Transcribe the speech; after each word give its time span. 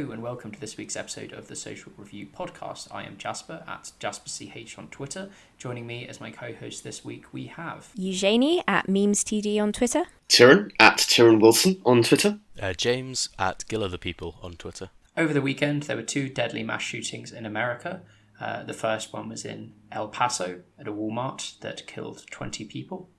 Hello 0.00 0.12
and 0.12 0.22
welcome 0.22 0.50
to 0.50 0.58
this 0.58 0.78
week's 0.78 0.96
episode 0.96 1.30
of 1.34 1.48
the 1.48 1.54
Social 1.54 1.92
Review 1.98 2.26
podcast. 2.26 2.88
I 2.90 3.02
am 3.02 3.18
Jasper 3.18 3.62
at 3.68 3.92
JasperCH 4.00 4.78
on 4.78 4.88
Twitter. 4.88 5.28
Joining 5.58 5.86
me 5.86 6.08
as 6.08 6.22
my 6.22 6.30
co-host 6.30 6.84
this 6.84 7.04
week, 7.04 7.34
we 7.34 7.48
have 7.48 7.90
Eugenie 7.94 8.64
at 8.66 8.86
MemesTD 8.86 9.60
on 9.60 9.74
Twitter. 9.74 10.04
Tyron 10.26 10.72
at 10.80 10.96
Tyron 10.96 11.38
Wilson 11.38 11.82
on 11.84 12.02
Twitter. 12.02 12.38
Uh, 12.58 12.72
James 12.72 13.28
at 13.38 13.66
Gill 13.68 13.86
the 13.86 13.98
People 13.98 14.38
on 14.42 14.54
Twitter. 14.54 14.88
Over 15.18 15.34
the 15.34 15.42
weekend, 15.42 15.82
there 15.82 15.96
were 15.96 16.02
two 16.02 16.30
deadly 16.30 16.62
mass 16.62 16.80
shootings 16.80 17.30
in 17.30 17.44
America. 17.44 18.00
Uh, 18.40 18.62
the 18.62 18.72
first 18.72 19.12
one 19.12 19.28
was 19.28 19.44
in 19.44 19.74
El 19.92 20.08
Paso 20.08 20.62
at 20.78 20.88
a 20.88 20.92
Walmart 20.92 21.60
that 21.60 21.86
killed 21.86 22.24
20 22.30 22.64
people 22.64 23.10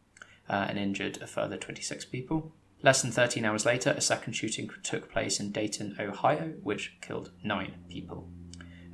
uh, 0.49 0.65
and 0.67 0.79
injured 0.79 1.21
a 1.21 1.27
further 1.27 1.57
26 1.57 2.05
people. 2.05 2.53
Less 2.83 3.01
than 3.01 3.11
13 3.11 3.45
hours 3.45 3.65
later, 3.65 3.91
a 3.91 4.01
second 4.01 4.33
shooting 4.33 4.69
took 4.83 5.11
place 5.11 5.39
in 5.39 5.51
Dayton, 5.51 5.95
Ohio, 5.99 6.53
which 6.63 6.97
killed 7.01 7.31
nine 7.43 7.75
people. 7.89 8.29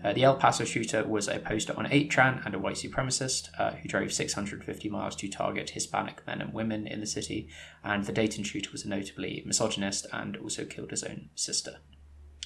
Uh, 0.04 0.13
the 0.13 0.23
El 0.23 0.36
Paso 0.36 0.63
shooter 0.63 1.05
was 1.05 1.27
a 1.27 1.40
poster 1.40 1.73
on 1.77 1.86
8chan 1.86 2.46
and 2.46 2.54
a 2.54 2.60
white 2.60 2.76
supremacist 2.76 3.50
uh, 3.58 3.72
who 3.72 3.90
drove 3.90 4.13
650 4.13 4.90
miles 4.90 5.16
to 5.16 5.27
target 5.27 5.72
Hispanic 5.72 6.26
men 6.27 6.41
and 6.41 6.54
women 6.54 6.86
in 6.86 7.00
the 7.00 7.08
city, 7.08 7.50
and 7.84 8.04
the 8.04 8.12
Dayton 8.12 8.44
shooter 8.44 8.70
was 8.72 8.86
a 8.86 8.90
notably 8.90 9.44
misogynist 9.46 10.05
and 10.13 10.38
also 10.38 10.66
killed 10.66 10.91
his 10.91 11.04
own 11.04 11.30
sister. 11.34 11.77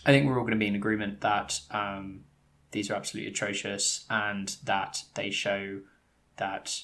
I 0.06 0.12
think 0.12 0.26
we're 0.26 0.38
all 0.38 0.44
going 0.44 0.54
to 0.54 0.58
be 0.58 0.68
in 0.68 0.76
agreement 0.76 1.22
that 1.22 1.60
um, 1.72 2.22
these 2.72 2.90
are 2.90 2.96
absolutely 2.96 3.32
atrocious 3.32 4.06
and 4.10 4.56
that 4.64 5.04
they 5.16 5.30
show 5.30 5.82
that 6.38 6.84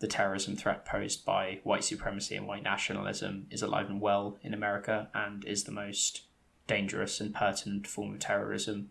the 0.00 0.06
terrorism 0.06 0.56
threat 0.56 0.84
posed 0.84 1.24
by 1.24 1.60
white 1.64 1.84
supremacy 1.84 2.36
and 2.36 2.46
white 2.46 2.62
nationalism 2.62 3.46
is 3.50 3.62
alive 3.62 3.90
and 3.90 4.00
well 4.00 4.38
in 4.42 4.54
America 4.54 5.08
and 5.12 5.44
is 5.44 5.64
the 5.64 5.72
most 5.72 6.22
dangerous 6.66 7.20
and 7.20 7.34
pertinent 7.34 7.86
form 7.86 8.14
of 8.14 8.20
terrorism 8.20 8.90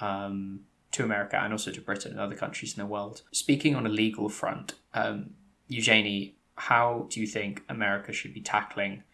um, 0.00 0.60
to 0.90 1.04
America 1.04 1.38
and 1.40 1.52
also 1.52 1.70
to 1.70 1.80
Britain 1.80 2.12
and 2.12 2.20
other 2.20 2.34
countries 2.34 2.76
in 2.76 2.80
the 2.82 2.86
world. 2.86 3.22
Speaking 3.30 3.76
on 3.76 3.86
a 3.86 3.90
legal 3.90 4.28
front, 4.28 4.74
um, 4.94 5.30
Eugenie, 5.68 6.34
how 6.56 7.06
do 7.10 7.20
you 7.20 7.26
think 7.26 7.62
America 7.68 8.12
should 8.12 8.34
be 8.34 8.40
tackling 8.40 9.04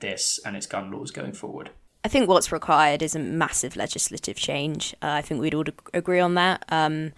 this 0.00 0.40
and 0.44 0.56
its 0.56 0.66
gun 0.66 0.90
laws 0.90 1.10
going 1.10 1.32
forward? 1.32 1.70
I 2.04 2.08
think 2.08 2.28
what's 2.28 2.52
required 2.52 3.02
is 3.02 3.14
a 3.14 3.18
massive 3.18 3.76
legislative 3.76 4.36
change. 4.36 4.94
Uh, 5.02 5.10
I 5.10 5.22
think 5.22 5.40
we'd 5.40 5.54
all 5.54 5.64
agree 5.92 6.20
on 6.20 6.34
that. 6.34 6.64
Um, 6.68 7.12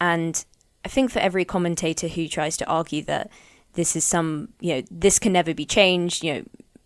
and 0.00 0.44
I 0.84 0.88
think 0.88 1.10
for 1.10 1.20
every 1.20 1.44
commentator 1.44 2.08
who 2.08 2.28
tries 2.28 2.56
to 2.58 2.66
argue 2.66 3.02
that 3.04 3.30
this 3.74 3.96
is 3.96 4.04
some, 4.04 4.48
you 4.60 4.74
know, 4.74 4.82
this 4.90 5.18
can 5.18 5.32
never 5.32 5.54
be 5.54 5.64
changed, 5.64 6.24
you 6.24 6.34
know, 6.34 6.42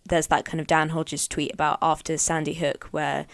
there's 0.07 0.27
that 0.27 0.45
kind 0.45 0.59
of 0.59 0.67
Dan 0.67 0.89
Hodges 0.89 1.27
tweet 1.27 1.53
about 1.53 1.79
after 1.81 2.17
Sandy 2.17 2.53
Hook 2.53 2.87
where 2.91 3.25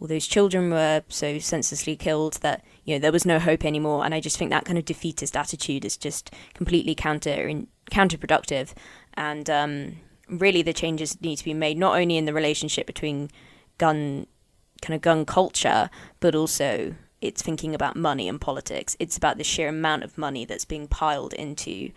all 0.00 0.06
those 0.06 0.26
children 0.26 0.70
were 0.70 1.02
so 1.08 1.38
senselessly 1.38 1.96
killed 1.96 2.34
that, 2.34 2.64
you 2.84 2.94
know, 2.94 2.98
there 2.98 3.12
was 3.12 3.26
no 3.26 3.38
hope 3.38 3.64
anymore. 3.64 4.04
And 4.04 4.14
I 4.14 4.20
just 4.20 4.38
think 4.38 4.50
that 4.50 4.64
kind 4.64 4.78
of 4.78 4.84
defeatist 4.84 5.36
attitude 5.36 5.84
is 5.84 5.96
just 5.96 6.32
completely 6.54 6.94
counter 6.94 7.64
counterproductive. 7.90 8.72
And 9.14 9.50
um, 9.50 9.96
really 10.28 10.62
the 10.62 10.72
changes 10.72 11.20
need 11.20 11.36
to 11.36 11.44
be 11.44 11.54
made 11.54 11.76
not 11.76 11.96
only 11.96 12.16
in 12.16 12.24
the 12.24 12.32
relationship 12.32 12.86
between 12.86 13.30
gun 13.78 14.26
kind 14.80 14.94
of 14.94 15.02
gun 15.02 15.26
culture, 15.26 15.90
but 16.20 16.34
also 16.34 16.94
it's 17.20 17.42
thinking 17.42 17.74
about 17.74 17.96
money 17.96 18.28
and 18.28 18.40
politics. 18.40 18.96
It's 18.98 19.16
about 19.16 19.36
the 19.36 19.44
sheer 19.44 19.68
amount 19.68 20.04
of 20.04 20.16
money 20.16 20.44
that's 20.44 20.64
being 20.64 20.88
piled 20.88 21.32
into 21.34 21.90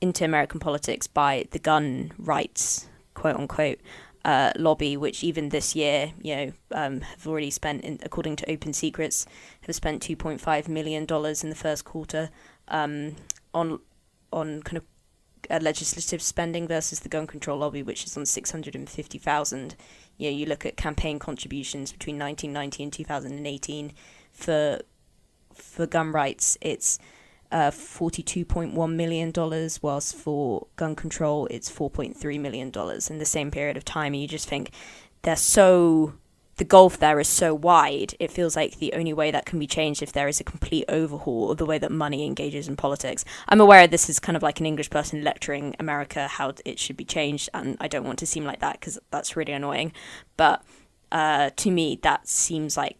into 0.00 0.24
American 0.24 0.60
politics 0.60 1.06
by 1.06 1.46
the 1.50 1.58
gun 1.58 2.10
rights, 2.18 2.88
quote 3.12 3.36
unquote, 3.36 3.78
uh, 4.24 4.50
lobby, 4.56 4.96
which 4.96 5.22
even 5.22 5.50
this 5.50 5.76
year, 5.76 6.12
you 6.22 6.34
know, 6.36 6.52
um, 6.72 7.00
have 7.02 7.26
already 7.26 7.50
spent, 7.50 7.84
in, 7.84 7.98
according 8.02 8.36
to 8.36 8.50
Open 8.50 8.72
Secrets, 8.72 9.26
have 9.62 9.74
spent 9.74 10.02
two 10.02 10.16
point 10.16 10.40
five 10.40 10.68
million 10.68 11.04
dollars 11.04 11.44
in 11.44 11.50
the 11.50 11.56
first 11.56 11.84
quarter 11.84 12.30
um, 12.68 13.16
on 13.54 13.80
on 14.32 14.62
kind 14.62 14.78
of 14.78 14.84
uh, 15.50 15.58
legislative 15.62 16.22
spending 16.22 16.68
versus 16.68 17.00
the 17.00 17.08
gun 17.08 17.26
control 17.26 17.58
lobby, 17.58 17.82
which 17.82 18.04
is 18.04 18.16
on 18.16 18.26
six 18.26 18.50
hundred 18.50 18.74
and 18.74 18.88
fifty 18.88 19.18
thousand. 19.18 19.76
You 20.18 20.30
know, 20.30 20.36
you 20.36 20.46
look 20.46 20.66
at 20.66 20.76
campaign 20.76 21.18
contributions 21.18 21.92
between 21.92 22.18
nineteen 22.18 22.52
ninety 22.52 22.82
and 22.82 22.92
two 22.92 23.04
thousand 23.04 23.32
and 23.32 23.46
eighteen 23.46 23.92
for 24.32 24.80
for 25.54 25.86
gun 25.86 26.12
rights, 26.12 26.56
it's 26.60 26.98
uh, 27.52 27.70
$42.1 27.70 28.94
million, 28.94 29.32
whilst 29.82 30.14
for 30.14 30.66
gun 30.76 30.94
control, 30.94 31.46
it's 31.50 31.70
$4.3 31.70 32.40
million 32.40 32.68
in 32.68 33.18
the 33.18 33.24
same 33.24 33.50
period 33.50 33.76
of 33.76 33.84
time. 33.84 34.12
And 34.14 34.22
you 34.22 34.28
just 34.28 34.48
think 34.48 34.70
they're 35.22 35.36
so, 35.36 36.14
the 36.56 36.64
gulf 36.64 36.98
there 36.98 37.18
is 37.18 37.28
so 37.28 37.54
wide, 37.54 38.14
it 38.20 38.30
feels 38.30 38.54
like 38.54 38.78
the 38.78 38.92
only 38.92 39.12
way 39.12 39.30
that 39.30 39.46
can 39.46 39.58
be 39.58 39.66
changed 39.66 40.02
if 40.02 40.12
there 40.12 40.28
is 40.28 40.40
a 40.40 40.44
complete 40.44 40.84
overhaul 40.88 41.50
of 41.50 41.58
the 41.58 41.66
way 41.66 41.78
that 41.78 41.90
money 41.90 42.24
engages 42.24 42.68
in 42.68 42.76
politics. 42.76 43.24
I'm 43.48 43.60
aware 43.60 43.86
this 43.86 44.08
is 44.08 44.20
kind 44.20 44.36
of 44.36 44.42
like 44.42 44.60
an 44.60 44.66
English 44.66 44.90
person 44.90 45.24
lecturing 45.24 45.74
America 45.80 46.28
how 46.28 46.54
it 46.64 46.78
should 46.78 46.96
be 46.96 47.04
changed, 47.04 47.48
and 47.52 47.76
I 47.80 47.88
don't 47.88 48.04
want 48.04 48.20
to 48.20 48.26
seem 48.26 48.44
like 48.44 48.60
that 48.60 48.78
because 48.78 48.98
that's 49.10 49.36
really 49.36 49.52
annoying. 49.52 49.92
But 50.36 50.62
uh, 51.10 51.50
to 51.56 51.70
me, 51.70 51.98
that 52.02 52.28
seems 52.28 52.76
like 52.76 52.99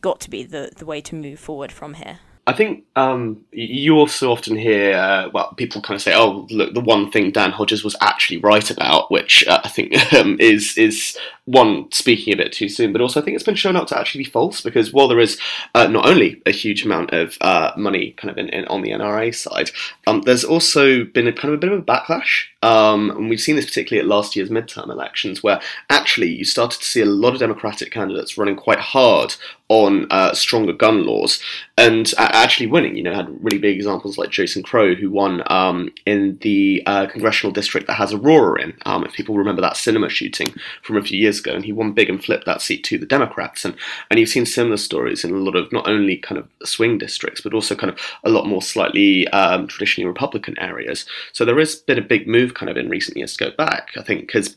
got 0.00 0.20
to 0.20 0.30
be 0.30 0.44
the, 0.44 0.70
the 0.76 0.86
way 0.86 1.00
to 1.02 1.14
move 1.14 1.38
forward 1.38 1.72
from 1.72 1.94
here. 1.94 2.20
I 2.48 2.54
think 2.54 2.84
um, 2.96 3.44
you 3.52 3.96
also 3.96 4.32
often 4.32 4.56
hear, 4.56 4.94
uh, 4.94 5.28
well, 5.34 5.52
people 5.58 5.82
kind 5.82 5.96
of 5.96 6.00
say, 6.00 6.14
"Oh, 6.14 6.46
look, 6.48 6.72
the 6.72 6.80
one 6.80 7.10
thing 7.10 7.30
Dan 7.30 7.50
Hodges 7.50 7.84
was 7.84 7.94
actually 8.00 8.38
right 8.38 8.70
about," 8.70 9.10
which 9.10 9.46
uh, 9.46 9.60
I 9.62 9.68
think 9.68 10.14
um, 10.14 10.38
is 10.40 10.78
is 10.78 11.14
one 11.44 11.92
speaking 11.92 12.32
a 12.32 12.38
bit 12.38 12.52
too 12.52 12.70
soon, 12.70 12.90
but 12.90 13.02
also 13.02 13.20
I 13.20 13.24
think 13.24 13.34
it's 13.34 13.44
been 13.44 13.54
shown 13.54 13.76
out 13.76 13.88
to 13.88 13.98
actually 13.98 14.24
be 14.24 14.30
false 14.30 14.62
because 14.62 14.94
while 14.94 15.08
there 15.08 15.18
is 15.18 15.38
uh, 15.74 15.88
not 15.88 16.06
only 16.06 16.40
a 16.46 16.50
huge 16.50 16.86
amount 16.86 17.12
of 17.12 17.36
uh, 17.42 17.72
money 17.76 18.12
kind 18.12 18.30
of 18.30 18.38
in, 18.38 18.48
in, 18.48 18.64
on 18.68 18.80
the 18.80 18.92
NRA 18.92 19.34
side, 19.34 19.70
um, 20.06 20.22
there's 20.22 20.44
also 20.44 21.04
been 21.04 21.26
a 21.26 21.32
kind 21.34 21.52
of 21.52 21.58
a 21.58 21.60
bit 21.60 21.70
of 21.70 21.80
a 21.80 21.82
backlash, 21.82 22.46
um, 22.62 23.10
and 23.10 23.28
we've 23.28 23.42
seen 23.42 23.56
this 23.56 23.66
particularly 23.66 24.00
at 24.00 24.08
last 24.08 24.34
year's 24.34 24.48
midterm 24.48 24.88
elections, 24.88 25.42
where 25.42 25.60
actually 25.90 26.28
you 26.28 26.46
started 26.46 26.80
to 26.80 26.86
see 26.86 27.02
a 27.02 27.06
lot 27.06 27.34
of 27.34 27.40
Democratic 27.40 27.92
candidates 27.92 28.38
running 28.38 28.56
quite 28.56 28.80
hard 28.80 29.34
on 29.68 30.06
uh, 30.10 30.32
stronger 30.32 30.72
gun 30.72 31.04
laws 31.04 31.42
and 31.76 32.12
actually 32.18 32.66
winning. 32.66 32.96
You 32.96 33.02
know, 33.02 33.14
had 33.14 33.44
really 33.44 33.58
big 33.58 33.76
examples 33.76 34.18
like 34.18 34.30
Jason 34.30 34.62
Crow, 34.62 34.94
who 34.94 35.10
won 35.10 35.42
um, 35.46 35.90
in 36.06 36.38
the 36.40 36.82
uh, 36.86 37.06
congressional 37.06 37.52
district 37.52 37.86
that 37.86 37.94
has 37.94 38.12
Aurora 38.12 38.62
in. 38.62 38.74
Um, 38.86 39.04
if 39.04 39.12
people 39.12 39.36
remember 39.36 39.62
that 39.62 39.76
cinema 39.76 40.08
shooting 40.08 40.54
from 40.82 40.96
a 40.96 41.02
few 41.02 41.18
years 41.18 41.40
ago, 41.40 41.52
and 41.52 41.64
he 41.64 41.72
won 41.72 41.92
big 41.92 42.08
and 42.08 42.22
flipped 42.22 42.46
that 42.46 42.62
seat 42.62 42.82
to 42.84 42.98
the 42.98 43.06
Democrats. 43.06 43.64
And 43.64 43.74
and 44.10 44.18
you've 44.18 44.28
seen 44.28 44.46
similar 44.46 44.78
stories 44.78 45.24
in 45.24 45.32
a 45.32 45.38
lot 45.38 45.56
of 45.56 45.70
not 45.72 45.88
only 45.88 46.16
kind 46.16 46.38
of 46.38 46.48
swing 46.64 46.98
districts, 46.98 47.40
but 47.40 47.54
also 47.54 47.74
kind 47.74 47.92
of 47.92 48.00
a 48.24 48.30
lot 48.30 48.46
more 48.46 48.62
slightly 48.62 49.28
um, 49.28 49.66
traditionally 49.66 50.08
Republican 50.08 50.58
areas. 50.58 51.04
So 51.32 51.44
there 51.44 51.58
has 51.58 51.76
been 51.76 51.98
a 51.98 52.02
big 52.02 52.26
move 52.26 52.54
kind 52.54 52.70
of 52.70 52.76
in 52.76 52.88
recent 52.88 53.16
years 53.16 53.36
to 53.36 53.44
go 53.44 53.50
back. 53.56 53.90
I 53.96 54.02
think 54.02 54.20
because 54.22 54.56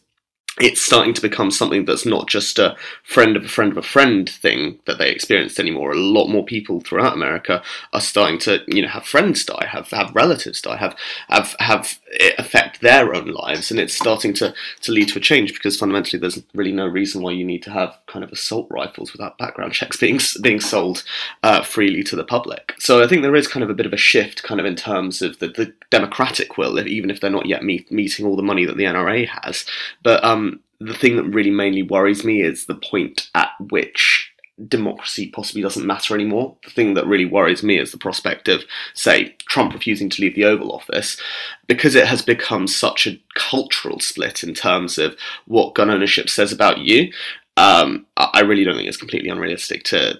it's 0.60 0.82
starting 0.82 1.14
to 1.14 1.22
become 1.22 1.50
something 1.50 1.86
that's 1.86 2.06
not 2.06 2.28
just 2.28 2.60
a 2.60 2.76
friend 3.04 3.38
of 3.38 3.46
a 3.46 3.48
friend 3.48 3.72
of 3.72 3.78
a 3.78 3.82
friend 3.82 4.30
thing 4.30 4.80
that 4.86 4.98
they 4.98 5.10
experienced 5.10 5.60
anymore. 5.60 5.92
A 5.92 5.98
lot 5.98 6.28
more 6.28 6.44
people 6.44 6.82
throughout 6.82 7.14
America 7.14 7.64
are 7.94 8.02
starting 8.02 8.38
to, 8.40 8.62
you 8.68 8.82
know, 8.82 8.90
have 8.90 9.06
friends 9.06 9.46
die, 9.46 9.66
have 9.70 9.90
have 9.92 10.14
relatives 10.14 10.62
die, 10.62 10.76
have 10.76 10.96
have 11.30 11.56
have 11.60 12.00
affect 12.38 12.82
their 12.82 13.16
own 13.16 13.28
lives, 13.28 13.72
and 13.72 13.80
it's 13.80 13.96
starting 13.96 14.34
to 14.34 14.54
to 14.82 14.92
lead 14.92 15.08
to 15.10 15.20
a 15.20 15.22
change 15.22 15.54
because 15.54 15.80
fundamentally 15.80 16.20
there's 16.20 16.42
really 16.54 16.74
no 16.74 16.86
reason 16.86 17.22
why 17.22 17.32
you 17.32 17.46
need 17.46 17.64
to 17.64 17.72
have 17.72 17.98
kind 18.08 18.24
of 18.26 18.32
assault 18.32 18.68
rifles 18.70 19.14
without 19.14 19.38
background 19.38 19.72
checks 19.82 19.98
being 19.98 20.20
being 20.42 20.60
sold 20.60 21.04
uh, 21.44 21.64
freely 21.64 22.04
to 22.04 22.18
the 22.18 22.26
public. 22.26 22.74
So 22.78 23.02
I 23.02 23.08
think 23.08 23.22
there 23.22 23.36
is 23.38 23.48
kind 23.48 23.64
of 23.64 23.70
a 23.70 23.76
bit 23.76 23.86
of 23.86 23.94
a 23.94 23.98
shift, 23.98 24.44
kind 24.44 24.60
of 24.60 24.66
in 24.66 24.76
terms 24.76 25.22
of 25.22 25.40
the, 25.40 25.48
the 25.48 25.74
democratic 25.90 26.58
will, 26.58 26.78
even 26.86 27.10
if 27.10 27.22
they're 27.22 27.30
not 27.30 27.46
yet 27.46 27.64
meet, 27.64 27.90
meeting 27.90 28.26
all 28.26 28.36
the 28.36 28.44
money 28.44 28.66
that 28.66 28.76
the 28.76 28.84
NRA 28.84 29.28
has, 29.28 29.66
but 30.04 30.24
um, 30.24 30.41
the 30.86 30.94
thing 30.94 31.16
that 31.16 31.24
really 31.24 31.52
mainly 31.52 31.84
worries 31.84 32.24
me 32.24 32.42
is 32.42 32.66
the 32.66 32.76
point 32.76 33.30
at 33.36 33.50
which 33.70 34.32
democracy 34.68 35.30
possibly 35.30 35.62
doesn't 35.62 35.86
matter 35.86 36.14
anymore. 36.14 36.56
The 36.64 36.72
thing 36.72 36.94
that 36.96 37.08
really 37.08 37.26
worries 37.26 37.64
me 37.64 37.80
is 37.80 37.92
the 37.92 37.98
prospect 37.98 38.48
of, 38.48 38.64
say, 38.94 39.36
Trump 39.48 39.74
refusing 39.74 40.10
to 40.10 40.22
leave 40.22 40.36
the 40.36 40.46
Oval 40.46 40.72
Office, 40.72 41.20
because 41.68 41.96
it 41.96 42.08
has 42.08 42.22
become 42.22 42.68
such 42.68 43.08
a 43.08 43.20
cultural 43.36 44.00
split 44.00 44.44
in 44.44 44.54
terms 44.54 44.98
of 44.98 45.16
what 45.46 45.76
gun 45.76 45.90
ownership 45.90 46.30
says 46.30 46.52
about 46.52 46.80
you. 46.80 47.12
Um, 47.58 48.06
I 48.18 48.42
really 48.42 48.64
don't 48.64 48.76
think 48.76 48.88
it's 48.88 48.98
completely 48.98 49.30
unrealistic 49.30 49.84
to 49.86 50.20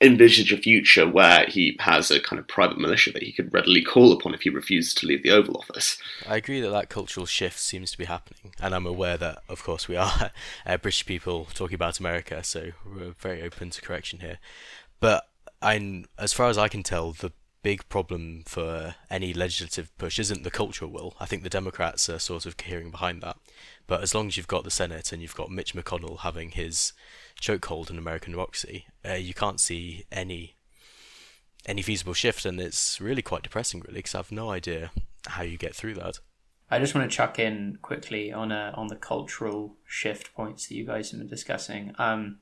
envisage 0.00 0.52
a 0.52 0.58
future 0.58 1.08
where 1.08 1.46
he 1.46 1.76
has 1.80 2.10
a 2.10 2.20
kind 2.20 2.38
of 2.38 2.46
private 2.46 2.78
militia 2.78 3.10
that 3.12 3.22
he 3.22 3.32
could 3.32 3.52
readily 3.52 3.82
call 3.82 4.12
upon 4.12 4.34
if 4.34 4.42
he 4.42 4.50
refuses 4.50 4.92
to 4.92 5.06
leave 5.06 5.22
the 5.22 5.30
Oval 5.30 5.56
Office. 5.56 5.96
I 6.28 6.36
agree 6.36 6.60
that 6.60 6.70
that 6.70 6.90
cultural 6.90 7.24
shift 7.24 7.58
seems 7.58 7.90
to 7.92 7.98
be 7.98 8.04
happening, 8.04 8.52
and 8.60 8.74
I'm 8.74 8.86
aware 8.86 9.16
that, 9.16 9.42
of 9.48 9.62
course, 9.62 9.88
we 9.88 9.96
are 9.96 10.30
uh, 10.66 10.76
British 10.76 11.06
people 11.06 11.46
talking 11.54 11.74
about 11.74 11.98
America, 11.98 12.44
so 12.44 12.72
we're 12.84 13.14
very 13.18 13.42
open 13.42 13.70
to 13.70 13.80
correction 13.80 14.20
here. 14.20 14.38
But 15.00 15.24
I, 15.62 16.04
as 16.18 16.32
far 16.32 16.48
as 16.48 16.58
I 16.58 16.68
can 16.68 16.82
tell, 16.82 17.12
the 17.12 17.32
big 17.62 17.88
problem 17.88 18.44
for 18.46 18.94
any 19.10 19.32
legislative 19.34 19.90
push 19.98 20.20
isn't 20.20 20.44
the 20.44 20.50
cultural 20.52 20.90
will. 20.90 21.16
I 21.18 21.26
think 21.26 21.42
the 21.42 21.48
Democrats 21.48 22.08
are 22.08 22.20
sort 22.20 22.46
of 22.46 22.56
cohering 22.56 22.92
behind 22.92 23.22
that. 23.22 23.38
But 23.88 24.02
as 24.02 24.14
long 24.14 24.28
as 24.28 24.36
you've 24.36 24.46
got 24.46 24.62
the 24.62 24.70
Senate 24.70 25.10
and 25.10 25.20
you've 25.20 25.34
got 25.34 25.50
Mitch 25.50 25.74
McConnell 25.74 26.20
having 26.20 26.50
his 26.50 26.92
chokehold 27.40 27.90
in 27.90 27.98
American 27.98 28.32
democracy, 28.32 28.86
uh, 29.08 29.14
you 29.14 29.34
can't 29.34 29.60
see 29.60 30.04
any 30.10 30.54
any 31.66 31.82
feasible 31.82 32.14
shift, 32.14 32.46
and 32.46 32.60
it's 32.60 33.00
really 33.00 33.22
quite 33.22 33.42
depressing, 33.42 33.80
really, 33.80 33.98
because 33.98 34.14
I 34.14 34.18
have 34.18 34.30
no 34.32 34.50
idea 34.50 34.92
how 35.26 35.42
you 35.42 35.58
get 35.58 35.74
through 35.74 35.94
that. 35.94 36.20
I 36.70 36.78
just 36.78 36.94
want 36.94 37.10
to 37.10 37.16
chuck 37.16 37.38
in 37.38 37.78
quickly 37.82 38.32
on 38.32 38.50
a, 38.50 38.72
on 38.74 38.88
the 38.88 38.96
cultural 38.96 39.76
shift 39.84 40.34
points 40.34 40.68
that 40.68 40.74
you 40.74 40.84
guys 40.84 41.10
have 41.10 41.20
been 41.20 41.28
discussing. 41.28 41.92
Um, 41.98 42.38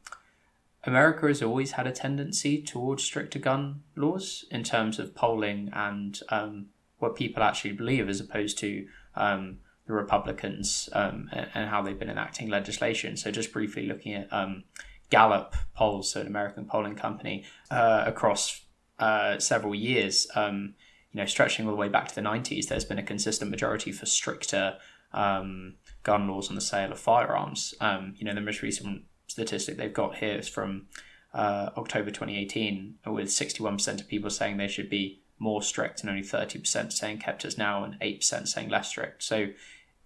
America 0.85 1.27
has 1.27 1.43
always 1.43 1.73
had 1.73 1.87
a 1.87 1.93
tendency 1.93 2.63
towards 2.63 3.03
stricter 3.03 3.39
gun 3.39 3.83
laws 3.97 4.45
in 4.51 4.63
terms 4.63 4.99
of 4.99 5.15
polling 5.15 5.71
and 5.73 6.21
um, 6.29 6.67
what 6.99 7.17
people 7.17 7.43
actually 7.43 7.73
believe, 7.73 8.09
as 8.09 8.21
opposed 8.21 8.59
to 8.59 8.87
um, 9.15 9.59
the 9.87 9.93
Republicans 9.93 10.89
um, 10.93 11.29
and 11.33 11.69
how 11.69 11.83
they've 11.83 11.99
been 11.99 12.11
enacting 12.11 12.49
legislation. 12.49 13.17
So, 13.17 13.31
just 13.31 13.53
briefly 13.53 13.87
looking 13.87 14.15
at 14.15 14.33
um, 14.33 14.65
Gallup 15.11 15.55
polls, 15.75 16.13
so 16.13 16.21
an 16.21 16.27
American 16.27 16.65
polling 16.65 16.97
company, 16.97 17.45
uh, 17.71 18.05
across 18.07 18.63
uh, 18.99 19.39
several 19.39 19.75
years, 19.75 20.27
um, 20.35 20.75
you 21.13 21.21
know, 21.21 21.27
stretching 21.27 21.67
all 21.67 21.73
the 21.73 21.77
way 21.77 21.89
back 21.89 22.09
to 22.09 22.15
the 22.15 22.21
90s, 22.21 22.69
there's 22.69 22.85
been 22.85 22.99
a 22.99 23.03
consistent 23.03 23.51
majority 23.51 23.93
for 23.93 24.07
stricter 24.07 24.79
um, 25.13 25.75
gun 26.03 26.27
laws 26.29 26.49
on 26.49 26.55
the 26.55 26.61
sale 26.61 26.93
of 26.93 26.99
firearms. 26.99 27.75
you 28.17 28.25
know, 28.25 28.35
the 28.35 28.41
most 28.41 28.63
recent 28.63 29.05
statistic 29.27 29.77
they've 29.77 29.93
got 29.93 30.17
here 30.17 30.37
is 30.37 30.49
from 30.49 30.87
uh, 31.35 31.71
October 31.77 32.11
2018, 32.11 32.97
with 33.07 33.29
61% 33.29 34.01
of 34.01 34.09
people 34.09 34.31
saying 34.31 34.57
they 34.57 34.69
should 34.69 34.89
be 34.89 35.24
more 35.45 35.63
strict 35.63 36.01
and 36.01 36.09
only 36.09 36.23
30% 36.23 36.91
saying 36.91 37.19
kept 37.19 37.45
as 37.45 37.59
now 37.59 37.85
and 37.85 38.01
8% 38.01 38.49
saying 38.49 38.71
less 38.71 38.89
strict. 38.89 39.23
So 39.23 39.49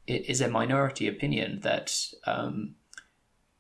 it 0.06 0.28
is 0.28 0.40
a 0.40 0.48
minority 0.48 1.06
opinion 1.06 1.60
that 1.60 1.96
um, 2.26 2.74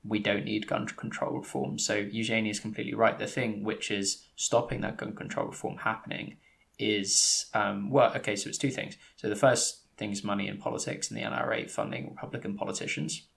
we 0.04 0.18
don't 0.18 0.44
need 0.44 0.66
gun 0.66 0.86
control 0.88 1.38
reform. 1.38 1.78
So 1.78 1.94
Eugenie 1.94 2.50
is 2.50 2.58
completely 2.58 2.94
right. 2.94 3.16
The 3.16 3.28
thing 3.28 3.62
which 3.62 3.92
is 3.92 4.24
stopping 4.34 4.80
that 4.80 4.96
gun 4.96 5.14
control 5.14 5.46
reform 5.46 5.76
happening 5.78 6.38
is, 6.80 7.46
um, 7.54 7.90
well, 7.90 8.12
okay, 8.16 8.34
so 8.34 8.48
it's 8.48 8.58
two 8.58 8.70
things. 8.70 8.96
So 9.16 9.28
the 9.28 9.36
first 9.36 9.84
thing 9.96 10.10
is 10.10 10.24
money 10.24 10.48
in 10.48 10.58
politics 10.58 11.10
and 11.10 11.16
the 11.16 11.24
NRA 11.24 11.70
funding 11.70 12.10
Republican 12.10 12.56
politicians. 12.56 13.28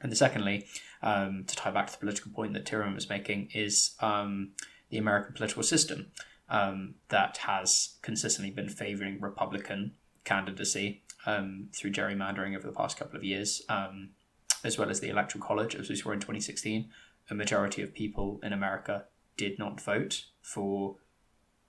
And 0.00 0.12
the 0.12 0.16
secondly, 0.16 0.66
um, 1.02 1.44
to 1.48 1.56
tie 1.56 1.72
back 1.72 1.88
to 1.88 1.92
the 1.94 1.98
political 1.98 2.30
point 2.30 2.52
that 2.52 2.64
Tyron 2.64 2.94
was 2.94 3.08
making, 3.08 3.48
is 3.54 3.96
um, 4.00 4.52
the 4.90 4.98
American 4.98 5.34
political 5.34 5.64
system 5.64 6.12
um, 6.48 6.94
that 7.08 7.38
has 7.38 7.96
consistently 8.02 8.50
been 8.50 8.68
favouring 8.68 9.20
Republican 9.20 9.92
candidacy 10.24 11.02
um, 11.26 11.68
through 11.74 11.92
gerrymandering 11.92 12.56
over 12.56 12.66
the 12.66 12.72
past 12.72 12.98
couple 12.98 13.16
of 13.16 13.24
years, 13.24 13.62
um, 13.68 14.10
as 14.64 14.78
well 14.78 14.90
as 14.90 15.00
the 15.00 15.08
Electoral 15.08 15.44
College, 15.44 15.74
as 15.74 15.88
we 15.88 15.96
saw 15.96 16.10
in 16.10 16.20
2016. 16.20 16.88
A 17.28 17.34
majority 17.34 17.82
of 17.82 17.92
people 17.92 18.38
in 18.42 18.52
America 18.52 19.04
did 19.36 19.58
not 19.58 19.80
vote 19.80 20.26
for 20.40 20.96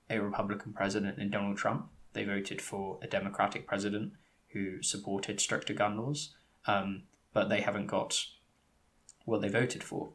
a 0.09 0.19
Republican 0.19 0.73
president 0.73 1.17
in 1.17 1.31
Donald 1.31 1.57
Trump. 1.57 1.87
They 2.13 2.23
voted 2.23 2.61
for 2.61 2.99
a 3.01 3.07
Democratic 3.07 3.67
president 3.67 4.13
who 4.49 4.81
supported 4.81 5.41
stricter 5.41 5.73
gun 5.73 5.97
laws. 5.97 6.35
Um, 6.65 7.03
but 7.37 7.49
they 7.49 7.61
haven't 7.61 7.85
got 7.85 8.25
what 9.25 9.41
they 9.41 9.47
voted 9.47 9.83
for. 9.83 10.09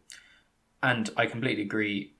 And 0.82 1.08
I 1.16 1.26
completely 1.26 1.62
agree 1.62 2.14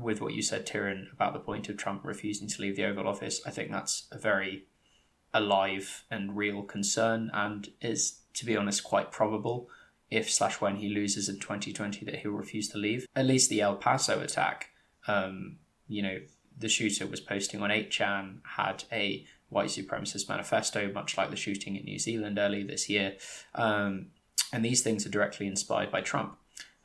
with 0.00 0.20
what 0.20 0.34
you 0.34 0.42
said, 0.42 0.66
Tyron, 0.66 1.12
about 1.12 1.32
the 1.32 1.38
point 1.40 1.68
of 1.68 1.76
Trump 1.76 2.04
refusing 2.04 2.48
to 2.48 2.62
leave 2.62 2.76
the 2.76 2.84
Oval 2.84 3.08
Office. 3.08 3.40
I 3.46 3.50
think 3.50 3.70
that's 3.70 4.06
a 4.12 4.18
very 4.18 4.64
alive 5.34 6.04
and 6.10 6.36
real 6.36 6.62
concern, 6.62 7.30
and 7.32 7.68
is, 7.80 8.20
to 8.34 8.46
be 8.46 8.56
honest, 8.56 8.84
quite 8.84 9.10
probable 9.10 9.68
if 10.10 10.30
slash 10.30 10.60
when 10.60 10.76
he 10.76 10.88
loses 10.88 11.28
in 11.28 11.38
2020 11.38 12.04
that 12.06 12.16
he'll 12.16 12.32
refuse 12.32 12.68
to 12.70 12.78
leave. 12.78 13.06
At 13.14 13.26
least 13.26 13.50
the 13.50 13.60
El 13.60 13.76
Paso 13.76 14.20
attack, 14.20 14.70
um, 15.06 15.56
you 15.86 16.02
know, 16.02 16.18
the 16.56 16.68
shooter 16.68 17.06
was 17.06 17.20
posting 17.20 17.62
on 17.62 17.70
8chan, 17.70 18.38
had 18.56 18.84
a 18.90 19.26
white 19.48 19.68
supremacist 19.68 20.28
manifesto, 20.28 20.90
much 20.92 21.16
like 21.16 21.30
the 21.30 21.36
shooting 21.36 21.76
in 21.76 21.84
New 21.84 21.98
Zealand 21.98 22.38
early 22.38 22.62
this 22.62 22.88
year. 22.88 23.16
Um, 23.54 24.08
and 24.52 24.64
these 24.64 24.82
things 24.82 25.06
are 25.06 25.10
directly 25.10 25.46
inspired 25.46 25.90
by 25.90 26.00
Trump. 26.00 26.36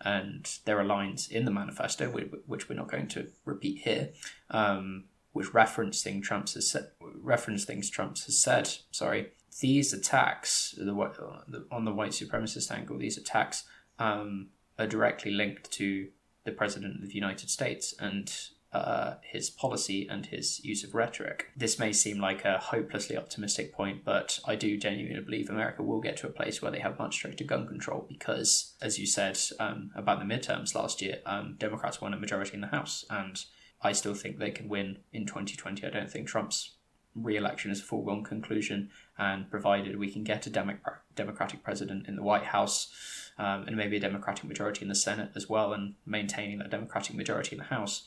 And 0.03 0.49
there 0.65 0.79
are 0.79 0.83
lines 0.83 1.29
in 1.29 1.45
the 1.45 1.51
manifesto, 1.51 2.09
which 2.09 2.67
we're 2.67 2.75
not 2.75 2.91
going 2.91 3.07
to 3.09 3.27
repeat 3.45 3.79
here, 3.79 4.09
um, 4.49 5.05
which 5.31 5.53
reference 5.53 6.03
things 6.03 6.27
Trump 6.27 6.49
has 6.49 6.69
said. 6.69 6.91
Reference 6.99 7.65
things 7.65 7.89
Trump 7.89 8.17
has 8.19 8.37
said. 8.37 8.69
Sorry, 8.91 9.31
these 9.61 9.93
attacks, 9.93 10.75
the, 10.77 11.65
on 11.71 11.85
the 11.85 11.93
white 11.93 12.11
supremacist 12.11 12.71
angle, 12.71 12.97
these 12.97 13.17
attacks 13.17 13.63
um, 13.99 14.49
are 14.77 14.87
directly 14.87 15.31
linked 15.31 15.71
to 15.71 16.09
the 16.43 16.51
president 16.51 17.01
of 17.01 17.09
the 17.09 17.15
United 17.15 17.49
States 17.49 17.93
and 17.99 18.31
uh, 18.73 19.15
his 19.21 19.49
policy 19.49 20.07
and 20.09 20.25
his 20.25 20.63
use 20.65 20.83
of 20.83 20.95
rhetoric. 20.95 21.47
This 21.55 21.77
may 21.77 21.93
seem 21.93 22.19
like 22.19 22.43
a 22.43 22.57
hopelessly 22.57 23.15
optimistic 23.15 23.71
point, 23.71 24.03
but 24.03 24.39
I 24.45 24.55
do 24.55 24.77
genuinely 24.77 25.23
believe 25.23 25.49
America 25.49 25.83
will 25.83 26.01
get 26.01 26.17
to 26.17 26.27
a 26.27 26.31
place 26.31 26.61
where 26.61 26.71
they 26.71 26.79
have 26.79 26.97
much 26.97 27.15
stricter 27.15 27.43
gun 27.43 27.67
control 27.67 28.05
because, 28.09 28.73
as 28.81 28.97
you 28.97 29.05
said 29.05 29.37
um, 29.59 29.91
about 29.95 30.19
the 30.19 30.25
midterms 30.25 30.73
last 30.73 31.01
year, 31.01 31.19
um, 31.25 31.55
Democrats 31.59 32.01
won 32.01 32.13
a 32.13 32.19
majority 32.19 32.55
in 32.55 32.61
the 32.61 32.67
House, 32.67 33.05
and 33.09 33.43
I 33.81 33.91
still 33.91 34.15
think 34.15 34.39
they 34.39 34.51
can 34.51 34.69
win 34.69 34.99
in 35.11 35.25
2020. 35.25 35.85
I 35.85 35.89
don't 35.89 36.09
think 36.09 36.27
Trump's 36.27 36.71
re-election 37.15 37.69
is 37.69 37.79
a 37.79 37.83
foregone 37.83 38.23
conclusion, 38.23 38.89
and 39.17 39.49
provided 39.51 39.99
we 39.99 40.11
can 40.11 40.23
get 40.23 40.47
a 40.47 40.49
Demo- 40.49 40.79
Democratic 41.15 41.63
president 41.63 42.07
in 42.07 42.15
the 42.15 42.23
White 42.23 42.45
House. 42.45 42.91
Um, 43.35 43.63
and 43.65 43.75
maybe 43.75 43.97
a 43.97 43.99
Democratic 43.99 44.43
majority 44.43 44.83
in 44.83 44.89
the 44.89 44.95
Senate 44.95 45.31
as 45.35 45.49
well, 45.49 45.73
and 45.73 45.95
maintaining 46.05 46.59
that 46.59 46.69
Democratic 46.69 47.15
majority 47.15 47.55
in 47.55 47.57
the 47.57 47.63
House, 47.63 48.03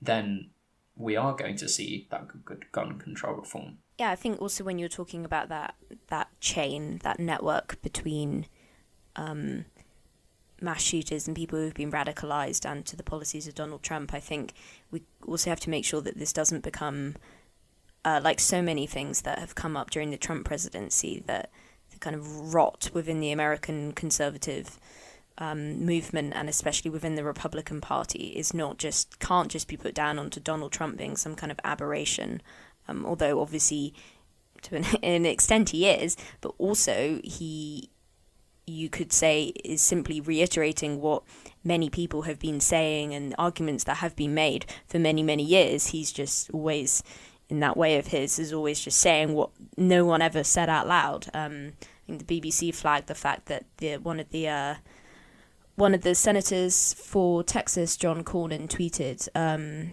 then 0.00 0.50
we 0.96 1.16
are 1.16 1.34
going 1.34 1.56
to 1.56 1.68
see 1.68 2.06
that 2.10 2.44
good 2.44 2.66
gun 2.72 2.98
control 2.98 3.36
reform. 3.36 3.78
Yeah, 3.98 4.10
I 4.10 4.16
think 4.16 4.40
also 4.40 4.64
when 4.64 4.78
you're 4.78 4.88
talking 4.88 5.24
about 5.24 5.48
that 5.48 5.74
that 6.08 6.28
chain, 6.40 7.00
that 7.02 7.18
network 7.18 7.80
between 7.82 8.46
um, 9.16 9.64
mass 10.60 10.82
shooters 10.82 11.26
and 11.26 11.36
people 11.36 11.58
who've 11.58 11.74
been 11.74 11.92
radicalized 11.92 12.68
and 12.68 12.84
to 12.86 12.96
the 12.96 13.02
policies 13.02 13.46
of 13.46 13.54
Donald 13.54 13.82
Trump, 13.82 14.12
I 14.14 14.20
think 14.20 14.52
we 14.90 15.02
also 15.26 15.50
have 15.50 15.60
to 15.60 15.70
make 15.70 15.84
sure 15.84 16.00
that 16.00 16.18
this 16.18 16.32
doesn't 16.32 16.62
become 16.62 17.16
uh, 18.04 18.20
like 18.22 18.40
so 18.40 18.62
many 18.62 18.86
things 18.86 19.22
that 19.22 19.38
have 19.38 19.54
come 19.54 19.76
up 19.76 19.90
during 19.90 20.10
the 20.10 20.16
Trump 20.16 20.46
presidency 20.46 21.22
that 21.26 21.50
the 21.90 21.98
kind 21.98 22.16
of 22.16 22.54
rot 22.54 22.90
within 22.92 23.20
the 23.20 23.32
American 23.32 23.92
conservative 23.92 24.78
um, 25.38 25.84
movement 25.84 26.32
and 26.34 26.48
especially 26.48 26.90
within 26.90 27.14
the 27.14 27.24
Republican 27.24 27.80
Party 27.80 28.32
is 28.36 28.52
not 28.52 28.76
just 28.76 29.18
can't 29.20 29.50
just 29.50 29.68
be 29.68 29.76
put 29.76 29.94
down 29.94 30.18
onto 30.18 30.40
Donald 30.40 30.72
Trump 30.72 30.98
being 30.98 31.16
some 31.16 31.34
kind 31.34 31.52
of 31.52 31.60
aberration, 31.64 32.42
um, 32.88 33.06
although 33.06 33.40
obviously 33.40 33.94
to 34.62 34.76
an, 34.76 34.84
an 35.02 35.24
extent 35.24 35.70
he 35.70 35.88
is, 35.88 36.16
but 36.40 36.52
also 36.58 37.20
he 37.24 37.90
you 38.66 38.90
could 38.90 39.14
say 39.14 39.44
is 39.64 39.80
simply 39.80 40.20
reiterating 40.20 41.00
what 41.00 41.22
many 41.64 41.88
people 41.88 42.22
have 42.22 42.38
been 42.38 42.60
saying 42.60 43.14
and 43.14 43.34
arguments 43.38 43.84
that 43.84 43.96
have 43.98 44.14
been 44.14 44.34
made 44.34 44.66
for 44.86 44.98
many 44.98 45.22
many 45.22 45.44
years. 45.44 45.88
He's 45.88 46.12
just 46.12 46.50
always 46.50 47.02
in 47.48 47.60
that 47.60 47.76
way 47.76 47.96
of 47.96 48.08
his 48.08 48.38
is 48.38 48.52
always 48.52 48.80
just 48.80 48.98
saying 48.98 49.34
what 49.34 49.50
no 49.76 50.04
one 50.04 50.20
ever 50.20 50.44
said 50.44 50.68
out 50.68 50.86
loud. 50.86 51.28
Um, 51.32 51.72
I 51.80 52.06
think 52.06 52.26
the 52.26 52.40
BBC 52.40 52.74
flagged 52.74 53.06
the 53.06 53.14
fact 53.14 53.46
that 53.46 53.64
the 53.78 53.96
one 53.98 54.20
of 54.20 54.30
the 54.30 54.48
uh, 54.48 54.74
one 55.78 55.94
of 55.94 56.02
the 56.02 56.14
senators 56.14 56.92
for 56.94 57.44
Texas, 57.44 57.96
John 57.96 58.24
Cornyn, 58.24 58.68
tweeted 58.68 59.28
um, 59.36 59.92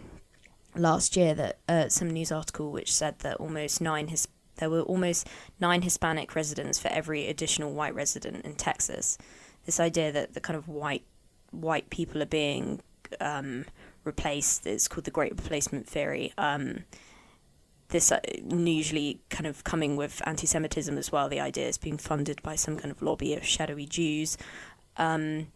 last 0.75 1.15
year 1.15 1.35
that 1.35 1.59
uh, 1.69 1.89
some 1.89 2.09
news 2.09 2.31
article 2.31 2.71
which 2.71 2.91
said 2.91 3.19
that 3.19 3.37
almost 3.37 3.79
nine 3.81 4.07
his 4.07 4.27
there 4.55 4.69
were 4.69 4.81
almost 4.81 5.27
nine 5.59 5.83
Hispanic 5.83 6.33
residents 6.33 6.79
for 6.79 6.87
every 6.87 7.27
additional 7.27 7.71
white 7.71 7.93
resident 7.93 8.45
in 8.45 8.55
Texas. 8.55 9.17
This 9.65 9.79
idea 9.79 10.11
that 10.11 10.33
the 10.33 10.39
kind 10.39 10.57
of 10.57 10.67
white 10.67 11.03
white 11.51 11.91
people 11.91 12.21
are 12.23 12.25
being 12.25 12.81
um, 13.21 13.65
replaced 14.03 14.65
is 14.65 14.87
called 14.87 15.05
the 15.05 15.11
Great 15.11 15.33
Replacement 15.33 15.87
Theory. 15.87 16.33
Um, 16.35 16.85
this 17.89 18.11
uh, 18.11 18.21
usually 18.49 19.21
kind 19.29 19.45
of 19.45 19.63
coming 19.63 19.95
with 19.95 20.19
anti-Semitism 20.25 20.97
as 20.97 21.11
well. 21.11 21.29
The 21.29 21.39
idea 21.39 21.67
is 21.67 21.77
being 21.77 21.97
funded 21.97 22.41
by 22.41 22.55
some 22.55 22.77
kind 22.77 22.89
of 22.91 23.03
lobby 23.03 23.35
of 23.35 23.45
shadowy 23.45 23.85
Jews. 23.85 24.35
Um, 24.97 25.47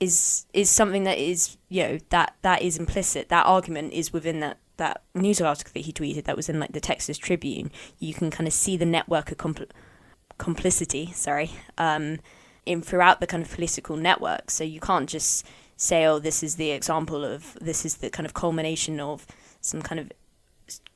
is 0.00 0.46
is 0.52 0.68
something 0.68 1.04
that 1.04 1.18
is 1.18 1.56
you 1.68 1.82
know 1.82 1.98
that 2.10 2.34
that 2.42 2.62
is 2.62 2.78
implicit. 2.78 3.28
That 3.28 3.46
argument 3.46 3.92
is 3.92 4.12
within 4.12 4.40
that 4.40 4.58
that 4.76 5.02
news 5.14 5.40
article 5.40 5.72
that 5.74 5.86
he 5.86 5.92
tweeted 5.92 6.24
that 6.24 6.36
was 6.36 6.48
in 6.48 6.60
like 6.60 6.72
the 6.72 6.80
Texas 6.80 7.18
Tribune. 7.18 7.70
You 7.98 8.14
can 8.14 8.30
kind 8.30 8.46
of 8.46 8.52
see 8.52 8.76
the 8.76 8.86
network 8.86 9.32
of 9.32 9.38
compl- 9.38 9.70
complicity. 10.38 11.12
Sorry, 11.12 11.50
um, 11.78 12.18
in 12.66 12.82
throughout 12.82 13.20
the 13.20 13.26
kind 13.26 13.42
of 13.42 13.50
political 13.50 13.96
network. 13.96 14.50
So 14.50 14.64
you 14.64 14.80
can't 14.80 15.08
just 15.08 15.46
say, 15.76 16.04
"Oh, 16.04 16.18
this 16.18 16.42
is 16.42 16.56
the 16.56 16.70
example 16.70 17.24
of 17.24 17.56
this 17.60 17.84
is 17.84 17.96
the 17.96 18.10
kind 18.10 18.26
of 18.26 18.34
culmination 18.34 19.00
of 19.00 19.26
some 19.60 19.82
kind 19.82 20.00
of 20.00 20.12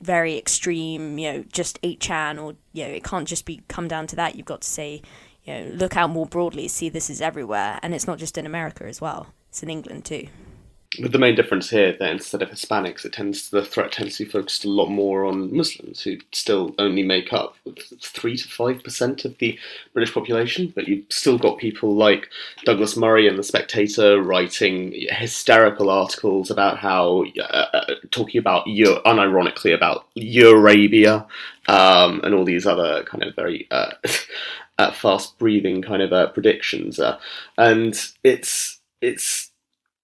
very 0.01 0.37
extreme, 0.37 1.17
you 1.17 1.31
know, 1.31 1.43
just 1.51 1.81
8chan 1.81 2.41
or, 2.41 2.55
you 2.73 2.83
know, 2.83 2.89
it 2.89 3.03
can't 3.03 3.27
just 3.27 3.45
be 3.45 3.61
come 3.67 3.87
down 3.87 4.07
to 4.07 4.15
that. 4.15 4.35
You've 4.35 4.45
got 4.45 4.61
to 4.61 4.67
say, 4.67 5.01
you 5.45 5.53
know, 5.53 5.71
look 5.73 5.97
out 5.97 6.09
more 6.09 6.25
broadly, 6.25 6.67
see 6.67 6.89
this 6.89 7.09
is 7.09 7.21
everywhere. 7.21 7.79
And 7.81 7.93
it's 7.93 8.07
not 8.07 8.19
just 8.19 8.37
in 8.37 8.45
America 8.45 8.85
as 8.85 9.01
well, 9.01 9.33
it's 9.49 9.63
in 9.63 9.69
England 9.69 10.05
too 10.05 10.27
with 10.99 11.13
the 11.13 11.19
main 11.19 11.35
difference 11.35 11.69
here 11.69 11.95
that 11.97 12.11
instead 12.11 12.41
of 12.41 12.49
Hispanics, 12.49 13.05
it 13.05 13.13
tends 13.13 13.49
the 13.49 13.63
threat 13.63 13.93
tends 13.93 14.17
to 14.17 14.25
be 14.25 14.31
focused 14.31 14.65
a 14.65 14.69
lot 14.69 14.89
more 14.89 15.23
on 15.23 15.55
Muslims, 15.55 16.01
who 16.01 16.17
still 16.33 16.75
only 16.79 17.01
make 17.01 17.31
up 17.31 17.55
three 18.01 18.35
to 18.35 18.47
five 18.47 18.83
percent 18.83 19.23
of 19.23 19.37
the 19.37 19.57
British 19.93 20.13
population. 20.13 20.73
But 20.75 20.89
you've 20.89 21.05
still 21.09 21.37
got 21.37 21.59
people 21.59 21.95
like 21.95 22.29
Douglas 22.65 22.97
Murray 22.97 23.27
and 23.29 23.39
the 23.39 23.43
Spectator 23.43 24.21
writing 24.21 24.93
hysterical 25.11 25.89
articles 25.89 26.51
about 26.51 26.77
how 26.77 27.23
uh, 27.39 27.67
uh 27.73 27.95
talking 28.11 28.39
about 28.39 28.65
unironically 28.65 29.73
about 29.73 30.07
Eurabia 30.17 31.25
um, 31.69 32.19
and 32.25 32.35
all 32.35 32.43
these 32.43 32.65
other 32.67 33.03
kind 33.03 33.23
of 33.23 33.33
very 33.33 33.65
uh, 33.71 33.91
uh 34.77 34.91
fast 34.91 35.39
breathing 35.39 35.81
kind 35.81 36.01
of 36.01 36.11
uh, 36.11 36.27
predictions, 36.27 36.99
uh, 36.99 37.17
and 37.57 38.11
it's 38.25 38.81
it's 39.01 39.50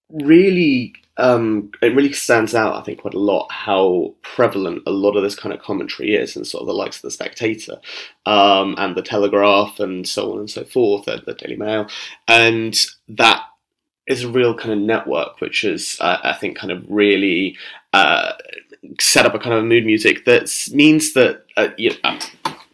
really 0.10 0.94
um, 1.18 1.72
it 1.82 1.96
really 1.96 2.14
stands 2.14 2.54
out, 2.54 2.76
I 2.76 2.82
think, 2.82 3.00
quite 3.02 3.16
a 3.16 3.20
lot 3.20 3.48
how 3.52 4.14
prevalent 4.22 4.84
a 4.86 4.92
lot 4.92 5.16
of 5.16 5.24
this 5.24 5.36
kind 5.36 5.54
of 5.54 5.62
commentary 5.62 6.16
is, 6.16 6.36
and 6.36 6.46
sort 6.46 6.62
of 6.62 6.68
the 6.68 6.74
likes 6.74 6.98
of 6.98 7.02
the 7.04 7.12
Spectator 7.12 7.80
um, 8.26 8.76
and 8.78 8.96
the 8.96 9.02
Telegraph 9.02 9.80
and 9.80 10.08
so 10.08 10.34
on 10.34 10.40
and 10.40 10.50
so 10.50 10.64
forth, 10.64 11.06
the, 11.06 11.22
the 11.26 11.34
Daily 11.34 11.56
Mail, 11.56 11.88
and 12.28 12.76
that 13.10 13.44
is 14.06 14.24
a 14.24 14.30
real 14.30 14.56
kind 14.56 14.72
of 14.72 14.80
network, 14.80 15.42
which 15.42 15.64
is, 15.64 15.98
uh, 16.00 16.18
I 16.24 16.34
think, 16.34 16.58
kind 16.58 16.72
of 16.72 16.86
really 16.88 17.58
uh, 17.94 18.34
set 19.02 19.26
up 19.26 19.34
a 19.34 19.40
kind 19.40 19.56
of 19.56 19.66
mood 19.66 19.86
music 19.86 20.26
that 20.26 20.52
means 20.72 21.14
that 21.14 21.46
uh, 21.58 21.70
you 21.78 21.92
know, 22.04 22.20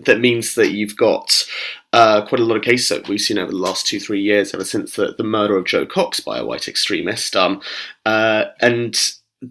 that 0.06 0.20
means 0.20 0.56
that 0.56 0.72
you've 0.72 0.98
got 0.98 1.48
uh, 1.94 2.26
quite 2.26 2.42
a 2.42 2.46
lot 2.46 2.58
of 2.58 2.64
cases 2.64 2.90
that 2.90 3.08
we've 3.08 3.22
seen 3.22 3.38
over 3.38 3.52
the 3.52 3.58
last 3.58 3.86
two, 3.86 4.00
three 4.00 4.22
years, 4.22 4.54
ever 4.54 4.66
since 4.66 4.96
the, 4.96 5.14
the 5.18 5.24
murder 5.24 5.58
of 5.58 5.66
Jo 5.66 5.86
Cox 5.86 6.20
by 6.20 6.40
a 6.40 6.46
white 6.46 6.68
extremist. 6.68 7.36
Um, 7.36 7.62
uh, 8.06 8.46
and 8.62 8.96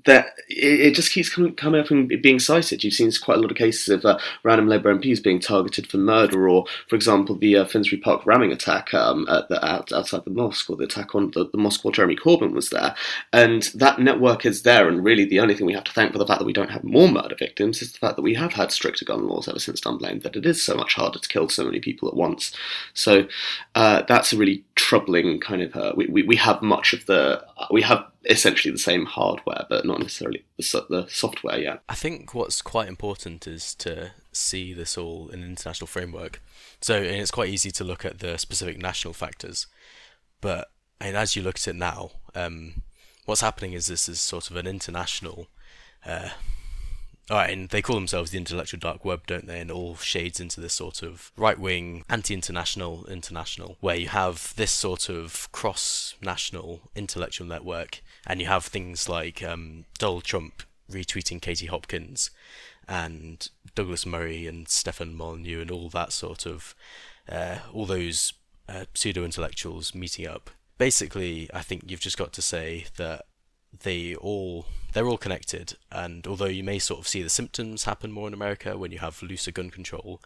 that 0.04 0.34
it, 0.48 0.92
just 0.92 1.12
keeps 1.12 1.28
coming, 1.28 1.54
coming 1.54 1.80
up 1.80 1.90
and 1.90 2.08
being 2.22 2.38
cited. 2.38 2.82
You've 2.82 2.94
seen 2.94 3.10
quite 3.22 3.38
a 3.38 3.40
lot 3.40 3.50
of 3.50 3.56
cases 3.56 3.88
of 3.88 4.04
uh, 4.04 4.18
random 4.42 4.68
Labour 4.68 4.94
MPs 4.94 5.22
being 5.22 5.40
targeted 5.40 5.86
for 5.86 5.98
murder, 5.98 6.48
or, 6.48 6.64
for 6.88 6.96
example, 6.96 7.36
the 7.36 7.56
uh, 7.56 7.64
Finsbury 7.64 8.00
Park 8.00 8.24
ramming 8.26 8.52
attack 8.52 8.94
um, 8.94 9.24
the, 9.24 9.58
out, 9.62 9.92
outside 9.92 10.24
the 10.24 10.30
mosque, 10.30 10.68
or 10.70 10.76
the 10.76 10.84
attack 10.84 11.14
on 11.14 11.30
the, 11.32 11.48
the, 11.50 11.58
mosque 11.58 11.84
while 11.84 11.92
Jeremy 11.92 12.16
Corbyn 12.16 12.52
was 12.52 12.70
there. 12.70 12.94
And 13.32 13.62
that 13.74 13.98
network 13.98 14.46
is 14.46 14.62
there, 14.62 14.88
and 14.88 15.04
really 15.04 15.24
the 15.24 15.40
only 15.40 15.54
thing 15.54 15.66
we 15.66 15.74
have 15.74 15.84
to 15.84 15.92
thank 15.92 16.12
for 16.12 16.18
the 16.18 16.26
fact 16.26 16.40
that 16.40 16.46
we 16.46 16.52
don't 16.52 16.70
have 16.70 16.84
more 16.84 17.08
murder 17.08 17.36
victims 17.38 17.82
is 17.82 17.92
the 17.92 17.98
fact 17.98 18.16
that 18.16 18.22
we 18.22 18.34
have 18.34 18.52
had 18.52 18.72
stricter 18.72 19.04
gun 19.04 19.28
laws 19.28 19.48
ever 19.48 19.58
since 19.58 19.80
Dunblane, 19.80 20.20
that 20.20 20.36
it 20.36 20.46
is 20.46 20.62
so 20.62 20.74
much 20.74 20.94
harder 20.94 21.18
to 21.18 21.28
kill 21.28 21.48
so 21.48 21.64
many 21.64 21.80
people 21.80 22.08
at 22.08 22.16
once. 22.16 22.52
So 22.94 23.26
uh, 23.74 24.02
that's 24.08 24.32
a 24.32 24.36
really 24.36 24.64
troubling 24.74 25.40
kind 25.40 25.62
of. 25.62 25.76
Uh, 25.76 25.92
we, 25.96 26.06
we, 26.06 26.22
we 26.22 26.36
have 26.36 26.62
much 26.62 26.92
of 26.92 27.04
the. 27.06 27.44
we 27.70 27.82
have 27.82 28.04
essentially 28.24 28.72
the 28.72 28.78
same 28.78 29.06
hardware, 29.06 29.66
but 29.68 29.84
not 29.84 30.00
necessarily 30.00 30.44
the, 30.56 30.86
the 30.88 31.06
software 31.08 31.58
yet. 31.58 31.82
I 31.88 31.94
think 31.94 32.34
what's 32.34 32.62
quite 32.62 32.88
important 32.88 33.46
is 33.46 33.74
to 33.76 34.12
see 34.32 34.72
this 34.72 34.96
all 34.96 35.28
in 35.28 35.42
an 35.42 35.48
international 35.48 35.86
framework. 35.86 36.40
So 36.80 37.00
it's 37.00 37.30
quite 37.30 37.50
easy 37.50 37.70
to 37.72 37.84
look 37.84 38.04
at 38.04 38.20
the 38.20 38.38
specific 38.38 38.78
national 38.78 39.14
factors, 39.14 39.66
but 40.40 40.70
and 41.00 41.16
as 41.16 41.34
you 41.34 41.42
look 41.42 41.56
at 41.56 41.68
it 41.68 41.76
now, 41.76 42.12
um, 42.34 42.82
what's 43.24 43.40
happening 43.40 43.72
is 43.72 43.86
this 43.86 44.08
is 44.08 44.20
sort 44.20 44.50
of 44.50 44.56
an 44.56 44.66
international 44.66 45.48
uh, 46.06 46.30
right, 47.38 47.50
and 47.50 47.68
they 47.68 47.82
call 47.82 47.96
themselves 47.96 48.30
the 48.30 48.38
intellectual 48.38 48.80
dark 48.80 49.04
web, 49.04 49.26
don't 49.26 49.46
they? 49.46 49.60
And 49.60 49.70
all 49.70 49.96
shades 49.96 50.40
into 50.40 50.60
this 50.60 50.74
sort 50.74 51.02
of 51.02 51.32
right 51.36 51.58
wing, 51.58 52.04
anti 52.08 52.34
international 52.34 53.06
international, 53.06 53.76
where 53.80 53.96
you 53.96 54.08
have 54.08 54.52
this 54.56 54.72
sort 54.72 55.08
of 55.08 55.50
cross 55.52 56.14
national 56.20 56.90
intellectual 56.94 57.46
network, 57.46 58.00
and 58.26 58.40
you 58.40 58.46
have 58.46 58.64
things 58.64 59.08
like 59.08 59.42
um, 59.42 59.84
Donald 59.98 60.24
Trump 60.24 60.62
retweeting 60.90 61.40
Katie 61.40 61.66
Hopkins, 61.66 62.30
and 62.88 63.48
Douglas 63.74 64.04
Murray 64.04 64.46
and 64.46 64.68
Stefan 64.68 65.14
Molyneux, 65.14 65.60
and 65.60 65.70
all 65.70 65.88
that 65.90 66.12
sort 66.12 66.46
of, 66.46 66.74
uh, 67.28 67.58
all 67.72 67.86
those 67.86 68.34
uh, 68.68 68.84
pseudo 68.94 69.24
intellectuals 69.24 69.94
meeting 69.94 70.26
up. 70.26 70.50
Basically, 70.78 71.48
I 71.54 71.62
think 71.62 71.84
you've 71.86 72.00
just 72.00 72.18
got 72.18 72.32
to 72.34 72.42
say 72.42 72.86
that 72.96 73.26
they 73.80 74.14
all 74.14 74.66
they're 74.92 75.08
all 75.08 75.18
connected 75.18 75.74
and 75.90 76.26
although 76.26 76.44
you 76.44 76.62
may 76.62 76.78
sort 76.78 77.00
of 77.00 77.08
see 77.08 77.22
the 77.22 77.30
symptoms 77.30 77.84
happen 77.84 78.12
more 78.12 78.28
in 78.28 78.34
America 78.34 78.76
when 78.76 78.92
you 78.92 78.98
have 78.98 79.22
looser 79.22 79.50
gun 79.50 79.70
control 79.70 80.20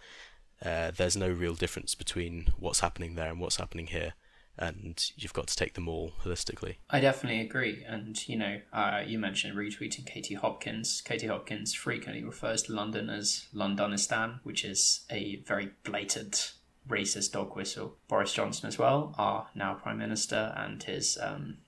uh, 0.65 0.91
there's 0.91 1.17
no 1.17 1.29
real 1.29 1.55
difference 1.55 1.95
between 1.95 2.49
what's 2.59 2.81
happening 2.81 3.15
there 3.15 3.31
and 3.31 3.41
what's 3.41 3.57
happening 3.57 3.89
here 3.89 4.15
and 4.59 5.13
you've 5.17 5.33
got 5.33 5.47
to 5.49 5.57
take 5.57 5.75
them 5.75 5.89
all 5.89 6.13
holistically. 6.25 6.77
I 6.89 7.01
definitely 7.01 7.41
agree. 7.41 7.85
And, 7.87 8.27
you 8.27 8.39
know, 8.39 8.61
uh, 8.73 9.03
you 9.07 9.19
mentioned 9.19 9.57
retweeting 9.57 10.07
Katie 10.07 10.35
Hopkins. 10.35 11.03
Katie 11.03 11.27
Hopkins 11.27 11.75
frequently 11.75 12.25
refers 12.25 12.63
to 12.63 12.73
London 12.73 13.11
as 13.11 13.49
Londonistan, 13.55 14.41
which 14.45 14.65
is 14.65 15.05
a 15.11 15.43
very 15.47 15.73
blatant 15.85 16.55
racist 16.89 17.33
dog 17.33 17.55
whistle. 17.55 17.97
Boris 18.09 18.33
Johnson, 18.33 18.67
as 18.67 18.79
well, 18.79 19.15
our 19.19 19.49
now 19.55 19.75
Prime 19.75 19.99
Minister, 19.99 20.55
and 20.57 20.83
his 20.83 21.19
um, 21.21 21.59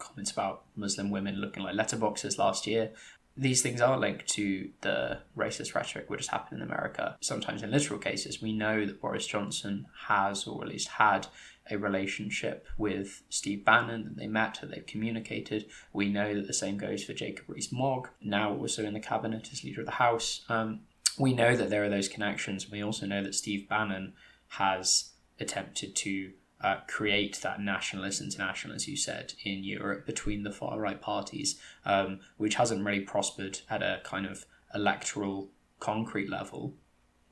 comments 0.00 0.30
about 0.30 0.64
Muslim 0.74 1.10
women 1.10 1.36
looking 1.36 1.62
like 1.62 1.76
letterboxes 1.76 2.38
last 2.38 2.66
year. 2.66 2.90
These 3.36 3.62
things 3.62 3.80
are 3.80 3.96
linked 3.96 4.26
to 4.30 4.70
the 4.80 5.20
racist 5.36 5.74
rhetoric 5.74 6.10
which 6.10 6.20
has 6.20 6.28
happened 6.28 6.60
in 6.60 6.66
America. 6.66 7.16
Sometimes 7.20 7.62
in 7.62 7.70
literal 7.70 7.98
cases, 7.98 8.42
we 8.42 8.52
know 8.52 8.84
that 8.84 9.00
Boris 9.00 9.26
Johnson 9.26 9.86
has, 10.08 10.46
or 10.46 10.62
at 10.62 10.68
least 10.68 10.88
had, 10.88 11.28
a 11.70 11.78
relationship 11.78 12.66
with 12.76 13.22
Steve 13.28 13.64
Bannon, 13.64 14.04
that 14.04 14.16
they 14.16 14.26
met, 14.26 14.58
that 14.60 14.70
they've 14.70 14.86
communicated. 14.86 15.66
We 15.92 16.08
know 16.08 16.34
that 16.34 16.48
the 16.48 16.52
same 16.52 16.76
goes 16.76 17.04
for 17.04 17.12
Jacob 17.12 17.44
Rees 17.48 17.70
Mogg, 17.70 18.08
now 18.20 18.52
also 18.52 18.84
in 18.84 18.94
the 18.94 19.00
cabinet 19.00 19.48
as 19.52 19.62
leader 19.62 19.80
of 19.80 19.86
the 19.86 19.92
House. 19.92 20.42
Um, 20.48 20.80
we 21.18 21.32
know 21.32 21.54
that 21.56 21.70
there 21.70 21.84
are 21.84 21.88
those 21.88 22.08
connections. 22.08 22.70
We 22.70 22.82
also 22.82 23.06
know 23.06 23.22
that 23.22 23.34
Steve 23.34 23.68
Bannon 23.68 24.14
has 24.48 25.10
attempted 25.38 25.94
to 25.96 26.32
uh, 26.62 26.76
create 26.86 27.40
that 27.42 27.60
nationalist 27.60 28.20
international, 28.20 28.74
as 28.74 28.86
you 28.86 28.96
said, 28.96 29.34
in 29.44 29.64
Europe 29.64 30.06
between 30.06 30.42
the 30.42 30.50
far 30.50 30.78
right 30.78 31.00
parties, 31.00 31.58
um, 31.84 32.20
which 32.36 32.56
hasn't 32.56 32.84
really 32.84 33.00
prospered 33.00 33.60
at 33.70 33.82
a 33.82 34.00
kind 34.04 34.26
of 34.26 34.44
electoral 34.74 35.48
concrete 35.78 36.28
level. 36.28 36.74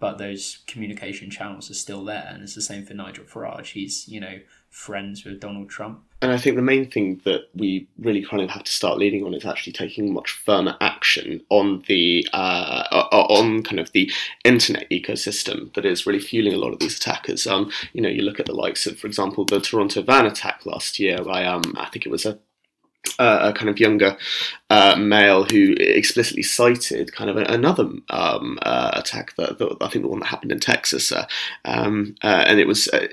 But 0.01 0.19
those 0.19 0.59
communication 0.67 1.29
channels 1.31 1.71
are 1.71 1.75
still 1.75 2.05
there, 2.05 2.29
and 2.31 2.43
it's 2.43 2.55
the 2.55 2.63
same 2.63 2.87
for 2.87 2.95
Nigel 2.95 3.25
Farage. 3.25 3.73
He's, 3.73 4.09
you 4.09 4.21
know, 4.21 4.39
friends 4.71 5.25
with 5.25 5.41
Donald 5.41 5.69
Trump. 5.69 6.05
And 6.21 6.33
I 6.33 6.37
think 6.37 6.57
the 6.57 6.63
main 6.63 6.91
thing 6.91 7.21
that 7.25 7.49
we 7.55 7.87
really 7.97 8.25
kind 8.25 8.43
of 8.43 8.51
have 8.51 8.65
to 8.65 8.73
start 8.73 8.99
leading 8.99 9.25
on 9.25 9.35
is 9.35 9.45
actually 9.45 9.73
taking 9.73 10.13
much 10.13 10.33
firmer 10.33 10.77
action 10.81 11.43
on 11.49 11.85
the 11.87 12.27
uh, 12.33 13.07
on 13.13 13.63
kind 13.63 13.79
of 13.79 13.93
the 13.93 14.11
internet 14.45 14.91
ecosystem 14.91 15.73
that 15.75 15.85
is 15.85 16.07
really 16.07 16.19
fueling 16.19 16.55
a 16.55 16.59
lot 16.59 16.73
of 16.73 16.81
these 16.81 16.97
attackers. 16.97 17.47
Um, 17.47 17.71
you 17.93 18.01
know, 18.01 18.09
you 18.09 18.23
look 18.23 18.41
at 18.41 18.47
the 18.47 18.55
likes 18.55 18.85
of, 18.87 18.99
for 18.99 19.07
example, 19.07 19.45
the 19.45 19.61
Toronto 19.61 20.03
van 20.03 20.27
attack 20.27 20.67
last 20.67 20.99
year 20.99 21.23
by 21.23 21.45
um, 21.45 21.75
I 21.77 21.87
think 21.87 22.05
it 22.05 22.11
was 22.11 22.27
a 22.27 22.39
uh, 23.19 23.51
a 23.51 23.53
kind 23.53 23.69
of 23.69 23.79
younger 23.79 24.17
uh, 24.71 24.97
male 24.97 25.45
who 25.45 25.75
explicitly 25.79 26.43
cited 26.43 27.13
kind 27.13 27.31
of 27.31 27.37
another 27.37 27.89
um, 28.11 28.59
uh, 28.63 28.91
attack 28.95 29.35
that, 29.37 29.59
that, 29.59 29.77
I 29.81 29.89
think 29.89 30.05
the 30.05 30.09
one 30.09 30.21
that 30.21 30.27
happened 30.27 30.53
in 30.53 30.61
Texas, 30.61 31.11
uh, 31.11 31.27
um, 31.65 32.17
uh, 32.23 32.45
and 32.47 32.61
it 32.61 32.67
was 32.67 32.89
uh, 32.89 33.07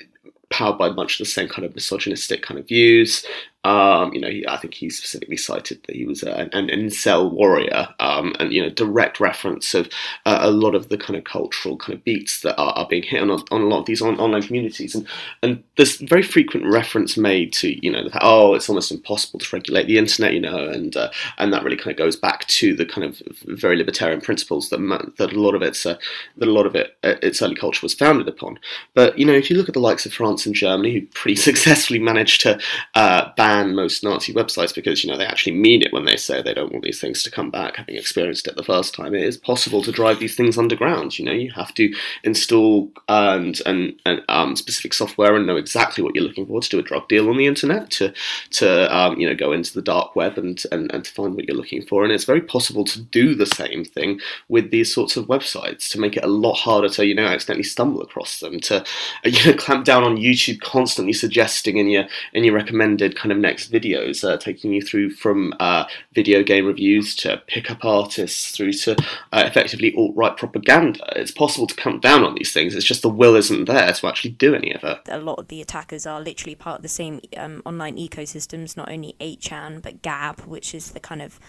powered 0.49 0.77
by 0.77 0.89
much 0.89 1.17
the 1.17 1.25
same 1.25 1.47
kind 1.47 1.65
of 1.65 1.75
misogynistic 1.75 2.41
kind 2.41 2.59
of 2.59 2.67
views. 2.67 3.25
Um, 3.65 4.13
you 4.13 4.21
know, 4.21 4.29
he, 4.29 4.47
I 4.47 4.57
think 4.57 4.75
he 4.75 4.91
specifically 4.91 5.37
cited 5.37 5.81
that 5.87 5.95
he 5.95 6.05
was 6.05 6.21
an, 6.21 6.51
an 6.53 6.67
incel 6.67 7.31
warrior, 7.31 7.87
um, 7.99 8.35
and 8.39 8.53
you 8.53 8.61
know, 8.61 8.69
direct 8.69 9.19
reference 9.19 9.73
of 9.73 9.89
uh, 10.27 10.37
a 10.41 10.51
lot 10.51 10.75
of 10.75 10.89
the 10.89 10.99
kind 10.99 11.17
of 11.17 11.23
cultural 11.23 11.75
kind 11.75 11.97
of 11.97 12.03
beats 12.03 12.41
that 12.41 12.55
are, 12.57 12.73
are 12.73 12.87
being 12.87 13.01
hit 13.01 13.23
on, 13.23 13.31
on 13.31 13.61
a 13.61 13.65
lot 13.65 13.79
of 13.79 13.87
these 13.87 14.03
on, 14.03 14.19
online 14.19 14.43
communities, 14.43 14.93
and 14.93 15.07
and 15.41 15.63
there's 15.77 15.97
very 15.97 16.21
frequent 16.21 16.71
reference 16.71 17.17
made 17.17 17.51
to 17.53 17.83
you 17.83 17.91
know, 17.91 18.03
the, 18.07 18.19
oh, 18.21 18.53
it's 18.53 18.69
almost 18.69 18.91
impossible 18.91 19.39
to 19.39 19.55
regulate 19.55 19.87
the 19.87 19.97
internet, 19.97 20.35
you 20.35 20.41
know, 20.41 20.69
and 20.69 20.95
uh, 20.95 21.09
and 21.39 21.51
that 21.51 21.63
really 21.63 21.75
kind 21.75 21.89
of 21.89 21.97
goes 21.97 22.15
back 22.15 22.45
to 22.47 22.75
the 22.75 22.85
kind 22.85 23.03
of 23.03 23.19
very 23.45 23.77
libertarian 23.77 24.21
principles 24.21 24.69
that 24.69 24.77
that 25.17 25.33
a 25.33 25.41
lot 25.41 25.55
of 25.55 25.63
it's 25.63 25.87
uh, 25.87 25.97
that 26.37 26.47
a 26.47 26.51
lot 26.51 26.67
of 26.67 26.75
it 26.75 26.97
uh, 27.03 27.15
its 27.23 27.41
early 27.41 27.55
culture 27.55 27.79
was 27.81 27.95
founded 27.95 28.27
upon. 28.27 28.59
But 28.93 29.17
you 29.17 29.25
know, 29.25 29.33
if 29.33 29.49
you 29.49 29.57
look 29.57 29.69
at 29.69 29.73
the 29.73 29.79
likes 29.79 30.05
of 30.05 30.13
France 30.13 30.45
and 30.45 30.53
Germany, 30.53 30.93
who 30.93 31.07
pretty 31.07 31.35
successfully 31.49 31.97
managed 31.97 32.41
to 32.41 32.59
uh, 32.93 33.31
ban 33.35 33.54
ban 33.55 33.75
most 33.75 34.03
Nazi 34.03 34.33
websites 34.33 34.75
because 34.75 35.03
you 35.03 35.09
know 35.09 35.17
they 35.17 35.25
actually 35.25 35.55
mean 35.55 35.81
it 35.81 35.93
when 35.93 36.05
they 36.05 36.17
say 36.17 36.41
they 36.41 36.53
don't 36.53 36.71
want 36.71 36.83
these 36.83 36.99
things 36.99 37.23
to 37.23 37.31
come 37.31 37.49
back. 37.49 37.77
Having 37.77 37.95
experienced 37.95 38.47
it 38.47 38.55
the 38.55 38.63
first 38.63 38.93
time, 38.93 39.15
it 39.15 39.23
is 39.23 39.37
possible 39.37 39.81
to 39.83 39.91
drive 39.91 40.19
these 40.19 40.35
things 40.35 40.57
underground. 40.57 41.17
You 41.17 41.25
know, 41.25 41.31
you 41.31 41.51
have 41.51 41.73
to 41.75 41.93
install 42.23 42.91
and 43.07 43.61
and, 43.65 43.99
and 44.05 44.21
um, 44.27 44.55
specific 44.55 44.93
software 44.93 45.35
and 45.35 45.47
know 45.47 45.55
exactly 45.55 46.03
what 46.03 46.15
you're 46.15 46.23
looking 46.23 46.45
for 46.45 46.61
to 46.61 46.69
do 46.69 46.79
a 46.79 46.83
drug 46.83 47.07
deal 47.07 47.29
on 47.29 47.37
the 47.37 47.47
internet, 47.47 47.91
to 47.91 48.13
to 48.51 48.95
um, 48.95 49.17
you 49.19 49.27
know 49.27 49.35
go 49.35 49.51
into 49.53 49.73
the 49.73 49.81
dark 49.81 50.15
web 50.15 50.37
and, 50.37 50.63
and 50.71 50.91
and 50.93 51.05
to 51.05 51.11
find 51.11 51.35
what 51.35 51.45
you're 51.47 51.57
looking 51.57 51.85
for. 51.85 52.03
And 52.03 52.11
it's 52.11 52.25
very 52.25 52.41
possible 52.41 52.83
to 52.85 53.01
do 53.01 53.35
the 53.35 53.45
same 53.45 53.85
thing 53.85 54.19
with 54.49 54.71
these 54.71 54.93
sorts 54.93 55.15
of 55.15 55.27
websites 55.27 55.89
to 55.89 55.99
make 55.99 56.17
it 56.17 56.25
a 56.25 56.27
lot 56.45 56.55
harder 56.55 56.89
to 56.89 57.05
you 57.05 57.15
know 57.15 57.25
accidentally 57.25 57.63
stumble 57.63 58.01
across 58.01 58.39
them. 58.39 58.59
To 58.61 58.83
you 59.23 59.45
know 59.45 59.57
clamp 59.57 59.85
down 59.85 60.03
on 60.03 60.17
YouTube 60.17 60.59
constantly 60.59 61.13
suggesting 61.13 61.77
in 61.77 61.87
your 61.87 62.05
in 62.33 62.43
your 62.43 62.53
recommended 62.53 63.15
kind 63.15 63.31
of 63.31 63.44
next 63.45 63.71
videos, 63.71 64.27
uh, 64.27 64.37
taking 64.37 64.73
you 64.73 64.81
through 64.81 65.11
from 65.11 65.53
uh, 65.59 65.85
video 66.13 66.43
game 66.43 66.65
reviews 66.65 67.15
to 67.15 67.41
pickup 67.47 67.85
artists 67.85 68.51
through 68.51 68.73
to 68.73 68.93
uh, 69.31 69.43
effectively 69.45 69.93
alt 69.95 70.13
right 70.15 70.35
propaganda. 70.35 70.99
It's 71.15 71.31
possible 71.31 71.67
to 71.67 71.75
clamp 71.75 72.01
down 72.01 72.23
on 72.23 72.35
these 72.35 72.51
things. 72.51 72.75
It's 72.75 72.85
just 72.85 73.01
the 73.01 73.09
will 73.09 73.35
isn't 73.35 73.65
there 73.65 73.93
to 73.93 74.07
actually 74.07 74.31
do 74.31 74.55
any 74.55 74.73
of 74.73 74.83
it. 74.83 74.99
A 75.07 75.19
lot 75.19 75.39
of 75.39 75.47
the 75.47 75.61
attackers 75.61 76.05
are 76.05 76.21
literally 76.21 76.55
part 76.55 76.77
of 76.77 76.81
the 76.81 76.89
same 76.89 77.21
um, 77.37 77.61
online 77.65 77.97
ecosystems, 77.97 78.75
not 78.75 78.91
only 78.91 79.15
8chan, 79.19 79.81
but 79.81 80.01
Gab, 80.01 80.41
which 80.41 80.73
is 80.73 80.91
the 80.91 80.99
kind 80.99 81.21
of 81.21 81.39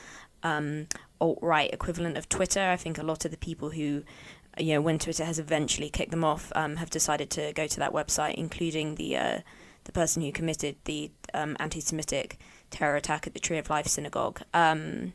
um, 0.43 0.87
alt 1.21 1.39
right 1.43 1.73
equivalent 1.73 2.17
of 2.17 2.29
Twitter. 2.29 2.61
I 2.61 2.77
think 2.77 2.99
a 2.99 3.03
lot 3.03 3.25
of 3.25 3.31
the 3.31 3.37
people 3.37 3.71
who 3.71 4.03
you 4.59 4.75
know, 4.75 4.81
when 4.81 4.99
Twitter 4.99 5.25
has 5.25 5.39
eventually 5.39 5.91
kicked 5.91 6.11
them 6.11 6.25
off, 6.25 6.51
um, 6.55 6.77
have 6.77 6.91
decided 6.91 7.31
to 7.31 7.53
go 7.53 7.67
to 7.67 7.79
that 7.79 7.93
website, 7.93 8.35
including 8.35 8.95
the 8.95 9.17
uh, 9.17 9.39
the 9.87 9.93
person 9.93 10.23
who 10.23 10.33
committed 10.33 10.77
the 10.85 11.11
um, 11.35 11.57
anti-Semitic 11.59 12.39
terror 12.71 12.97
attack 12.97 13.27
at 13.27 13.35
the 13.35 13.41
Tree 13.41 13.59
of 13.59 13.71
Life 13.71 13.87
synagogue. 13.87 14.43
Um, 14.53 15.13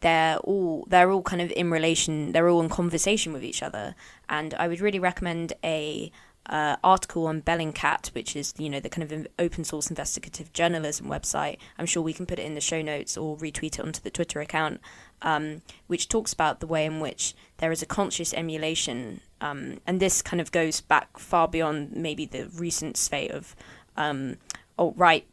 they're 0.00 0.38
all 0.38 0.86
they're 0.88 1.10
all 1.10 1.22
kind 1.22 1.42
of 1.42 1.50
in 1.52 1.70
relation. 1.70 2.32
They're 2.32 2.48
all 2.48 2.60
in 2.60 2.68
conversation 2.68 3.32
with 3.32 3.42
each 3.44 3.62
other, 3.62 3.94
and 4.28 4.54
I 4.54 4.68
would 4.68 4.80
really 4.80 4.98
recommend 4.98 5.54
a 5.64 6.12
uh, 6.48 6.76
article 6.84 7.26
on 7.26 7.42
Bellingcat, 7.42 8.08
which 8.14 8.36
is 8.36 8.54
you 8.58 8.68
know 8.68 8.80
the 8.80 8.88
kind 8.88 9.10
of 9.10 9.26
open 9.38 9.64
source 9.64 9.88
investigative 9.88 10.52
journalism 10.52 11.06
website. 11.06 11.58
I'm 11.78 11.86
sure 11.86 12.02
we 12.02 12.12
can 12.12 12.26
put 12.26 12.38
it 12.38 12.46
in 12.46 12.54
the 12.54 12.60
show 12.60 12.82
notes 12.82 13.16
or 13.16 13.36
retweet 13.36 13.78
it 13.78 13.80
onto 13.80 14.00
the 14.00 14.10
Twitter 14.10 14.40
account, 14.40 14.80
um, 15.22 15.62
which 15.86 16.08
talks 16.08 16.32
about 16.32 16.60
the 16.60 16.66
way 16.66 16.84
in 16.84 17.00
which 17.00 17.34
there 17.56 17.72
is 17.72 17.82
a 17.82 17.86
conscious 17.86 18.34
emulation, 18.34 19.20
um, 19.40 19.80
and 19.86 19.98
this 19.98 20.22
kind 20.22 20.40
of 20.40 20.52
goes 20.52 20.80
back 20.80 21.18
far 21.18 21.48
beyond 21.48 21.92
maybe 21.92 22.26
the 22.26 22.48
recent 22.54 22.96
spate 22.96 23.30
of 23.30 23.56
um, 23.96 24.36
alt 24.78 24.94
right 24.96 25.26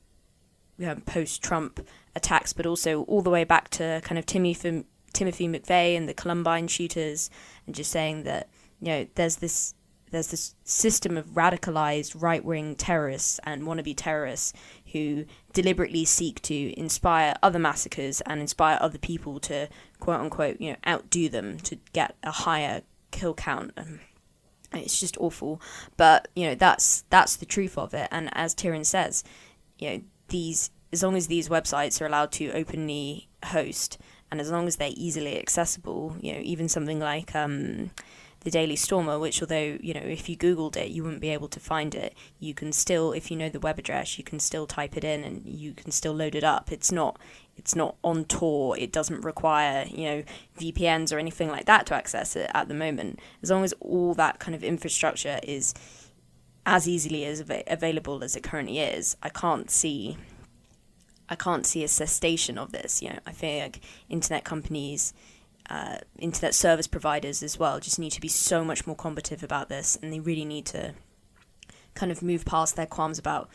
post 1.06 1.42
Trump 1.44 1.86
attacks, 2.16 2.54
but 2.54 2.66
also 2.66 3.04
all 3.04 3.22
the 3.22 3.30
way 3.30 3.44
back 3.44 3.70
to 3.70 4.02
kind 4.04 4.18
of 4.18 4.26
Timothy 4.26 4.86
Timothy 5.14 5.48
McVeigh 5.48 5.96
and 5.96 6.10
the 6.10 6.14
Columbine 6.14 6.68
shooters, 6.68 7.30
and 7.66 7.76
just 7.76 7.92
saying 7.92 8.24
that 8.24 8.50
you 8.82 8.88
know 8.88 9.08
there's 9.16 9.38
this 9.38 9.76
there's 10.12 10.28
this 10.28 10.54
system 10.64 11.18
of 11.18 11.26
radicalized 11.30 12.22
right 12.22 12.46
wing 12.46 12.76
terrorists 12.76 13.40
and 13.46 13.64
wannabe 13.64 13.96
terrorists 13.98 14.54
who 14.92 15.26
deliberately 15.54 16.06
seek 16.06 16.40
to 16.44 16.80
inspire 16.80 17.34
other 17.42 17.58
massacres 17.58 18.22
and 18.22 18.40
inspire 18.40 18.78
other 18.80 19.00
people 19.00 19.40
to 19.40 19.68
quote 20.00 20.20
unquote 20.20 20.62
you 20.62 20.72
know 20.72 20.78
outdo 20.88 21.30
them 21.30 21.58
to 21.58 21.78
get 21.94 22.16
a 22.24 22.32
higher 22.32 22.84
kill 23.12 23.34
count. 23.34 23.72
It's 24.74 25.00
just 25.00 25.18
awful, 25.20 25.62
but 25.98 26.28
you 26.36 26.48
know 26.48 26.56
that's 26.56 27.04
that's 27.10 27.36
the 27.36 27.46
truth 27.46 27.78
of 27.78 27.94
it. 27.94 28.08
And 28.12 28.30
as 28.34 28.56
Tyron 28.56 28.86
says, 28.86 29.24
you 29.78 29.90
know 29.90 30.02
these 30.30 30.72
as 30.92 31.04
long 31.04 31.16
as 31.16 31.28
these 31.28 31.50
websites 31.50 32.02
are 32.02 32.06
allowed 32.06 32.32
to 32.34 32.52
openly 32.52 33.28
host 33.46 33.98
and 34.32 34.40
as 34.40 34.52
long 34.52 34.68
as 34.68 34.78
they're 34.78 34.92
easily 34.96 35.40
accessible, 35.40 36.16
you 36.22 36.34
know 36.34 36.40
even 36.42 36.68
something 36.68 37.00
like 37.00 37.36
um, 37.36 37.92
the 38.42 38.52
Daily 38.52 38.76
Stormer, 38.76 39.20
which 39.20 39.42
although 39.42 39.78
you 39.82 39.94
know 39.94 40.02
if 40.02 40.28
you 40.28 40.38
googled 40.38 40.76
it 40.76 40.90
you 40.90 41.04
wouldn't 41.04 41.22
be 41.22 41.30
able 41.30 41.48
to 41.50 41.60
find 41.60 41.96
it, 41.96 42.16
you 42.40 42.54
can 42.54 42.72
still 42.72 43.12
if 43.12 43.30
you 43.32 43.38
know 43.38 43.50
the 43.50 43.60
web 43.60 43.80
address 43.80 44.18
you 44.18 44.24
can 44.24 44.40
still 44.40 44.68
type 44.68 44.98
it 44.98 45.04
in 45.04 45.24
and 45.24 45.46
you 45.46 45.74
can 45.74 45.92
still 45.92 46.14
load 46.14 46.36
it 46.36 46.44
up. 46.44 46.72
It's 46.72 46.92
not 46.92 47.20
it's 47.58 47.76
not 47.76 47.96
on 48.04 48.26
Tor. 48.26 48.78
It 48.78 48.92
doesn't 48.92 49.22
require 49.22 49.86
you 49.90 50.06
know 50.06 50.24
VPNs 50.60 51.14
or 51.14 51.20
anything 51.20 51.50
like 51.50 51.66
that 51.66 51.86
to 51.88 51.96
access 51.96 52.36
it 52.36 52.50
at 52.54 52.68
the 52.68 52.74
moment. 52.74 53.20
As 53.42 53.52
long 53.52 53.64
as 53.64 53.74
all 53.80 54.14
that 54.16 54.40
kind 54.40 54.56
of 54.56 54.64
infrastructure 54.64 55.40
is 55.44 55.74
as 56.66 56.88
easily 56.88 57.26
as 57.26 57.42
av- 57.42 57.64
available 57.68 58.24
as 58.24 58.36
it 58.36 58.44
currently 58.44 58.80
is, 58.80 59.18
I 59.22 59.30
can't 59.30 59.70
see 59.70 60.18
I 61.30 61.36
can't 61.36 61.66
see 61.66 61.84
a 61.84 61.88
cessation 61.88 62.58
of 62.58 62.72
this. 62.72 63.02
You 63.02 63.10
know, 63.10 63.20
I 63.26 63.32
feel 63.32 63.60
like 63.60 63.80
internet 64.10 64.44
companies 64.44 65.14
uh, 65.70 65.98
internet 66.20 66.54
service 66.54 66.88
providers 66.88 67.42
as 67.42 67.58
well 67.58 67.80
just 67.80 67.98
need 67.98 68.12
to 68.12 68.22
be 68.22 68.28
so 68.28 68.66
much 68.66 68.86
more 68.86 68.96
combative 68.96 69.44
about 69.44 69.70
this, 69.70 69.98
and 70.02 70.12
they 70.12 70.20
really 70.20 70.46
need 70.46 70.66
to 70.68 70.94
kind 71.94 72.12
of 72.12 72.22
move 72.22 72.44
past 72.46 72.76
their 72.76 72.86
qualms 72.86 73.18
about 73.18 73.50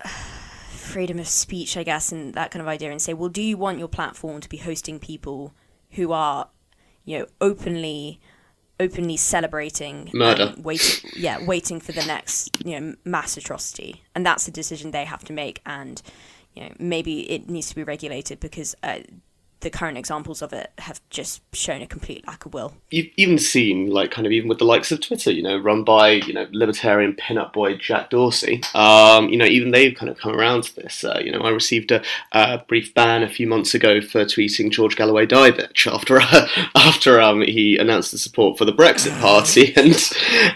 uh, 0.04 0.08
freedom 0.76 1.18
of 1.18 1.28
speech, 1.28 1.76
I 1.76 1.82
guess, 1.82 2.12
and 2.12 2.34
that 2.34 2.50
kind 2.50 2.60
of 2.60 2.68
idea, 2.68 2.90
and 2.90 3.00
say, 3.00 3.14
well, 3.14 3.28
do 3.28 3.42
you 3.42 3.56
want 3.56 3.78
your 3.78 3.88
platform 3.88 4.40
to 4.40 4.48
be 4.48 4.58
hosting 4.58 4.98
people 4.98 5.52
who 5.92 6.12
are, 6.12 6.48
you 7.04 7.18
know, 7.18 7.26
openly 7.40 8.20
openly 8.78 9.16
celebrating 9.16 10.10
murder. 10.12 10.52
waiting 10.58 11.10
yeah 11.16 11.42
waiting 11.46 11.80
for 11.80 11.92
the 11.92 12.04
next 12.04 12.62
you 12.64 12.78
know 12.78 12.94
mass 13.04 13.36
atrocity? 13.36 14.02
And 14.14 14.24
that's 14.24 14.46
a 14.48 14.50
decision 14.50 14.90
they 14.90 15.06
have 15.06 15.24
to 15.24 15.32
make 15.32 15.62
and 15.64 16.02
you 16.54 16.62
know 16.62 16.72
maybe 16.78 17.30
it 17.30 17.48
needs 17.48 17.68
to 17.70 17.74
be 17.74 17.82
regulated 17.84 18.38
because 18.38 18.74
uh, 18.82 18.98
the 19.60 19.70
current 19.70 19.96
examples 19.96 20.42
of 20.42 20.52
it 20.52 20.70
have 20.78 21.00
just 21.10 21.42
shown 21.54 21.82
a 21.82 21.86
complete 21.86 22.26
lack 22.26 22.44
of 22.44 22.54
will. 22.54 22.74
You've 22.90 23.08
even 23.16 23.38
seen, 23.38 23.90
like, 23.90 24.10
kind 24.10 24.26
of 24.26 24.32
even 24.32 24.48
with 24.48 24.58
the 24.58 24.64
likes 24.64 24.92
of 24.92 25.00
Twitter, 25.00 25.30
you 25.30 25.42
know, 25.42 25.56
run 25.56 25.82
by, 25.82 26.10
you 26.10 26.32
know, 26.32 26.46
libertarian 26.52 27.14
pin-up 27.14 27.52
boy 27.52 27.76
Jack 27.76 28.10
Dorsey. 28.10 28.62
Um, 28.74 29.28
you 29.28 29.38
know, 29.38 29.44
even 29.44 29.70
they've 29.70 29.94
kind 29.94 30.10
of 30.10 30.18
come 30.18 30.32
around 30.32 30.64
to 30.64 30.76
this. 30.76 31.04
Uh, 31.04 31.20
you 31.22 31.32
know, 31.32 31.40
I 31.40 31.50
received 31.50 31.90
a, 31.90 32.02
a, 32.32 32.58
brief 32.68 32.92
ban 32.94 33.22
a 33.22 33.28
few 33.28 33.46
months 33.46 33.74
ago 33.74 34.00
for 34.00 34.24
tweeting 34.24 34.70
George 34.70 34.96
Galloway 34.96 35.26
die 35.26 35.50
bitch 35.50 35.92
after 35.92 36.20
uh, 36.20 36.48
after 36.74 37.20
um, 37.20 37.40
he 37.42 37.76
announced 37.76 38.12
the 38.12 38.18
support 38.18 38.58
for 38.58 38.64
the 38.64 38.72
Brexit 38.72 39.18
Party, 39.20 39.74
and 39.76 39.94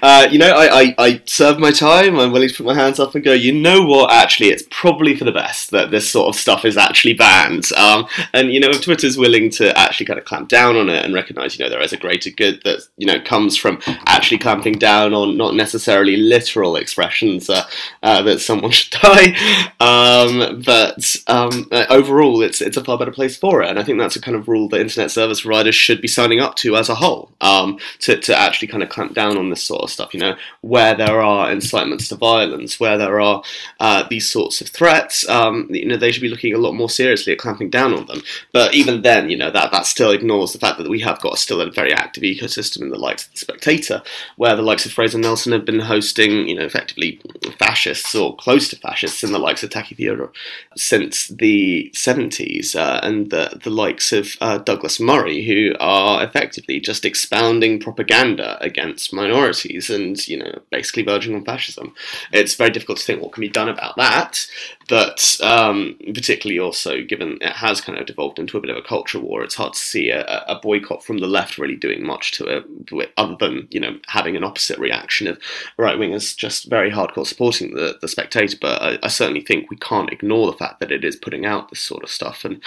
uh, 0.02 0.28
you 0.30 0.38
know, 0.38 0.50
I, 0.50 0.80
I 0.80 0.94
I 0.98 1.22
served 1.24 1.60
my 1.60 1.70
time. 1.70 2.18
I'm 2.18 2.32
willing 2.32 2.48
to 2.48 2.54
put 2.54 2.66
my 2.66 2.74
hands 2.74 2.98
up 2.98 3.14
and 3.14 3.24
go. 3.24 3.32
You 3.32 3.52
know 3.52 3.82
what? 3.82 4.12
Actually, 4.12 4.50
it's 4.50 4.64
probably 4.70 5.16
for 5.16 5.24
the 5.24 5.32
best 5.32 5.70
that 5.70 5.90
this 5.90 6.10
sort 6.10 6.28
of 6.28 6.40
stuff 6.40 6.64
is 6.64 6.76
actually 6.76 7.14
banned. 7.14 7.72
Um, 7.76 8.06
and 8.32 8.52
you 8.52 8.60
know, 8.60 8.70
Twitter's 8.90 9.16
willing 9.16 9.50
to 9.50 9.78
actually 9.78 10.06
kind 10.06 10.18
of 10.18 10.24
clamp 10.24 10.48
down 10.48 10.74
on 10.74 10.88
it 10.88 11.04
and 11.04 11.14
recognize, 11.14 11.56
you 11.56 11.64
know, 11.64 11.70
there 11.70 11.80
is 11.80 11.92
a 11.92 11.96
greater 11.96 12.28
good 12.28 12.60
that 12.64 12.80
you 12.96 13.06
know 13.06 13.20
comes 13.20 13.56
from 13.56 13.80
actually 14.06 14.38
clamping 14.38 14.72
down 14.80 15.14
on 15.14 15.36
not 15.36 15.54
necessarily 15.54 16.16
literal 16.16 16.74
expressions 16.74 17.48
uh, 17.48 17.62
uh, 18.02 18.20
that 18.22 18.40
someone 18.40 18.70
should 18.72 18.90
die, 19.00 19.36
um, 19.78 20.60
but 20.66 21.14
um, 21.28 21.68
uh, 21.70 21.86
overall, 21.88 22.42
it's 22.42 22.60
it's 22.60 22.76
a 22.76 22.82
far 22.82 22.98
better 22.98 23.12
place 23.12 23.36
for 23.36 23.62
it. 23.62 23.70
And 23.70 23.78
I 23.78 23.84
think 23.84 24.00
that's 24.00 24.16
a 24.16 24.20
kind 24.20 24.36
of 24.36 24.48
rule 24.48 24.68
that 24.70 24.80
internet 24.80 25.12
service 25.12 25.42
providers 25.42 25.76
should 25.76 26.00
be 26.00 26.08
signing 26.08 26.40
up 26.40 26.56
to 26.56 26.74
as 26.74 26.88
a 26.88 26.96
whole 26.96 27.30
um, 27.40 27.78
to 28.00 28.18
to 28.18 28.36
actually 28.36 28.66
kind 28.66 28.82
of 28.82 28.88
clamp 28.88 29.14
down 29.14 29.38
on 29.38 29.50
this 29.50 29.62
sort 29.62 29.82
of 29.82 29.90
stuff. 29.90 30.12
You 30.14 30.18
know, 30.18 30.36
where 30.62 30.96
there 30.96 31.20
are 31.20 31.52
incitements 31.52 32.08
to 32.08 32.16
violence, 32.16 32.80
where 32.80 32.98
there 32.98 33.20
are 33.20 33.40
uh, 33.78 34.08
these 34.10 34.28
sorts 34.28 34.60
of 34.60 34.68
threats, 34.68 35.28
um, 35.28 35.68
you 35.70 35.86
know, 35.86 35.96
they 35.96 36.10
should 36.10 36.22
be 36.22 36.28
looking 36.28 36.54
a 36.54 36.58
lot 36.58 36.72
more 36.72 36.90
seriously 36.90 37.32
at 37.32 37.38
clamping 37.38 37.70
down 37.70 37.94
on 37.94 38.06
them. 38.06 38.22
But 38.52 38.74
even 38.80 39.02
then, 39.02 39.28
you 39.28 39.36
know, 39.36 39.50
that, 39.50 39.70
that 39.72 39.84
still 39.84 40.10
ignores 40.10 40.52
the 40.52 40.58
fact 40.58 40.78
that 40.78 40.88
we 40.88 41.00
have 41.00 41.20
got 41.20 41.38
still 41.38 41.60
a 41.60 41.70
very 41.70 41.92
active 41.92 42.22
ecosystem 42.22 42.80
in 42.82 42.88
the 42.88 42.98
likes 42.98 43.26
of 43.26 43.32
the 43.32 43.38
Spectator, 43.38 44.02
where 44.36 44.56
the 44.56 44.62
likes 44.62 44.86
of 44.86 44.92
Fraser 44.92 45.18
Nelson 45.18 45.52
have 45.52 45.66
been 45.66 45.80
hosting, 45.80 46.48
you 46.48 46.54
know, 46.54 46.64
effectively 46.64 47.20
fascists 47.58 48.14
or 48.14 48.34
close 48.36 48.68
to 48.70 48.76
fascists 48.76 49.22
in 49.22 49.32
the 49.32 49.38
likes 49.38 49.62
of 49.62 49.70
Taki 49.70 49.94
Theodore 49.94 50.32
since 50.76 51.28
the 51.28 51.90
70s, 51.94 52.74
uh, 52.74 53.00
and 53.02 53.30
the, 53.30 53.60
the 53.62 53.70
likes 53.70 54.12
of 54.12 54.28
uh, 54.40 54.58
Douglas 54.58 54.98
Murray, 54.98 55.44
who 55.44 55.74
are 55.78 56.24
effectively 56.24 56.80
just 56.80 57.04
expounding 57.04 57.78
propaganda 57.80 58.58
against 58.62 59.12
minorities 59.12 59.90
and, 59.90 60.26
you 60.26 60.38
know, 60.38 60.60
basically 60.70 61.02
verging 61.02 61.34
on 61.34 61.44
fascism. 61.44 61.94
It's 62.32 62.54
very 62.54 62.70
difficult 62.70 62.98
to 62.98 63.04
think 63.04 63.22
what 63.22 63.32
can 63.32 63.42
be 63.42 63.48
done 63.48 63.68
about 63.68 63.96
that, 63.96 64.46
but 64.88 65.38
um, 65.42 65.96
particularly 66.14 66.58
also 66.58 67.02
given 67.02 67.38
it 67.40 67.52
has 67.52 67.80
kind 67.80 67.98
of 67.98 68.06
devolved 68.06 68.38
into 68.38 68.56
a 68.56 68.60
bit 68.60 68.69
of 68.70 68.76
a 68.76 68.82
culture 68.82 69.18
war, 69.18 69.42
it's 69.42 69.54
hard 69.54 69.74
to 69.74 69.78
see 69.78 70.10
a, 70.10 70.24
a 70.46 70.58
boycott 70.60 71.04
from 71.04 71.18
the 71.18 71.26
left 71.26 71.58
really 71.58 71.76
doing 71.76 72.04
much 72.04 72.32
to 72.32 72.46
it, 72.46 73.12
other 73.16 73.36
than 73.38 73.68
you 73.70 73.80
know 73.80 73.98
having 74.08 74.36
an 74.36 74.44
opposite 74.44 74.78
reaction 74.78 75.26
of 75.26 75.38
right 75.76 75.98
wingers 75.98 76.36
just 76.36 76.68
very 76.70 76.90
hardcore 76.90 77.26
supporting 77.26 77.74
the 77.74 77.98
the 78.00 78.08
spectator. 78.08 78.56
But 78.60 78.82
I, 78.82 78.98
I, 79.02 79.08
certainly 79.08 79.42
think 79.42 79.70
we 79.70 79.76
can't 79.76 80.12
ignore 80.12 80.46
the 80.46 80.56
fact 80.56 80.80
that 80.80 80.92
it 80.92 81.04
is 81.04 81.16
putting 81.16 81.44
out 81.44 81.70
this 81.70 81.80
sort 81.80 82.04
of 82.04 82.10
stuff, 82.10 82.44
and 82.44 82.62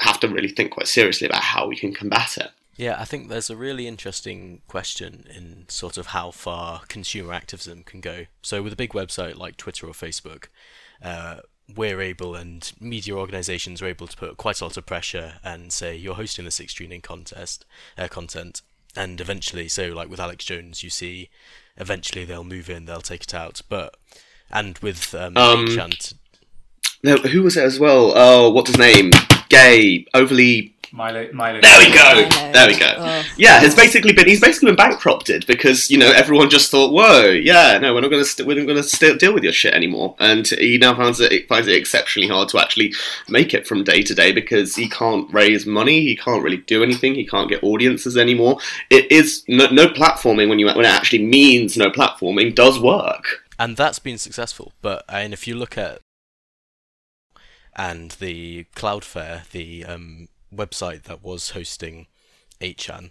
have 0.00 0.20
to 0.20 0.28
really 0.28 0.48
think 0.48 0.72
quite 0.72 0.88
seriously 0.88 1.26
about 1.26 1.42
how 1.42 1.66
we 1.66 1.76
can 1.76 1.94
combat 1.94 2.36
it. 2.36 2.50
Yeah, 2.76 2.96
I 2.98 3.04
think 3.04 3.28
there's 3.28 3.50
a 3.50 3.56
really 3.56 3.86
interesting 3.86 4.62
question 4.66 5.26
in 5.34 5.66
sort 5.68 5.96
of 5.96 6.08
how 6.08 6.32
far 6.32 6.82
consumer 6.88 7.32
activism 7.32 7.84
can 7.84 8.00
go. 8.00 8.26
So, 8.42 8.62
with 8.62 8.72
a 8.72 8.76
big 8.76 8.90
website 8.90 9.36
like 9.36 9.56
Twitter 9.56 9.86
or 9.86 9.92
Facebook, 9.92 10.46
uh, 11.02 11.40
we're 11.74 12.00
able 12.00 12.34
and 12.34 12.72
media 12.80 13.14
organizations 13.14 13.80
are 13.80 13.86
able 13.86 14.06
to 14.06 14.16
put 14.16 14.36
quite 14.36 14.60
a 14.60 14.64
lot 14.64 14.76
of 14.76 14.84
pressure 14.84 15.34
and 15.42 15.72
say 15.72 15.96
you're 15.96 16.14
hosting 16.14 16.44
this 16.44 16.60
extreme 16.60 17.00
contest 17.00 17.64
uh, 17.96 18.08
content 18.08 18.60
and 18.96 19.20
eventually 19.20 19.66
so 19.68 19.88
like 19.88 20.08
with 20.10 20.20
Alex 20.20 20.44
Jones 20.44 20.82
you 20.82 20.90
see 20.90 21.30
eventually 21.76 22.24
they'll 22.24 22.44
move 22.44 22.68
in 22.68 22.84
they'll 22.84 23.00
take 23.00 23.22
it 23.22 23.34
out 23.34 23.62
but 23.68 23.96
and 24.50 24.78
with 24.78 25.14
um, 25.14 25.36
Um, 25.36 25.66
Chant 25.68 26.12
No, 27.02 27.16
who 27.16 27.42
was 27.42 27.56
it 27.56 27.64
as 27.64 27.78
well? 27.78 28.12
Oh, 28.14 28.50
what's 28.50 28.70
his 28.70 28.78
name? 28.78 29.10
Gay, 29.48 30.06
overly. 30.14 30.73
Milo, 30.94 31.28
Milo. 31.32 31.60
There 31.60 31.78
we 31.80 31.92
go. 31.92 32.28
Milo. 32.28 32.52
There 32.52 32.68
we 32.68 32.78
go. 32.78 32.94
Oh. 32.96 33.24
Yeah, 33.36 33.64
it's 33.64 33.74
basically 33.74 34.12
been 34.12 34.28
he's 34.28 34.40
basically 34.40 34.66
been 34.66 34.76
bankrupted 34.76 35.44
because 35.44 35.90
you 35.90 35.98
know 35.98 36.12
everyone 36.12 36.50
just 36.50 36.70
thought, 36.70 36.92
whoa, 36.92 37.30
yeah, 37.30 37.78
no, 37.78 37.92
we're 37.92 38.00
not 38.00 38.10
going 38.12 38.22
to 38.22 38.28
st- 38.28 38.46
we're 38.46 38.56
not 38.56 38.66
going 38.66 38.76
to 38.76 38.88
st- 38.88 39.18
deal 39.18 39.34
with 39.34 39.42
your 39.42 39.52
shit 39.52 39.74
anymore, 39.74 40.14
and 40.20 40.46
he 40.46 40.78
now 40.78 40.94
finds 40.94 41.18
it 41.18 41.48
finds 41.48 41.66
it 41.66 41.74
exceptionally 41.74 42.28
hard 42.28 42.48
to 42.50 42.60
actually 42.60 42.94
make 43.28 43.52
it 43.54 43.66
from 43.66 43.82
day 43.82 44.02
to 44.02 44.14
day 44.14 44.30
because 44.30 44.76
he 44.76 44.88
can't 44.88 45.32
raise 45.34 45.66
money, 45.66 46.00
he 46.02 46.14
can't 46.14 46.44
really 46.44 46.58
do 46.58 46.84
anything, 46.84 47.16
he 47.16 47.26
can't 47.26 47.48
get 47.50 47.64
audiences 47.64 48.16
anymore. 48.16 48.58
It 48.88 49.10
is 49.10 49.42
no, 49.48 49.66
no 49.70 49.88
platforming 49.88 50.48
when 50.48 50.60
you 50.60 50.66
when 50.66 50.84
it 50.84 50.86
actually 50.86 51.26
means 51.26 51.76
no 51.76 51.90
platforming 51.90 52.54
does 52.54 52.78
work. 52.78 53.42
and 53.58 53.76
that's 53.76 53.98
been 53.98 54.18
successful. 54.18 54.72
But 54.80 55.04
and 55.08 55.32
if 55.32 55.48
you 55.48 55.56
look 55.56 55.76
at 55.76 55.98
and 57.76 58.12
the 58.12 58.66
Cloudflare, 58.76 59.50
the 59.50 59.84
um, 59.84 60.28
website 60.54 61.02
that 61.04 61.22
was 61.22 61.50
hosting 61.50 62.06
8chan, 62.60 63.10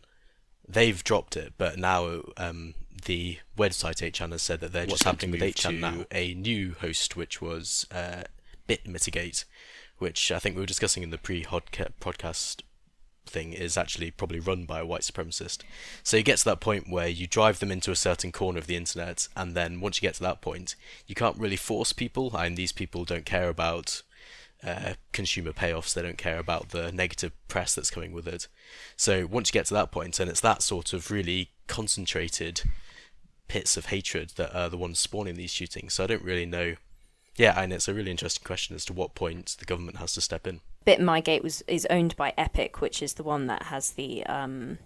they've 0.67 1.03
dropped 1.03 1.37
it. 1.37 1.53
But 1.57 1.77
now 1.77 2.21
um, 2.37 2.73
the 3.05 3.39
website 3.57 4.11
8chan 4.11 4.31
has 4.31 4.41
said 4.41 4.59
that 4.61 4.73
they're 4.73 4.83
What's 4.83 4.93
just 4.93 5.03
happening 5.03 5.31
with 5.31 5.41
to 5.41 5.69
8chan 5.69 5.79
now? 5.79 6.05
a 6.11 6.33
new 6.33 6.75
host, 6.79 7.15
which 7.15 7.41
was 7.41 7.85
uh, 7.91 8.23
BitMitigate, 8.67 9.45
which 9.97 10.31
I 10.31 10.39
think 10.39 10.55
we 10.55 10.61
were 10.61 10.67
discussing 10.67 11.03
in 11.03 11.09
the 11.09 11.17
pre-podcast 11.17 12.61
thing 13.25 13.53
is 13.53 13.77
actually 13.77 14.11
probably 14.11 14.39
run 14.39 14.65
by 14.65 14.79
a 14.79 14.85
white 14.85 15.01
supremacist. 15.01 15.59
So 16.03 16.17
you 16.17 16.23
get 16.23 16.39
to 16.39 16.45
that 16.45 16.59
point 16.59 16.89
where 16.89 17.07
you 17.07 17.25
drive 17.27 17.59
them 17.59 17.71
into 17.71 17.91
a 17.91 17.95
certain 17.95 18.31
corner 18.31 18.59
of 18.59 18.67
the 18.67 18.75
internet, 18.75 19.27
and 19.35 19.55
then 19.55 19.79
once 19.79 19.97
you 19.97 20.07
get 20.07 20.15
to 20.15 20.23
that 20.23 20.41
point, 20.41 20.75
you 21.07 21.15
can't 21.15 21.37
really 21.37 21.55
force 21.55 21.93
people, 21.93 22.35
and 22.35 22.57
these 22.57 22.71
people 22.71 23.05
don't 23.05 23.25
care 23.25 23.49
about 23.49 24.01
uh, 24.65 24.93
consumer 25.11 25.51
payoffs, 25.51 25.93
they 25.93 26.01
don't 26.01 26.17
care 26.17 26.39
about 26.39 26.69
the 26.69 26.91
negative 26.91 27.31
press 27.47 27.75
that's 27.75 27.89
coming 27.89 28.11
with 28.11 28.27
it. 28.27 28.47
So 28.95 29.25
once 29.25 29.49
you 29.49 29.53
get 29.53 29.65
to 29.67 29.73
that 29.73 29.91
point, 29.91 30.19
and 30.19 30.29
it's 30.29 30.41
that 30.41 30.61
sort 30.61 30.93
of 30.93 31.11
really 31.11 31.51
concentrated 31.67 32.61
pits 33.47 33.77
of 33.77 33.87
hatred 33.87 34.31
that 34.35 34.55
are 34.55 34.69
the 34.69 34.77
ones 34.77 34.99
spawning 34.99 35.35
these 35.35 35.51
shootings. 35.51 35.93
So 35.93 36.03
I 36.03 36.07
don't 36.07 36.23
really 36.23 36.45
know. 36.45 36.75
Yeah, 37.35 37.59
and 37.59 37.73
it's 37.73 37.87
a 37.87 37.93
really 37.93 38.11
interesting 38.11 38.43
question 38.45 38.75
as 38.75 38.85
to 38.85 38.93
what 38.93 39.15
point 39.15 39.55
the 39.59 39.65
government 39.65 39.97
has 39.97 40.13
to 40.13 40.21
step 40.21 40.45
in. 40.45 40.61
BitMitigate 40.85 41.43
was 41.43 41.63
is 41.67 41.87
owned 41.89 42.15
by 42.15 42.33
Epik, 42.37 42.79
which 42.79 43.01
is 43.01 43.13
the 43.15 43.23
one 43.23 43.47
that 43.47 43.63
has 43.63 43.91
the 43.91 44.25
um, 44.25 44.77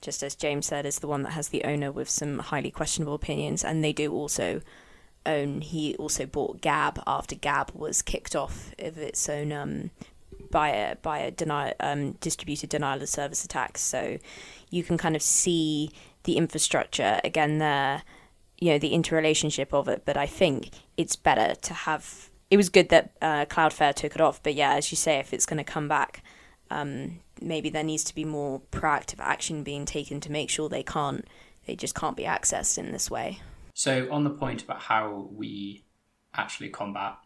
just 0.00 0.22
as 0.22 0.34
James 0.34 0.66
said, 0.66 0.86
is 0.86 1.00
the 1.00 1.08
one 1.08 1.22
that 1.22 1.32
has 1.32 1.48
the 1.48 1.64
owner 1.64 1.90
with 1.90 2.08
some 2.08 2.38
highly 2.38 2.70
questionable 2.70 3.14
opinions, 3.14 3.64
and 3.64 3.82
they 3.82 3.92
do 3.92 4.12
also 4.12 4.60
own. 5.28 5.60
He 5.60 5.94
also 5.96 6.26
bought 6.26 6.60
Gab 6.60 7.02
after 7.06 7.36
Gab 7.36 7.70
was 7.74 8.02
kicked 8.02 8.34
off 8.34 8.72
of 8.78 8.98
its 8.98 9.28
own 9.28 9.52
um, 9.52 9.90
by 10.50 10.70
a 10.70 10.96
by 10.96 11.18
a 11.18 11.30
denial 11.30 11.74
um, 11.80 12.12
distributed 12.20 12.70
denial 12.70 13.02
of 13.02 13.08
service 13.08 13.44
attacks. 13.44 13.82
So 13.82 14.18
you 14.70 14.82
can 14.82 14.98
kind 14.98 15.14
of 15.14 15.22
see 15.22 15.90
the 16.24 16.36
infrastructure 16.36 17.20
again 17.22 17.58
there. 17.58 18.02
You 18.58 18.72
know 18.72 18.78
the 18.78 18.94
interrelationship 18.94 19.72
of 19.72 19.86
it, 19.86 20.02
but 20.04 20.16
I 20.16 20.26
think 20.26 20.70
it's 20.96 21.14
better 21.14 21.54
to 21.54 21.74
have 21.74 22.30
it 22.50 22.56
was 22.56 22.68
good 22.68 22.88
that 22.88 23.12
uh, 23.20 23.44
Cloudflare 23.44 23.94
took 23.94 24.14
it 24.14 24.20
off, 24.20 24.42
but 24.42 24.54
yeah, 24.54 24.74
as 24.74 24.90
you 24.90 24.96
say, 24.96 25.18
if 25.18 25.34
it's 25.34 25.46
going 25.46 25.58
to 25.58 25.64
come 25.64 25.86
back, 25.86 26.22
um, 26.70 27.20
maybe 27.40 27.68
there 27.68 27.84
needs 27.84 28.04
to 28.04 28.14
be 28.14 28.24
more 28.24 28.60
proactive 28.72 29.20
action 29.20 29.62
being 29.62 29.84
taken 29.84 30.20
to 30.20 30.32
make 30.32 30.48
sure 30.48 30.68
they 30.68 30.82
can't, 30.82 31.26
they 31.66 31.76
just 31.76 31.94
can't 31.94 32.16
be 32.16 32.24
accessed 32.24 32.78
in 32.78 32.92
this 32.92 33.10
way. 33.10 33.40
So, 33.78 34.08
on 34.10 34.24
the 34.24 34.30
point 34.30 34.64
about 34.64 34.82
how 34.82 35.28
we 35.30 35.84
actually 36.34 36.68
combat 36.68 37.16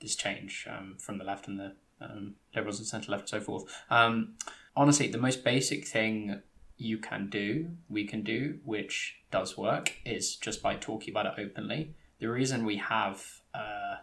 this 0.00 0.16
change 0.16 0.66
um, 0.68 0.96
from 0.98 1.16
the 1.16 1.22
left 1.22 1.46
and 1.46 1.60
the 1.60 1.76
um, 2.00 2.34
liberals 2.56 2.80
and 2.80 2.88
centre 2.88 3.12
left 3.12 3.22
and 3.22 3.28
so 3.28 3.40
forth, 3.40 3.72
um, 3.88 4.34
honestly, 4.74 5.06
the 5.06 5.18
most 5.18 5.44
basic 5.44 5.86
thing 5.86 6.42
you 6.76 6.98
can 6.98 7.30
do, 7.30 7.70
we 7.88 8.04
can 8.04 8.24
do, 8.24 8.58
which 8.64 9.18
does 9.30 9.56
work, 9.56 9.94
is 10.04 10.34
just 10.34 10.60
by 10.60 10.74
talking 10.74 11.12
about 11.14 11.26
it 11.26 11.34
openly. 11.38 11.94
The 12.18 12.28
reason 12.28 12.66
we 12.66 12.78
have 12.78 13.24
a 13.54 13.98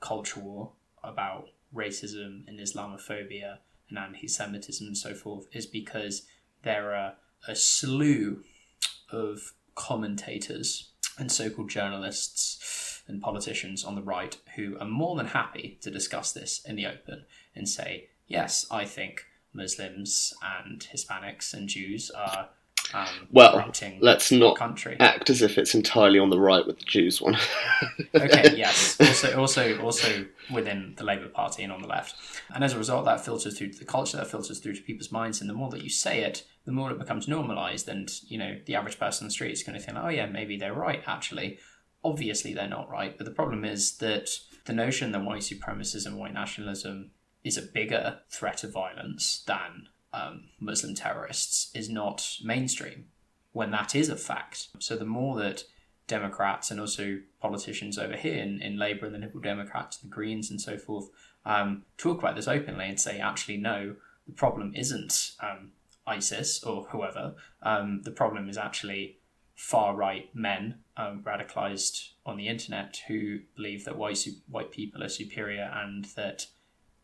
culture 0.00 0.40
war 0.40 0.72
about 1.02 1.48
racism 1.74 2.46
and 2.46 2.60
Islamophobia 2.60 3.60
and 3.88 3.98
anti 3.98 4.28
Semitism 4.28 4.86
and 4.86 4.98
so 4.98 5.14
forth 5.14 5.46
is 5.54 5.64
because 5.64 6.26
there 6.64 6.94
are 6.94 7.14
a 7.48 7.56
slew 7.56 8.42
of 9.10 9.54
commentators 9.74 10.90
and 11.18 11.30
so 11.30 11.50
called 11.50 11.70
journalists 11.70 13.02
and 13.06 13.20
politicians 13.20 13.84
on 13.84 13.94
the 13.94 14.02
right 14.02 14.36
who 14.56 14.78
are 14.78 14.86
more 14.86 15.16
than 15.16 15.26
happy 15.26 15.78
to 15.82 15.90
discuss 15.90 16.32
this 16.32 16.62
in 16.64 16.76
the 16.76 16.86
open 16.86 17.24
and 17.54 17.68
say, 17.68 18.08
yes, 18.26 18.66
I 18.70 18.84
think 18.84 19.24
Muslims 19.52 20.34
and 20.42 20.80
Hispanics 20.80 21.54
and 21.54 21.68
Jews 21.68 22.10
are 22.10 22.48
um, 22.94 23.06
Well, 23.32 23.70
let's 24.00 24.30
not 24.30 24.56
country. 24.56 24.96
act 25.00 25.28
as 25.28 25.42
if 25.42 25.58
it's 25.58 25.74
entirely 25.74 26.18
on 26.18 26.30
the 26.30 26.38
right 26.38 26.66
with 26.66 26.78
the 26.78 26.84
Jews 26.84 27.20
one. 27.20 27.36
okay, 28.14 28.52
yes. 28.56 28.98
Also, 29.00 29.38
also, 29.38 29.78
also 29.80 30.26
within 30.50 30.94
the 30.96 31.04
Labour 31.04 31.28
Party 31.28 31.62
and 31.62 31.72
on 31.72 31.82
the 31.82 31.88
left, 31.88 32.14
and 32.54 32.62
as 32.62 32.72
a 32.72 32.78
result, 32.78 33.04
that 33.04 33.24
filters 33.24 33.58
through 33.58 33.72
to 33.72 33.78
the 33.78 33.84
culture, 33.84 34.16
that 34.16 34.30
filters 34.30 34.60
through 34.60 34.74
to 34.74 34.82
people's 34.82 35.12
minds, 35.12 35.40
and 35.40 35.50
the 35.50 35.54
more 35.54 35.70
that 35.70 35.82
you 35.82 35.90
say 35.90 36.22
it, 36.22 36.44
the 36.64 36.72
more 36.72 36.90
it 36.90 36.98
becomes 36.98 37.28
normalised, 37.28 37.88
and 37.88 38.10
you 38.28 38.38
know, 38.38 38.58
the 38.66 38.74
average 38.74 38.98
person 38.98 39.24
on 39.24 39.28
the 39.28 39.32
street 39.32 39.52
is 39.52 39.62
going 39.62 39.78
to 39.78 39.84
think, 39.84 39.98
oh 40.00 40.08
yeah, 40.08 40.26
maybe 40.26 40.56
they're 40.56 40.72
right. 40.72 41.02
Actually, 41.06 41.58
obviously 42.04 42.54
they're 42.54 42.68
not 42.68 42.90
right. 42.90 43.16
But 43.16 43.24
the 43.24 43.32
problem 43.32 43.64
is 43.64 43.98
that 43.98 44.30
the 44.66 44.72
notion 44.72 45.12
that 45.12 45.24
white 45.24 45.42
supremacism, 45.42 46.16
white 46.16 46.34
nationalism, 46.34 47.10
is 47.42 47.58
a 47.58 47.62
bigger 47.62 48.20
threat 48.30 48.64
of 48.64 48.72
violence 48.72 49.42
than 49.46 49.88
um, 50.14 50.44
Muslim 50.60 50.94
terrorists 50.94 51.70
is 51.74 51.88
not 51.88 52.38
mainstream 52.42 53.06
when 53.52 53.70
that 53.70 53.94
is 53.94 54.08
a 54.08 54.16
fact. 54.16 54.68
So 54.78 54.96
the 54.96 55.04
more 55.04 55.36
that 55.36 55.64
Democrats 56.06 56.70
and 56.70 56.80
also 56.80 57.20
politicians 57.40 57.98
over 57.98 58.16
here 58.16 58.42
in, 58.42 58.60
in 58.60 58.78
Labour 58.78 59.06
and 59.06 59.14
the 59.14 59.18
Liberal 59.18 59.42
Democrats, 59.42 59.96
the 59.96 60.08
Greens 60.08 60.50
and 60.50 60.60
so 60.60 60.76
forth, 60.76 61.08
um, 61.44 61.84
talk 61.96 62.18
about 62.18 62.36
this 62.36 62.48
openly 62.48 62.86
and 62.86 63.00
say, 63.00 63.18
actually, 63.18 63.56
no, 63.56 63.96
the 64.26 64.32
problem 64.32 64.72
isn't 64.74 65.32
um, 65.40 65.72
ISIS 66.06 66.62
or 66.62 66.84
whoever. 66.90 67.34
Um, 67.62 68.02
the 68.02 68.10
problem 68.10 68.48
is 68.48 68.58
actually 68.58 69.18
far 69.54 69.94
right 69.94 70.34
men 70.34 70.80
um, 70.96 71.22
radicalized 71.22 72.10
on 72.26 72.36
the 72.36 72.48
internet 72.48 73.02
who 73.08 73.40
believe 73.56 73.84
that 73.84 73.96
white, 73.96 74.26
white 74.48 74.72
people 74.72 75.02
are 75.02 75.08
superior 75.08 75.70
and 75.74 76.06
that 76.16 76.46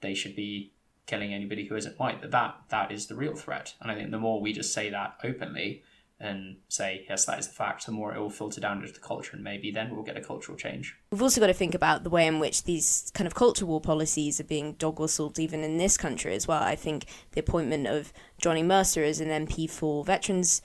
they 0.01 0.15
should 0.15 0.35
be 0.35 0.73
killing 1.11 1.35
anybody 1.35 1.67
who 1.67 1.75
isn't 1.75 1.99
white. 1.99 2.23
That, 2.23 2.31
that 2.31 2.55
that 2.69 2.93
is 2.93 3.09
the 3.09 3.17
real 3.17 3.35
threat. 3.35 3.75
And 3.81 3.91
I 3.91 3.97
think 3.97 4.13
the 4.13 4.19
more 4.19 4.41
we 4.41 4.53
just 4.53 4.73
say 4.73 4.91
that 4.91 5.19
openly 5.25 5.83
and 6.21 6.59
say, 6.69 7.07
yes, 7.09 7.25
that 7.25 7.39
is 7.39 7.49
the 7.49 7.55
fact, 7.55 7.87
the 7.87 7.93
more 7.93 8.15
it 8.15 8.21
will 8.21 8.31
filter 8.31 8.61
down 8.61 8.81
into 8.81 8.93
the 8.93 9.01
culture 9.01 9.35
and 9.35 9.43
maybe 9.43 9.71
then 9.71 9.91
we'll 9.91 10.05
get 10.05 10.19
a 10.19 10.21
cultural 10.21 10.57
change. 10.57 10.95
We've 11.11 11.23
also 11.23 11.41
got 11.41 11.47
to 11.47 11.55
think 11.55 11.75
about 11.75 12.05
the 12.05 12.11
way 12.11 12.27
in 12.27 12.39
which 12.39 12.65
these 12.65 13.11
kind 13.15 13.27
of 13.27 13.35
culture 13.35 13.65
war 13.65 13.81
policies 13.81 14.39
are 14.39 14.45
being 14.45 14.75
dog 14.75 15.01
whistled 15.01 15.39
even 15.39 15.65
in 15.65 15.79
this 15.79 15.97
country 15.97 16.35
as 16.35 16.47
well. 16.47 16.63
I 16.63 16.77
think 16.77 17.07
the 17.33 17.41
appointment 17.41 17.87
of 17.87 18.13
Johnny 18.39 18.63
Mercer 18.63 19.03
as 19.03 19.21
an 19.21 19.47
MP 19.47 19.69
for 19.69 20.05
veterans, 20.05 20.61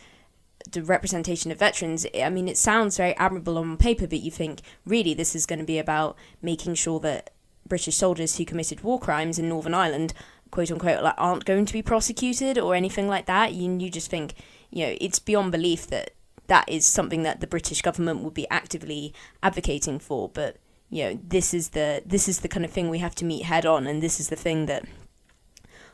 the 0.69 0.83
representation 0.83 1.51
of 1.51 1.57
veterans, 1.57 2.05
I 2.21 2.29
mean, 2.29 2.49
it 2.49 2.57
sounds 2.57 2.97
very 2.97 3.15
admirable 3.15 3.57
on 3.57 3.77
paper, 3.77 4.07
but 4.07 4.19
you 4.19 4.31
think 4.31 4.59
really 4.85 5.13
this 5.13 5.35
is 5.35 5.45
going 5.45 5.59
to 5.59 5.65
be 5.65 5.79
about 5.79 6.17
making 6.41 6.75
sure 6.75 6.99
that 6.99 7.31
British 7.67 7.95
soldiers 7.95 8.37
who 8.37 8.45
committed 8.45 8.81
war 8.81 8.99
crimes 8.99 9.39
in 9.39 9.49
Northern 9.49 9.73
Ireland, 9.73 10.13
quote 10.51 10.71
unquote, 10.71 11.03
like, 11.03 11.15
aren't 11.17 11.45
going 11.45 11.65
to 11.65 11.73
be 11.73 11.81
prosecuted 11.81 12.57
or 12.57 12.75
anything 12.75 13.07
like 13.07 13.25
that. 13.25 13.53
You, 13.53 13.77
you 13.77 13.89
just 13.89 14.09
think, 14.09 14.35
you 14.71 14.85
know, 14.85 14.95
it's 14.99 15.19
beyond 15.19 15.51
belief 15.51 15.87
that 15.87 16.11
that 16.47 16.69
is 16.69 16.85
something 16.85 17.23
that 17.23 17.39
the 17.39 17.47
British 17.47 17.81
government 17.81 18.21
would 18.21 18.33
be 18.33 18.49
actively 18.49 19.13
advocating 19.41 19.99
for. 19.99 20.29
But 20.29 20.57
you 20.89 21.03
know, 21.03 21.19
this 21.27 21.53
is 21.53 21.69
the 21.69 22.03
this 22.05 22.27
is 22.27 22.39
the 22.39 22.47
kind 22.47 22.65
of 22.65 22.71
thing 22.71 22.89
we 22.89 22.99
have 22.99 23.15
to 23.15 23.25
meet 23.25 23.43
head 23.43 23.65
on, 23.65 23.87
and 23.87 24.01
this 24.01 24.19
is 24.19 24.29
the 24.29 24.35
thing 24.35 24.65
that 24.67 24.85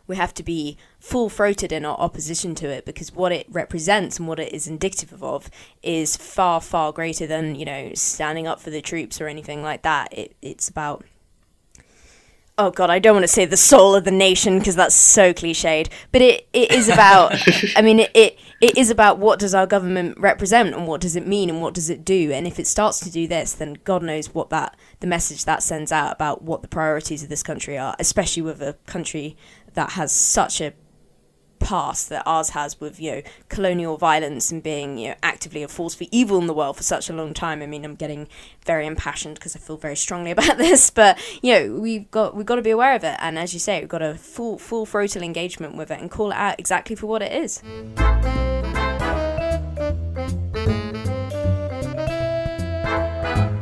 we 0.07 0.15
have 0.15 0.33
to 0.33 0.43
be 0.43 0.77
full 0.99 1.29
throated 1.29 1.71
in 1.71 1.85
our 1.85 1.97
opposition 1.97 2.53
to 2.55 2.67
it 2.67 2.85
because 2.85 3.13
what 3.13 3.31
it 3.31 3.47
represents 3.49 4.19
and 4.19 4.27
what 4.27 4.39
it 4.39 4.51
is 4.51 4.67
indicative 4.67 5.23
of 5.23 5.49
is 5.81 6.17
far 6.17 6.59
far 6.59 6.91
greater 6.91 7.25
than 7.25 7.55
you 7.55 7.65
know 7.65 7.91
standing 7.93 8.47
up 8.47 8.59
for 8.59 8.69
the 8.69 8.81
troops 8.81 9.21
or 9.21 9.27
anything 9.27 9.61
like 9.61 9.83
that. 9.83 10.11
It 10.11 10.35
it's 10.41 10.67
about 10.67 11.05
oh 12.57 12.71
god, 12.71 12.89
I 12.89 12.99
don't 12.99 13.15
want 13.15 13.23
to 13.23 13.27
say 13.27 13.45
the 13.45 13.57
soul 13.57 13.95
of 13.95 14.03
the 14.03 14.11
nation 14.11 14.59
because 14.59 14.75
that's 14.75 14.95
so 14.95 15.33
cliched, 15.33 15.89
but 16.11 16.21
it, 16.21 16.47
it 16.53 16.71
is 16.71 16.89
about. 16.89 17.33
I 17.75 17.81
mean, 17.81 17.99
it, 17.99 18.11
it 18.13 18.39
it 18.61 18.77
is 18.77 18.89
about 18.89 19.17
what 19.17 19.39
does 19.39 19.55
our 19.55 19.65
government 19.65 20.17
represent 20.19 20.75
and 20.75 20.87
what 20.87 21.01
does 21.01 21.15
it 21.15 21.25
mean 21.25 21.49
and 21.49 21.61
what 21.61 21.73
does 21.73 21.89
it 21.89 22.05
do, 22.05 22.31
and 22.31 22.45
if 22.45 22.59
it 22.59 22.67
starts 22.67 22.99
to 23.01 23.11
do 23.11 23.27
this, 23.27 23.53
then 23.53 23.77
God 23.83 24.03
knows 24.03 24.33
what 24.33 24.49
that 24.49 24.77
the 24.99 25.07
message 25.07 25.45
that 25.45 25.63
sends 25.63 25.91
out 25.91 26.13
about 26.13 26.43
what 26.43 26.61
the 26.61 26.67
priorities 26.67 27.23
of 27.23 27.29
this 27.29 27.43
country 27.43 27.77
are, 27.77 27.95
especially 27.99 28.43
with 28.43 28.61
a 28.61 28.73
country 28.85 29.35
that 29.73 29.91
has 29.91 30.11
such 30.11 30.61
a 30.61 30.73
past 31.61 32.09
that 32.09 32.23
ours 32.25 32.49
has 32.49 32.79
with 32.79 32.99
you 32.99 33.11
know 33.11 33.21
colonial 33.49 33.97
violence 33.97 34.51
and 34.51 34.61
being 34.61 34.97
you 34.97 35.09
know 35.09 35.15
actively 35.23 35.63
a 35.63 35.67
force 35.67 35.95
for 35.95 36.05
evil 36.11 36.37
in 36.39 36.47
the 36.47 36.53
world 36.53 36.77
for 36.77 36.83
such 36.83 37.09
a 37.09 37.13
long 37.13 37.33
time. 37.33 37.61
I 37.61 37.67
mean, 37.67 37.85
I'm 37.85 37.95
getting 37.95 38.27
very 38.65 38.85
impassioned 38.85 39.35
because 39.35 39.55
I 39.55 39.59
feel 39.59 39.77
very 39.77 39.95
strongly 39.95 40.31
about 40.37 40.57
this, 40.57 40.89
but 40.89 41.17
you 41.41 41.53
know 41.53 41.79
we've 41.79 42.09
got 42.11 42.35
we've 42.35 42.45
got 42.45 42.55
to 42.55 42.61
be 42.61 42.71
aware 42.71 42.95
of 42.95 43.03
it, 43.03 43.15
and 43.19 43.39
as 43.39 43.53
you 43.53 43.59
say, 43.59 43.79
we've 43.79 43.89
got 43.89 44.01
a 44.01 44.15
full 44.15 44.57
full 44.57 44.85
throttle 44.85 45.21
engagement 45.21 45.75
with 45.75 45.91
it 45.91 45.99
and 45.99 46.11
call 46.11 46.31
it 46.31 46.37
out 46.37 46.59
exactly 46.59 46.95
for 46.95 47.07
what 47.07 47.21
it 47.21 47.31
is. 47.31 47.61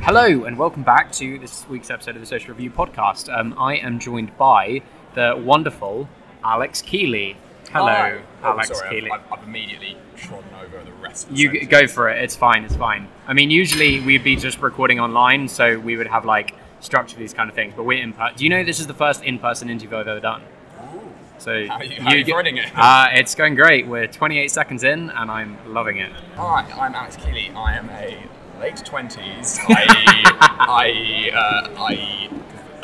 Hello 0.10 0.46
and 0.46 0.58
welcome 0.58 0.82
back 0.82 1.12
to 1.12 1.38
this 1.38 1.70
week's 1.70 1.92
episode 1.92 2.16
of 2.16 2.22
the 2.22 2.26
Social 2.26 2.50
Review 2.50 2.72
podcast. 2.72 3.32
Um, 3.32 3.54
I 3.60 3.76
am 3.76 4.00
joined 4.00 4.36
by 4.38 4.82
the 5.14 5.40
wonderful 5.40 6.10
Alex 6.44 6.82
Kealy. 6.82 7.36
Hello, 7.72 8.20
Oh, 8.44 8.48
Alex 8.52 8.70
sorry, 8.80 9.02
Kealy. 9.02 9.12
I've, 9.12 9.22
I've, 9.32 9.44
immediately 9.44 9.96
trodden 10.16 10.50
over 10.56 10.84
the 10.84 10.92
rest 10.94 11.28
of 11.30 11.36
the 11.36 11.42
You 11.42 11.50
sentence. 11.50 11.70
go 11.70 11.88
for 11.88 12.10
it. 12.10 12.24
It's 12.24 12.36
fine. 12.36 12.64
It's 12.64 12.76
fine. 12.76 13.08
I 13.28 13.34
mean, 13.34 13.52
usually 13.52 14.00
we'd 14.00 14.24
be 14.24 14.36
just 14.36 14.60
recording 14.60 15.00
online, 15.00 15.48
so 15.48 15.78
we 15.80 15.96
would 15.98 16.08
have 16.08 16.26
like 16.26 16.56
structure 16.80 17.18
these 17.18 17.34
kind 17.34 17.50
of 17.50 17.56
things. 17.56 17.74
But 17.76 17.84
we're 17.84 18.02
in. 18.02 18.14
Per- 18.14 18.32
Do 18.36 18.44
you 18.44 18.50
know 18.50 18.64
this 18.64 18.80
is 18.80 18.88
the 18.88 18.94
first 18.94 19.24
in-person 19.24 19.70
interview 19.70 19.98
I've 19.98 20.08
ever 20.08 20.20
done? 20.20 20.42
Ooh. 20.96 21.02
So 21.38 21.68
How 21.68 21.76
are 21.76 21.84
you- 21.84 22.02
how 22.02 22.14
you 22.14 22.26
finding 22.26 22.58
it? 22.58 22.72
Uh, 22.76 23.08
it's 23.14 23.36
going 23.36 23.54
great. 23.56 23.86
We're 23.88 24.08
28 24.08 24.50
seconds 24.50 24.84
in, 24.84 25.10
and 25.12 25.30
I'm 25.30 25.58
loving 25.72 25.98
it. 25.98 26.12
Hi, 26.38 26.66
I'm 26.80 26.96
Alex 26.96 27.18
Kealy. 27.18 27.54
I 27.56 27.76
am 27.78 27.90
a 27.92 28.18
late 28.60 28.78
twenties. 28.84 29.60
I, 29.70 30.24
I, 30.60 31.38
uh, 31.38 31.82
I, 31.84 32.30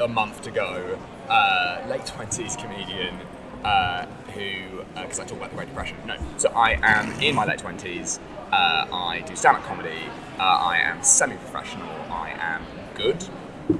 a 0.03 0.07
month 0.07 0.41
to 0.43 0.51
go. 0.51 0.99
Uh, 1.27 1.81
late 1.89 2.05
twenties 2.05 2.55
comedian 2.55 3.15
uh, 3.63 4.05
who, 4.35 4.83
because 4.93 5.19
I 5.19 5.25
talk 5.25 5.37
about 5.37 5.49
the 5.49 5.55
Great 5.55 5.69
Depression. 5.69 5.97
No, 6.05 6.15
so 6.37 6.49
I 6.49 6.77
am 6.83 7.11
in 7.21 7.35
my 7.35 7.45
late 7.45 7.59
twenties. 7.59 8.19
Uh, 8.51 8.85
I 8.91 9.23
do 9.25 9.35
stand-up 9.35 9.63
comedy. 9.63 9.97
Uh, 10.39 10.43
I 10.43 10.77
am 10.77 11.01
semi-professional. 11.01 11.89
I 12.11 12.35
am 12.37 12.63
good 12.93 13.25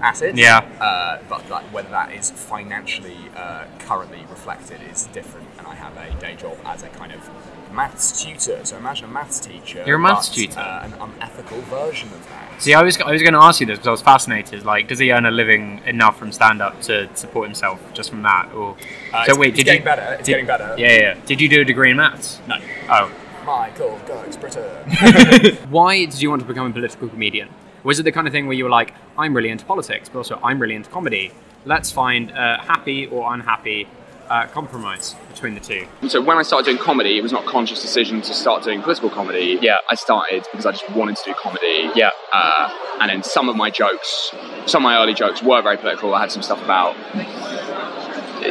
at 0.02 0.22
it. 0.22 0.36
Yeah. 0.36 0.60
Uh, 0.80 1.22
but 1.30 1.48
like, 1.50 1.66
whether 1.74 1.90
that 1.90 2.14
is 2.14 2.32
financially 2.32 3.18
uh, 3.36 3.66
currently 3.80 4.20
reflected 4.30 4.80
is 4.92 5.06
different. 5.08 5.48
And 5.58 5.68
I 5.68 5.76
have 5.76 5.96
a 5.98 6.20
day 6.20 6.36
job 6.36 6.58
as 6.66 6.84
a 6.84 6.90
kind 6.90 7.12
of 7.12 7.30
maths 7.74 8.24
tutor. 8.24 8.64
So 8.66 8.78
imagine 8.78 9.06
a 9.06 9.08
maths 9.10 9.40
teacher. 9.40 9.84
You're 9.86 9.98
a 9.98 10.00
maths 10.00 10.30
but, 10.30 10.36
tutor? 10.36 10.60
Uh, 10.60 10.86
an 10.86 10.94
unethical 10.94 11.62
version 11.62 12.10
of 12.10 12.28
that. 12.30 12.62
See, 12.62 12.74
I 12.74 12.82
was 12.84 13.00
I 13.02 13.12
was 13.12 13.22
going 13.22 13.34
to 13.34 13.40
ask 13.42 13.60
you 13.60 13.66
this 13.66 13.78
because 13.78 13.88
I 13.88 13.92
was 13.92 14.02
fascinated. 14.02 14.64
Like, 14.64 14.88
does 14.88 15.00
he 15.00 15.12
earn 15.12 15.26
a 15.26 15.32
living 15.32 15.82
enough 15.86 16.18
from 16.18 16.32
stand-up 16.32 16.82
to 16.84 17.10
support 17.16 17.48
himself 17.48 17.82
just 17.94 18.10
from 18.10 18.22
that? 18.24 18.50
Or 18.54 18.78
Uh, 19.14 19.26
so 19.26 19.38
wait, 19.38 19.50
it's 19.50 19.58
did 19.58 19.66
getting 19.66 19.82
you? 19.82 19.86
better, 19.86 20.14
it's 20.14 20.26
did- 20.26 20.32
getting 20.34 20.46
better. 20.48 20.76
Yeah, 20.78 20.94
yeah. 20.94 21.14
Did 21.26 21.42
you 21.42 21.50
do 21.50 21.62
a 21.62 21.66
degree 21.66 21.92
in 21.92 21.98
maths? 21.98 22.40
No. 22.48 22.56
Oh, 22.90 23.12
Michael 23.46 24.00
goes 24.08 24.38
Britain. 24.38 24.64
why 25.70 26.06
did 26.06 26.22
you 26.22 26.30
want 26.30 26.42
to 26.42 26.48
become 26.48 26.68
a 26.68 26.74
political 26.74 27.10
comedian? 27.10 27.50
Was 27.86 28.00
it 28.00 28.04
the 28.04 28.12
kind 28.12 28.26
of 28.26 28.34
thing 28.34 28.48
where 28.48 28.56
you 28.56 28.64
were 28.64 28.70
like, 28.72 28.96
I'm 29.16 29.36
really 29.36 29.50
into 29.50 29.64
politics, 29.64 30.10
but 30.10 30.18
also 30.18 30.40
I'm 30.44 30.60
really 30.60 30.74
into 30.74 30.90
comedy? 30.90 31.32
Let's 31.66 31.92
find 31.92 32.32
a 32.32 32.58
happy 32.58 33.06
or 33.06 33.32
unhappy 33.32 33.88
uh, 34.28 34.48
compromise 34.48 35.14
between 35.30 35.54
the 35.54 35.60
two. 35.60 35.86
So 36.08 36.20
when 36.20 36.38
I 36.38 36.42
started 36.42 36.66
doing 36.66 36.80
comedy, 36.80 37.20
it 37.20 37.22
was 37.22 37.32
not 37.32 37.46
a 37.46 37.48
conscious 37.48 37.84
decision 37.84 38.24
to 38.24 38.34
start 38.34 38.64
doing 38.64 38.82
political 38.82 39.12
comedy. 39.12 39.60
Yeah. 39.62 39.78
I 39.88 39.94
started 39.94 40.48
because 40.52 40.66
I 40.66 40.72
just 40.72 40.90
wanted 40.90 41.18
to 41.18 41.26
do 41.26 41.34
comedy. 41.36 41.92
Yeah. 41.94 42.10
Uh, 42.34 42.76
and 43.02 43.12
then 43.12 43.22
some 43.22 43.50
of 43.50 43.56
my 43.56 43.70
jokes, 43.70 44.32
some 44.66 44.84
of 44.84 44.90
my 44.90 44.98
early 44.98 45.14
jokes 45.14 45.44
were 45.44 45.62
very 45.62 45.78
political. 45.78 46.16
I 46.16 46.22
had 46.22 46.32
some 46.32 46.42
stuff 46.42 46.64
about 46.64 46.96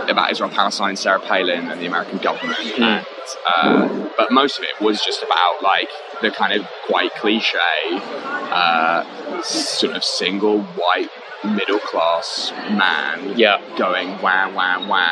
about 0.09 0.31
Israel 0.31 0.51
Palestine, 0.51 0.97
Sarah 0.97 1.21
Palin, 1.21 1.71
and 1.71 1.81
the 1.81 1.87
American 1.87 2.19
government. 2.19 2.59
And, 2.79 3.07
uh, 3.47 4.11
but 4.17 4.33
most 4.33 4.59
of 4.59 4.65
it 4.65 4.81
was 4.81 5.03
just 5.05 5.23
about 5.23 5.63
like 5.63 5.89
the 6.21 6.31
kind 6.31 6.53
of 6.53 6.67
quite 6.87 7.13
cliche, 7.15 7.59
uh, 7.93 9.05
sort 9.45 9.97
of 9.97 10.05
single 10.05 10.63
white 10.63 11.11
middle 11.45 11.79
class 11.79 12.53
man 12.71 13.37
Yeah. 13.39 13.61
going 13.77 14.09
wah 14.23 14.49
wah 14.49 14.79
wah 14.89 15.11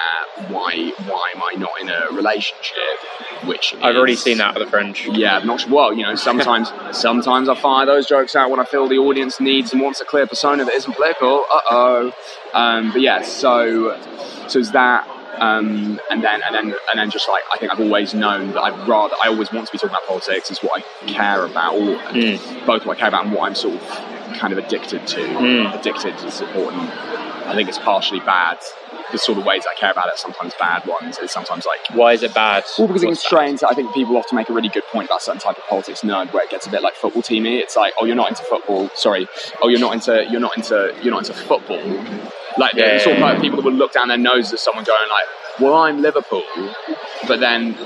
why 0.49 0.93
why 1.07 1.33
am 1.35 1.43
I 1.43 1.55
not 1.59 1.73
in 1.81 1.91
a 1.91 2.09
relationship 2.13 2.75
which 3.45 3.75
I've 3.83 3.97
already 3.97 4.17
seen 4.17 4.39
that 4.39 4.57
at 4.57 4.59
the 4.59 4.67
Fringe. 4.67 5.07
yeah 5.13 5.37
I'm 5.37 5.47
not 5.47 5.61
sure 5.61 5.71
well 5.71 5.93
you 5.93 6.03
know 6.05 6.15
sometimes 6.15 6.73
sometimes 6.93 7.51
I 7.51 7.55
fire 7.55 7.85
those 7.85 8.07
jokes 8.07 8.35
out 8.35 8.51
when 8.51 8.61
I 8.61 8.65
feel 8.65 8.89
the 8.89 8.97
audience 8.97 9.41
needs 9.41 9.73
and 9.73 9.83
wants 9.83 10.01
a 10.01 10.07
clear 10.07 10.27
persona 10.27 10.65
that 10.65 10.73
isn't 10.73 10.95
political 10.95 11.45
uh-oh 11.53 12.13
um, 12.55 12.93
but 12.93 13.03
yeah 13.03 13.21
so 13.23 14.01
so 14.49 14.59
it's 14.59 14.71
that 14.73 15.07
um, 15.39 16.01
and 16.11 16.23
then 16.23 16.41
and 16.47 16.55
then 16.55 16.67
and 16.91 16.97
then 16.99 17.11
just 17.11 17.29
like 17.29 17.43
I 17.53 17.59
think 17.59 17.73
I've 17.73 17.81
always 17.81 18.15
known 18.15 18.53
that 18.53 18.61
I'd 18.63 18.89
rather 18.89 19.17
I 19.23 19.29
always 19.29 19.53
want 19.53 19.67
to 19.67 19.73
be 19.73 19.77
talking 19.79 19.91
about 19.91 20.07
politics 20.07 20.51
is 20.51 20.61
what 20.61 20.83
I 20.83 21.07
care 21.11 21.45
about 21.45 21.75
or 21.75 21.97
both 22.67 22.87
what 22.87 22.97
I 22.97 23.01
care 23.01 23.09
about 23.09 23.25
and 23.27 23.35
what 23.35 23.49
I'm 23.49 23.55
sort 23.55 23.75
of 23.75 23.83
kind 24.43 24.53
of 24.53 24.59
addicted 24.59 25.07
to 25.07 25.21
hmm. 25.39 25.67
addicted 25.79 26.15
is 26.25 26.41
important 26.41 26.91
I 27.47 27.55
think 27.55 27.69
it's 27.69 27.79
partially 27.79 28.19
bad 28.21 28.59
the 29.13 29.19
sort 29.19 29.39
of 29.39 29.45
ways 29.45 29.63
I 29.71 29.79
care 29.79 29.93
about 29.93 30.09
it 30.09 30.19
sometimes 30.19 30.53
bad 30.59 30.85
ones 30.85 31.17
it's 31.23 31.33
sometimes 31.33 31.65
like 31.65 31.97
Why 31.97 32.15
is 32.15 32.25
it 32.25 32.35
bad? 32.35 32.65
well, 32.77 32.89
because 32.89 33.05
it 33.05 33.17
What's. 33.19 33.63
I 33.63 33.75
think 33.75 33.95
people 33.95 34.17
often 34.17 34.35
make 34.37 34.49
a 34.49 34.53
really 34.53 34.69
good 34.69 34.85
point 34.91 35.07
about 35.07 35.21
a 35.21 35.25
certain 35.25 35.41
type 35.41 35.59
of 35.59 35.65
politics 35.69 36.01
nerd, 36.01 36.33
where 36.33 36.43
it 36.43 36.51
gets 36.51 36.67
a 36.67 36.71
bit 36.71 36.83
like 36.83 36.95
football 36.95 37.23
teamy. 37.23 37.61
It's 37.61 37.77
like, 37.77 37.93
oh, 38.01 38.05
you're 38.05 38.17
not 38.17 38.31
into 38.31 38.43
football. 38.43 38.89
Sorry. 38.95 39.29
Oh, 39.63 39.69
you're 39.69 39.81
not 39.81 39.95
into 39.95 40.27
you're 40.31 40.41
not 40.41 40.57
into 40.57 40.95
you're 41.03 41.13
not 41.13 41.29
into 41.29 41.35
football. 41.35 41.83
Like 42.59 42.75
Yeah, 42.75 42.95
the 42.95 43.01
sort 43.01 43.17
of 43.17 43.23
like 43.23 43.41
people 43.41 43.57
that 43.57 43.65
would 43.65 43.75
look 43.75 43.93
down 43.93 44.09
their 44.09 44.19
nose 44.19 44.53
at 44.53 44.59
someone 44.59 44.85
going 44.85 45.09
like, 45.09 45.61
well, 45.61 45.75
I'm 45.75 46.01
Liverpool, 46.03 46.45
but 47.29 47.41
then 47.41 47.77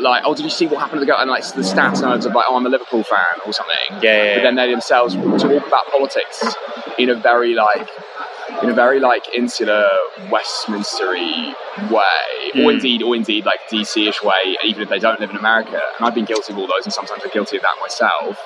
like, 0.00 0.22
oh, 0.24 0.34
did 0.34 0.44
you 0.44 0.50
see 0.50 0.66
what 0.66 0.80
happened 0.80 1.00
to 1.00 1.06
the 1.06 1.10
guy? 1.12 1.20
And 1.20 1.30
like 1.30 1.42
the 1.44 1.62
stats 1.62 2.02
nerds 2.02 2.26
are 2.26 2.32
like, 2.32 2.46
oh, 2.48 2.56
I'm 2.56 2.66
a 2.66 2.68
Liverpool 2.68 3.02
fan 3.02 3.18
or 3.44 3.52
something. 3.52 4.02
Yeah, 4.02 4.36
But 4.36 4.42
then 4.42 4.54
they 4.56 4.70
themselves 4.70 5.14
talk 5.14 5.66
about 5.66 5.86
politics 5.90 6.54
in 6.98 7.10
a 7.10 7.14
very 7.14 7.54
like 7.54 7.88
in 8.62 8.70
a 8.70 8.74
very 8.74 9.00
like 9.00 9.28
insular 9.34 9.86
Westminstery 10.30 11.54
way, 11.90 12.52
or 12.54 12.70
Mm. 12.70 12.74
indeed, 12.74 13.02
or 13.02 13.14
indeed 13.14 13.44
like 13.44 13.60
DC-ish 13.68 14.22
way, 14.22 14.56
even 14.64 14.82
if 14.82 14.88
they 14.88 14.98
don't 14.98 15.20
live 15.20 15.30
in 15.30 15.36
America. 15.36 15.80
And 15.98 16.06
I've 16.06 16.14
been 16.14 16.24
guilty 16.24 16.52
of 16.52 16.58
all 16.58 16.66
those, 16.66 16.84
and 16.84 16.92
sometimes 16.92 17.20
I'm 17.24 17.30
guilty 17.30 17.56
of 17.56 17.62
that 17.62 17.74
myself, 17.80 18.38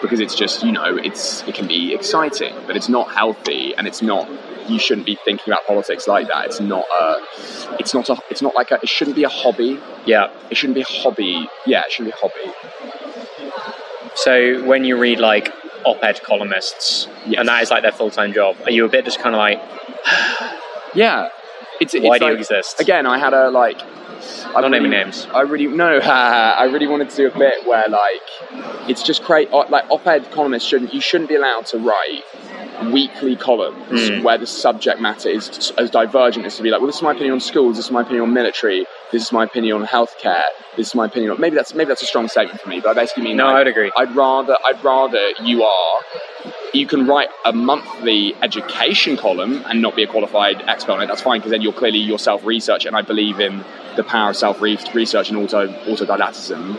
because 0.00 0.20
it's 0.20 0.34
just 0.34 0.62
you 0.62 0.72
know 0.72 0.96
it's 0.96 1.42
it 1.48 1.54
can 1.54 1.66
be 1.66 1.94
exciting, 1.94 2.54
but 2.66 2.76
it's 2.76 2.88
not 2.88 3.12
healthy, 3.12 3.74
and 3.76 3.86
it's 3.86 4.02
not. 4.02 4.28
You 4.68 4.78
shouldn't 4.78 5.06
be 5.06 5.16
thinking 5.24 5.52
about 5.52 5.66
politics 5.66 6.06
like 6.06 6.28
that. 6.28 6.46
It's 6.46 6.60
not 6.60 6.84
a. 7.00 7.16
It's 7.80 7.92
not 7.94 8.08
a. 8.08 8.16
It's 8.30 8.42
not 8.42 8.54
like 8.54 8.70
a. 8.70 8.78
It 8.82 8.88
shouldn't 8.88 9.16
be 9.16 9.24
a 9.24 9.28
hobby. 9.28 9.80
Yeah. 10.06 10.30
It 10.50 10.56
shouldn't 10.56 10.76
be 10.76 10.82
a 10.82 10.84
hobby. 10.84 11.48
Yeah, 11.66 11.82
it 11.84 11.90
shouldn't 11.90 12.14
be 12.14 12.18
a 12.18 12.28
hobby. 12.28 13.72
So 14.14 14.62
when 14.64 14.84
you 14.84 14.96
read 14.98 15.18
like 15.18 15.52
op-ed 15.84 16.22
columnists, 16.22 17.08
Yes. 17.26 17.40
and 17.40 17.48
that 17.48 17.62
is 17.62 17.70
like 17.70 17.82
their 17.82 17.92
full-time 17.92 18.32
job, 18.32 18.56
are 18.64 18.70
you 18.70 18.84
a 18.84 18.88
bit 18.88 19.04
just 19.04 19.18
kind 19.18 19.34
of 19.34 19.38
like, 19.38 19.60
Yeah. 20.94 21.30
It's, 21.80 21.94
it's 21.94 22.04
why 22.06 22.18
do 22.18 22.26
you 22.26 22.32
exist? 22.34 22.78
Again, 22.80 23.06
I 23.06 23.18
had 23.18 23.32
a 23.34 23.50
like. 23.50 23.80
I 24.54 24.60
Don't 24.60 24.70
name 24.70 24.82
really- 24.84 24.94
any 24.96 25.04
names. 25.04 25.26
I 25.32 25.40
really 25.42 25.66
no. 25.66 25.98
I 26.02 26.64
really 26.64 26.86
wanted 26.86 27.10
to 27.10 27.16
do 27.16 27.26
a 27.28 27.38
bit 27.38 27.66
where 27.66 27.84
like 27.88 28.22
it's 28.88 29.02
just 29.02 29.22
create 29.22 29.50
like 29.50 29.84
op-ed 29.90 30.30
columnists 30.30 30.68
shouldn't 30.68 30.92
you 30.92 31.00
shouldn't 31.00 31.28
be 31.28 31.36
allowed 31.36 31.66
to 31.66 31.78
write 31.78 32.22
weekly 32.92 33.36
columns 33.36 33.78
Mm. 33.92 34.22
where 34.24 34.38
the 34.38 34.46
subject 34.46 35.00
matter 35.00 35.28
is 35.28 35.72
as 35.78 35.90
divergent 35.90 36.44
as 36.46 36.56
to 36.56 36.62
be 36.62 36.70
like, 36.70 36.80
well, 36.80 36.86
this 36.88 36.96
is 36.96 37.02
my 37.02 37.12
opinion 37.12 37.34
on 37.34 37.40
schools, 37.40 37.76
this 37.76 37.86
is 37.86 37.90
my 37.92 38.00
opinion 38.00 38.22
on 38.24 38.32
military, 38.34 38.86
this 39.12 39.22
is 39.22 39.30
my 39.32 39.44
opinion 39.44 39.80
on 39.82 39.86
healthcare, 39.86 40.42
this 40.76 40.88
is 40.88 40.94
my 40.94 41.06
opinion 41.06 41.30
on 41.32 41.40
maybe 41.40 41.54
that's 41.54 41.74
maybe 41.74 41.88
that's 41.88 42.02
a 42.02 42.06
strong 42.06 42.26
statement 42.28 42.60
for 42.60 42.68
me, 42.68 42.80
but 42.80 42.90
I 42.90 42.94
basically 42.94 43.22
mean 43.24 43.36
No, 43.36 43.46
like, 43.46 43.56
I'd 43.56 43.66
agree. 43.68 43.92
I'd 43.96 44.14
rather 44.16 44.56
I'd 44.64 44.82
rather 44.82 45.20
you 45.42 45.62
are 45.62 46.00
you 46.74 46.86
can 46.86 47.06
write 47.06 47.28
a 47.44 47.52
monthly 47.52 48.34
education 48.42 49.16
column 49.16 49.62
and 49.66 49.80
not 49.82 49.94
be 49.94 50.02
a 50.02 50.06
qualified 50.06 50.62
expert 50.66 50.92
on 50.92 51.02
it. 51.02 51.06
That's 51.06 51.20
fine 51.22 51.38
because 51.40 51.50
then 51.52 51.60
you're 51.62 51.72
clearly 51.74 51.98
yourself 51.98 52.44
research, 52.44 52.86
and 52.86 52.96
I 52.96 53.02
believe 53.02 53.38
in 53.40 53.62
the 53.96 54.04
power 54.04 54.30
of 54.30 54.36
self 54.36 54.60
research 54.60 55.28
and 55.30 55.38
auto 55.38 55.66
autodidactism. 55.84 56.78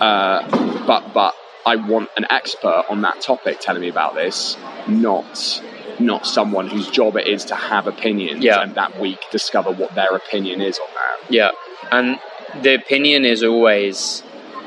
Uh, 0.00 0.86
but 0.86 1.12
but 1.12 1.34
I 1.66 1.76
want 1.76 2.08
an 2.16 2.26
expert 2.30 2.84
on 2.88 3.02
that 3.02 3.20
topic 3.20 3.60
telling 3.60 3.82
me 3.82 3.88
about 3.88 4.14
this, 4.14 4.56
not 4.86 5.62
not 6.00 6.26
someone 6.26 6.68
whose 6.68 6.88
job 6.88 7.16
it 7.16 7.26
is 7.26 7.44
to 7.46 7.54
have 7.56 7.86
opinions 7.88 8.44
Yeah. 8.44 8.62
and 8.62 8.74
that 8.76 9.00
week 9.00 9.18
discover 9.32 9.72
what 9.72 9.94
their 9.96 10.14
opinion 10.14 10.60
is 10.60 10.78
on 10.78 10.86
that. 10.94 11.32
Yeah, 11.32 11.50
and 11.90 12.20
the 12.62 12.74
opinion 12.74 13.24
is 13.24 13.42
always 13.42 14.22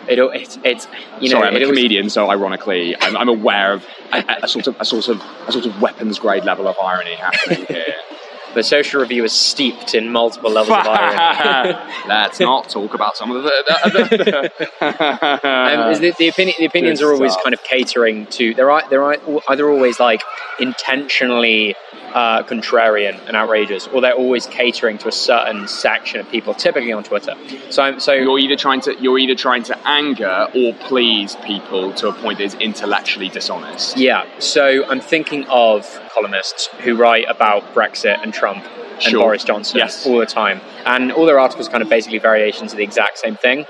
it. 0.07 0.19
It's, 0.19 0.59
it's 0.63 0.87
you 1.21 1.29
know 1.29 1.37
Sorry, 1.37 1.47
I'm 1.47 1.55
a 1.55 1.65
comedian, 1.65 2.09
so 2.09 2.29
ironically, 2.29 2.95
I'm, 2.99 3.15
I'm 3.15 3.29
aware 3.29 3.73
of 3.73 3.85
a, 4.11 4.39
a 4.43 4.47
sort 4.47 4.67
of 4.67 4.75
a 4.79 4.85
sort 4.85 5.07
of 5.07 5.21
a 5.47 5.51
sort 5.51 5.65
of 5.65 5.81
weapons 5.81 6.19
grade 6.19 6.43
level 6.43 6.67
of 6.67 6.77
irony 6.77 7.15
happening 7.15 7.65
here. 7.65 7.95
The 8.53 8.63
social 8.63 9.01
review 9.01 9.23
is 9.23 9.31
steeped 9.31 9.95
in 9.95 10.11
multiple 10.11 10.51
levels 10.51 10.77
of 10.77 10.87
irony. 10.87 11.77
Let's 12.07 12.39
not 12.39 12.69
talk 12.69 12.93
about 12.93 13.17
some 13.17 13.31
of 13.31 13.43
the. 13.43 14.51
Um, 15.71 15.91
is 15.91 15.99
the, 15.99 16.13
the, 16.17 16.27
opinion, 16.27 16.55
the 16.59 16.65
opinions 16.65 16.99
Good 16.99 17.07
are 17.07 17.13
always 17.13 17.33
stuff. 17.33 17.43
kind 17.43 17.53
of 17.53 17.63
catering 17.63 18.25
to 18.27 18.53
they're 18.53 18.81
they're 18.89 19.03
either 19.49 19.69
always 19.69 19.99
like 19.99 20.21
intentionally 20.59 21.75
uh, 22.13 22.43
contrarian 22.43 23.19
and 23.27 23.35
outrageous, 23.35 23.87
or 23.87 24.01
they're 24.01 24.13
always 24.13 24.45
catering 24.47 24.97
to 24.99 25.07
a 25.07 25.11
certain 25.11 25.67
section 25.67 26.19
of 26.19 26.29
people, 26.29 26.53
typically 26.53 26.91
on 26.91 27.03
Twitter. 27.03 27.35
So 27.69 27.99
so 27.99 28.13
you're 28.13 28.39
either 28.39 28.55
trying 28.55 28.81
to 28.81 28.95
you're 28.99 29.19
either 29.19 29.35
trying 29.35 29.63
to 29.63 29.87
anger 29.87 30.47
or 30.55 30.73
please 30.73 31.35
people 31.37 31.93
to 31.93 32.09
a 32.09 32.13
point 32.13 32.39
that 32.39 32.45
is 32.45 32.55
intellectually 32.55 33.29
dishonest. 33.29 33.97
yeah. 33.97 34.25
So 34.39 34.85
I'm 34.85 34.99
thinking 35.01 35.45
of 35.47 35.87
columnists 36.13 36.67
who 36.83 36.95
write 36.95 37.25
about 37.29 37.73
Brexit 37.73 38.21
and 38.21 38.33
Trump 38.41 38.63
and 38.93 39.03
Sure. 39.03 39.21
Boris 39.21 39.43
Johnson 39.43 39.77
Yes. 39.83 40.05
all 40.07 40.17
the 40.17 40.25
time, 40.41 40.57
and 40.85 41.11
all 41.11 41.25
their 41.29 41.39
articles 41.39 41.67
are 41.67 41.71
kind 41.71 41.83
of 41.83 41.89
basically 41.89 42.19
variations 42.19 42.71
of 42.73 42.77
the 42.77 42.83
exact 42.83 43.17
same 43.25 43.35
thing. 43.35 43.65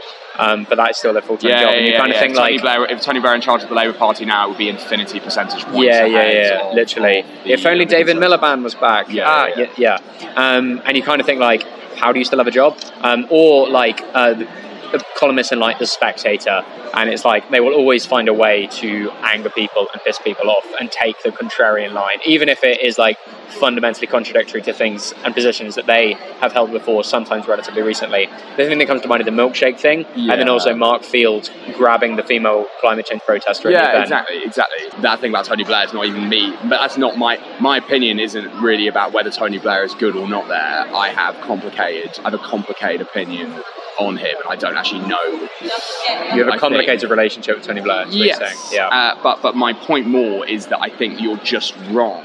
Um, 0.45 0.65
but 0.69 0.75
that 0.77 0.89
is 0.91 0.97
still 0.97 1.13
their 1.17 1.21
full 1.29 1.37
time 1.37 1.51
Yeah, 1.51 1.61
job. 1.65 1.73
and 1.75 1.85
you 1.85 1.91
yeah, 1.91 1.99
kind 1.99 2.11
of 2.11 2.15
yeah. 2.15 2.21
think 2.23 2.31
If 2.33 2.37
Tony 2.39 2.53
like, 2.53 2.61
Blair, 2.61 2.79
if 2.95 3.01
Tony 3.07 3.19
Blair 3.23 3.35
in 3.35 3.41
charge 3.41 3.63
of 3.63 3.69
the 3.69 3.75
Labour 3.81 3.93
Party 4.05 4.23
now, 4.33 4.45
it 4.45 4.49
would 4.49 4.57
be 4.65 4.69
infinity 4.69 5.19
percentage 5.19 5.63
points. 5.65 5.83
yeah, 5.85 6.05
yeah, 6.05 6.31
yeah, 6.31 6.71
literally. 6.73 7.17
the 7.43 7.51
If 7.53 7.65
only 7.65 7.85
David 7.85 8.15
Miliband 8.23 8.63
was 8.63 8.73
back. 8.75 9.03
Yeah, 9.09 9.25
ah, 9.27 9.47
yeah, 9.57 9.67
yeah, 9.77 9.97
yeah. 10.21 10.33
Um, 10.43 10.81
and 10.85 10.95
you 10.97 11.03
kind 11.03 11.19
of 11.21 11.25
think 11.27 11.39
like, 11.41 11.63
how 12.01 12.09
do 12.13 12.19
you 12.19 12.25
still 12.25 12.39
have 12.39 12.47
a 12.47 12.57
job? 12.61 12.71
Um, 13.01 13.27
or 13.29 13.69
like 13.69 13.97
uh, 14.13 14.35
the, 14.91 14.97
the 14.97 15.05
columnist 15.17 15.51
in 15.51 15.59
like 15.59 15.79
the 15.79 15.85
Spectator, 15.85 16.63
and 16.93 17.09
it's 17.09 17.25
like 17.25 17.49
they 17.49 17.59
will 17.59 17.73
always 17.73 18.05
find 18.05 18.27
a 18.27 18.33
way 18.33 18.67
to 18.67 19.11
anger 19.23 19.49
people 19.49 19.87
and 19.93 20.01
piss 20.03 20.19
people 20.19 20.49
off 20.49 20.65
and 20.79 20.91
take 20.91 21.21
the 21.23 21.29
contrarian 21.29 21.93
line, 21.93 22.19
even 22.25 22.49
if 22.49 22.63
it 22.63 22.81
is 22.81 22.97
like 22.97 23.17
fundamentally 23.51 24.07
contradictory 24.07 24.61
to 24.61 24.73
things 24.73 25.13
and 25.23 25.33
positions 25.33 25.75
that 25.75 25.85
they 25.85 26.13
have 26.39 26.53
held 26.53 26.71
before, 26.71 27.03
sometimes 27.03 27.47
relatively 27.47 27.81
recently. 27.81 28.29
The 28.57 28.65
thing 28.65 28.79
that 28.79 28.87
comes 28.87 29.01
to 29.01 29.07
mind 29.07 29.21
is 29.21 29.25
the 29.25 29.31
milkshake 29.31 29.79
thing, 29.79 30.05
and 30.15 30.29
then 30.29 30.49
also 30.49 30.75
Mark 30.75 31.03
Field 31.03 31.49
grabbing 31.75 32.15
the 32.15 32.23
female 32.23 32.67
climate 32.79 33.05
change 33.05 33.21
protester. 33.21 33.69
Yeah, 33.69 34.01
exactly, 34.01 34.43
exactly. 34.43 35.01
That 35.01 35.19
thing 35.19 35.31
about 35.31 35.45
Tony 35.45 35.63
Blair 35.63 35.85
is 35.85 35.93
not 35.93 36.05
even 36.05 36.29
me, 36.29 36.51
but 36.63 36.79
that's 36.81 36.97
not 36.97 37.17
my 37.17 37.39
my 37.59 37.77
opinion. 37.77 38.19
Isn't 38.19 38.49
really 38.61 38.87
about 38.87 39.13
whether 39.13 39.29
Tony 39.29 39.59
Blair 39.59 39.83
is 39.83 39.93
good 39.95 40.15
or 40.15 40.27
not. 40.27 40.47
There, 40.47 40.57
I 40.57 41.09
have 41.09 41.39
complicated. 41.41 42.19
I 42.19 42.31
have 42.31 42.33
a 42.33 42.39
complicated 42.39 43.01
opinion 43.01 43.61
on 43.99 44.17
him, 44.17 44.35
and 44.37 44.47
I 44.47 44.55
don't 44.55 44.77
actually 44.77 45.07
know. 45.07 45.23
You 46.33 46.45
have 46.45 46.53
a 46.53 46.57
complicated 46.57 47.01
think- 47.01 47.11
relationship 47.11 47.57
with 47.57 47.65
Tony 47.65 47.81
Blair. 47.81 48.05
That's 48.05 48.15
what 48.15 48.25
you're 48.25 48.35
saying. 48.35 48.57
Yeah. 48.71 48.87
Uh, 48.87 49.21
but 49.21 49.41
but 49.41 49.55
my 49.55 49.73
point 49.73 50.07
more 50.07 50.45
is 50.45 50.67
that 50.67 50.79
I 50.81 50.89
think 50.89 51.21
you're 51.21 51.37
just 51.37 51.75
wrong 51.89 52.23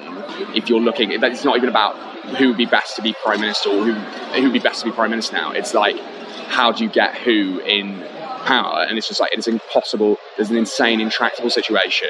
if 0.54 0.68
you're 0.68 0.80
looking. 0.80 1.18
That 1.20 1.32
it's 1.32 1.44
not 1.44 1.56
even 1.56 1.68
about 1.68 1.96
who 2.36 2.48
would 2.48 2.56
be 2.56 2.66
best 2.66 2.96
to 2.96 3.02
be 3.02 3.14
prime 3.22 3.40
minister 3.40 3.70
or 3.70 3.84
who 3.84 3.92
who 3.92 4.42
would 4.44 4.52
be 4.52 4.58
best 4.58 4.80
to 4.80 4.86
be 4.86 4.92
prime 4.92 5.10
minister 5.10 5.36
now. 5.36 5.52
It's 5.52 5.74
like 5.74 5.96
how 6.48 6.72
do 6.72 6.84
you 6.84 6.90
get 6.90 7.16
who 7.16 7.60
in 7.60 8.00
power? 8.44 8.84
And 8.88 8.96
it's 8.98 9.08
just 9.08 9.20
like 9.20 9.32
it's 9.32 9.48
impossible. 9.48 10.16
There's 10.36 10.50
an 10.50 10.56
insane, 10.56 11.00
intractable 11.00 11.50
situation 11.50 12.08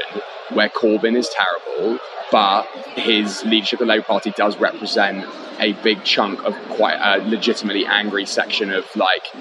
where 0.52 0.68
Corbyn 0.68 1.16
is 1.16 1.28
terrible, 1.30 1.98
but 2.30 2.64
his 2.94 3.44
leadership 3.44 3.80
of 3.80 3.86
the 3.86 3.92
Labour 3.92 4.04
Party 4.04 4.32
does 4.36 4.56
represent 4.58 5.26
a 5.58 5.72
big 5.82 6.04
chunk 6.04 6.44
of 6.44 6.54
quite 6.70 6.98
a 7.00 7.18
legitimately 7.28 7.86
angry 7.86 8.26
section 8.26 8.72
of 8.72 8.84
like 8.96 9.34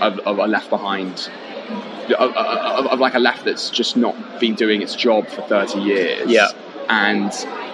of, 0.00 0.18
of 0.20 0.38
a 0.38 0.46
left 0.46 0.70
behind 0.70 1.30
of, 2.12 2.36
of, 2.36 2.86
of 2.86 3.00
like 3.00 3.14
a 3.14 3.18
left 3.18 3.44
that's 3.44 3.70
just 3.70 3.96
not 3.96 4.14
been 4.40 4.54
doing 4.54 4.82
its 4.82 4.94
job 4.94 5.26
for 5.28 5.42
30 5.42 5.80
years. 5.80 6.30
Yeah. 6.30 6.48
And 6.88 7.32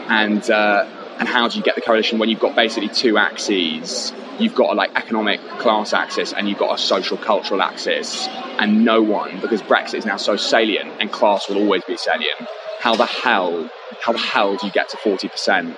and 0.09 0.51
uh, 0.51 0.87
and 1.19 1.29
how 1.29 1.49
do 1.49 1.59
you 1.59 1.65
get 1.65 1.75
the 1.75 1.81
coalition 1.81 2.19
when 2.19 2.29
you've 2.29 2.41
got 2.41 2.55
basically 2.55 2.89
two 2.89 3.19
axes? 3.19 4.13
You've 4.39 4.55
got 4.55 4.73
a 4.73 4.75
like 4.75 4.95
economic 4.97 5.41
class 5.59 5.93
axis 5.93 6.33
and 6.33 6.49
you've 6.49 6.59
got 6.59 6.79
a 6.79 6.81
social 6.81 7.17
cultural 7.17 7.61
axis, 7.61 8.29
and 8.59 8.85
no 8.85 9.03
one 9.03 9.41
because 9.41 9.63
Brexit 9.63 9.95
is 9.95 10.07
now 10.07 10.17
so 10.17 10.37
salient 10.37 10.93
and 11.01 11.11
class 11.11 11.49
will 11.49 11.59
always 11.59 11.85
be 11.85 11.97
salient. 11.97 12.41
How 12.79 12.95
the 12.95 13.07
hell 13.07 13.69
how 14.01 14.13
the 14.13 14.19
hell 14.19 14.57
do 14.57 14.67
you 14.67 14.73
get 14.73 14.89
to 14.91 14.97
40 14.97 15.29
percent 15.29 15.77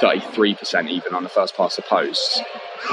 33 0.00 0.54
percent 0.54 0.88
even 0.90 1.14
on 1.14 1.22
the 1.22 1.28
first 1.28 1.56
past 1.56 1.76
the 1.76 1.82
post 1.82 2.42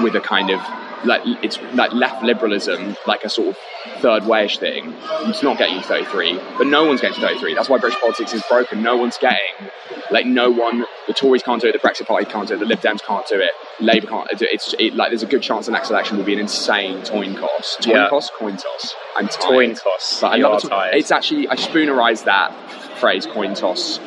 with 0.02 0.16
a 0.16 0.22
kind 0.22 0.50
of 0.50 0.62
like 1.06 1.22
it's 1.44 1.60
like 1.74 1.94
left 1.94 2.24
liberalism, 2.24 2.96
like 3.08 3.24
a 3.24 3.30
sort 3.30 3.50
of 3.50 3.58
third 4.02 4.26
wayish 4.26 4.58
thing. 4.58 4.94
It's 5.22 5.42
not 5.42 5.58
getting 5.58 5.76
you 5.76 5.82
33, 5.82 6.40
but 6.58 6.68
no 6.68 6.86
one's 6.86 7.02
getting 7.02 7.16
to 7.16 7.22
33. 7.22 7.54
That's 7.54 7.70
why 7.70 7.78
British 7.78 8.00
politics 8.00 8.34
is 8.34 8.44
broken. 8.50 8.84
No 8.84 8.98
one's 8.98 9.18
getting 9.18 9.70
like 10.12 10.26
no 10.26 10.50
one. 10.52 10.86
The 11.08 11.14
Tories 11.14 11.42
can't 11.42 11.62
do 11.62 11.68
it. 11.70 11.74
The 11.74 11.80
Brexit 11.80 12.06
Party 12.06 12.26
can't 12.26 12.48
do 12.48 12.56
it. 12.56 12.60
The 12.60 12.66
Lib 12.66 12.80
Dems 12.82 13.02
can't 13.02 13.26
do 13.28 13.40
it. 13.40 13.52
Labour 13.80 14.08
can't 14.08 14.30
do 14.38 14.46
it. 14.46 14.52
It's 14.52 14.76
it, 14.78 14.96
like 14.96 15.10
there's 15.10 15.24
a 15.24 15.28
good 15.28 15.42
chance 15.42 15.68
the 15.68 15.72
next 15.72 15.90
election 15.90 16.18
will 16.18 16.26
be 16.26 16.34
an 16.34 16.40
insane 16.40 17.04
coin 17.06 17.36
toss. 17.36 17.78
Coin 17.82 17.96
Yeah. 17.96 18.10
toss, 18.10 18.30
coin 18.32 18.58
toss. 18.58 18.96
I'm 19.16 19.28
tired. 19.28 19.40
Coin 19.42 19.76
toss. 19.76 20.20
But 20.22 20.34
I 20.34 20.36
You 20.38 20.44
love 20.44 20.64
it. 20.66 20.98
It's 20.98 21.12
actually 21.12 21.48
I 21.48 21.56
spoonerise 21.56 22.26
that 22.26 22.54
phrase 23.00 23.26
coin 23.26 23.54
toss. 23.54 24.00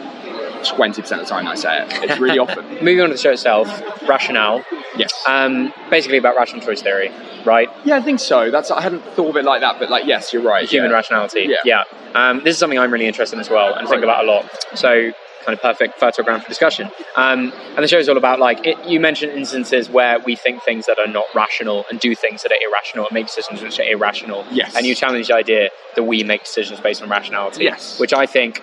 Twenty 0.69 1.03
percent 1.03 1.21
of 1.21 1.27
the 1.27 1.31
time 1.31 1.47
I 1.47 1.55
say 1.55 1.83
it. 1.83 2.11
It's 2.11 2.19
really 2.19 2.39
often. 2.41 2.65
Moving 2.85 3.01
on 3.01 3.09
to 3.09 3.15
the 3.15 3.21
show 3.21 3.33
itself, 3.33 3.69
rationale. 4.09 4.65
Yes. 4.97 5.13
Um, 5.27 5.73
basically 5.91 6.19
about 6.19 6.37
rational 6.37 6.61
choice 6.61 6.83
theory, 6.83 7.11
right? 7.45 7.69
Yeah, 7.85 7.97
I 7.97 8.03
think 8.03 8.21
so. 8.21 8.51
That's 8.51 8.71
I 8.71 8.81
hadn't 8.81 9.03
thought 9.15 9.31
of 9.31 9.37
it 9.37 9.45
like 9.45 9.61
that, 9.61 9.79
but 9.79 9.91
like 9.91 10.07
yes, 10.07 10.33
you're 10.33 10.43
right. 10.43 10.69
Human 10.69 10.91
yeah. 10.91 10.97
rationality. 10.97 11.55
Yeah. 11.65 11.85
Um, 12.15 12.39
this 12.45 12.55
is 12.55 12.59
something 12.59 12.79
I'm 12.79 12.93
really 12.93 13.07
interested 13.07 13.37
in 13.37 13.41
as 13.41 13.51
well 13.51 13.75
and 13.75 13.89
think 13.89 14.03
about 14.03 14.25
a 14.25 14.27
lot. 14.27 14.67
So 14.75 15.13
kind 15.45 15.55
of 15.55 15.63
perfect 15.63 15.99
fertile 15.99 16.25
ground 16.25 16.43
for 16.43 16.49
discussion. 16.49 16.91
Um, 17.17 17.53
and 17.75 17.79
the 17.79 17.89
show 17.89 17.99
is 17.99 18.09
all 18.09 18.17
about 18.17 18.39
like 18.39 18.67
it, 18.67 18.83
you 18.87 19.01
mentioned 19.01 19.33
instances 19.33 19.91
where 19.91 20.19
we 20.21 20.37
think 20.37 20.63
things 20.63 20.87
that 20.87 20.99
are 20.99 21.07
not 21.07 21.25
rational 21.35 21.85
and 21.91 22.01
do 22.01 22.15
things 22.15 22.43
that 22.43 22.53
are 22.53 22.59
irrational 22.67 23.07
and 23.07 23.15
make 23.15 23.27
decisions 23.27 23.63
which 23.63 23.79
are 23.81 23.85
irrational. 23.85 24.45
Yes. 24.51 24.77
And 24.77 24.87
you 24.87 24.95
challenge 24.95 25.29
the 25.29 25.35
idea 25.35 25.71
that 25.97 26.05
we 26.05 26.23
make 26.23 26.45
decisions 26.45 26.81
based 26.81 27.03
on 27.03 27.09
rationality. 27.09 27.65
Yes. 27.65 27.99
Which 27.99 28.13
I 28.13 28.27
think 28.27 28.63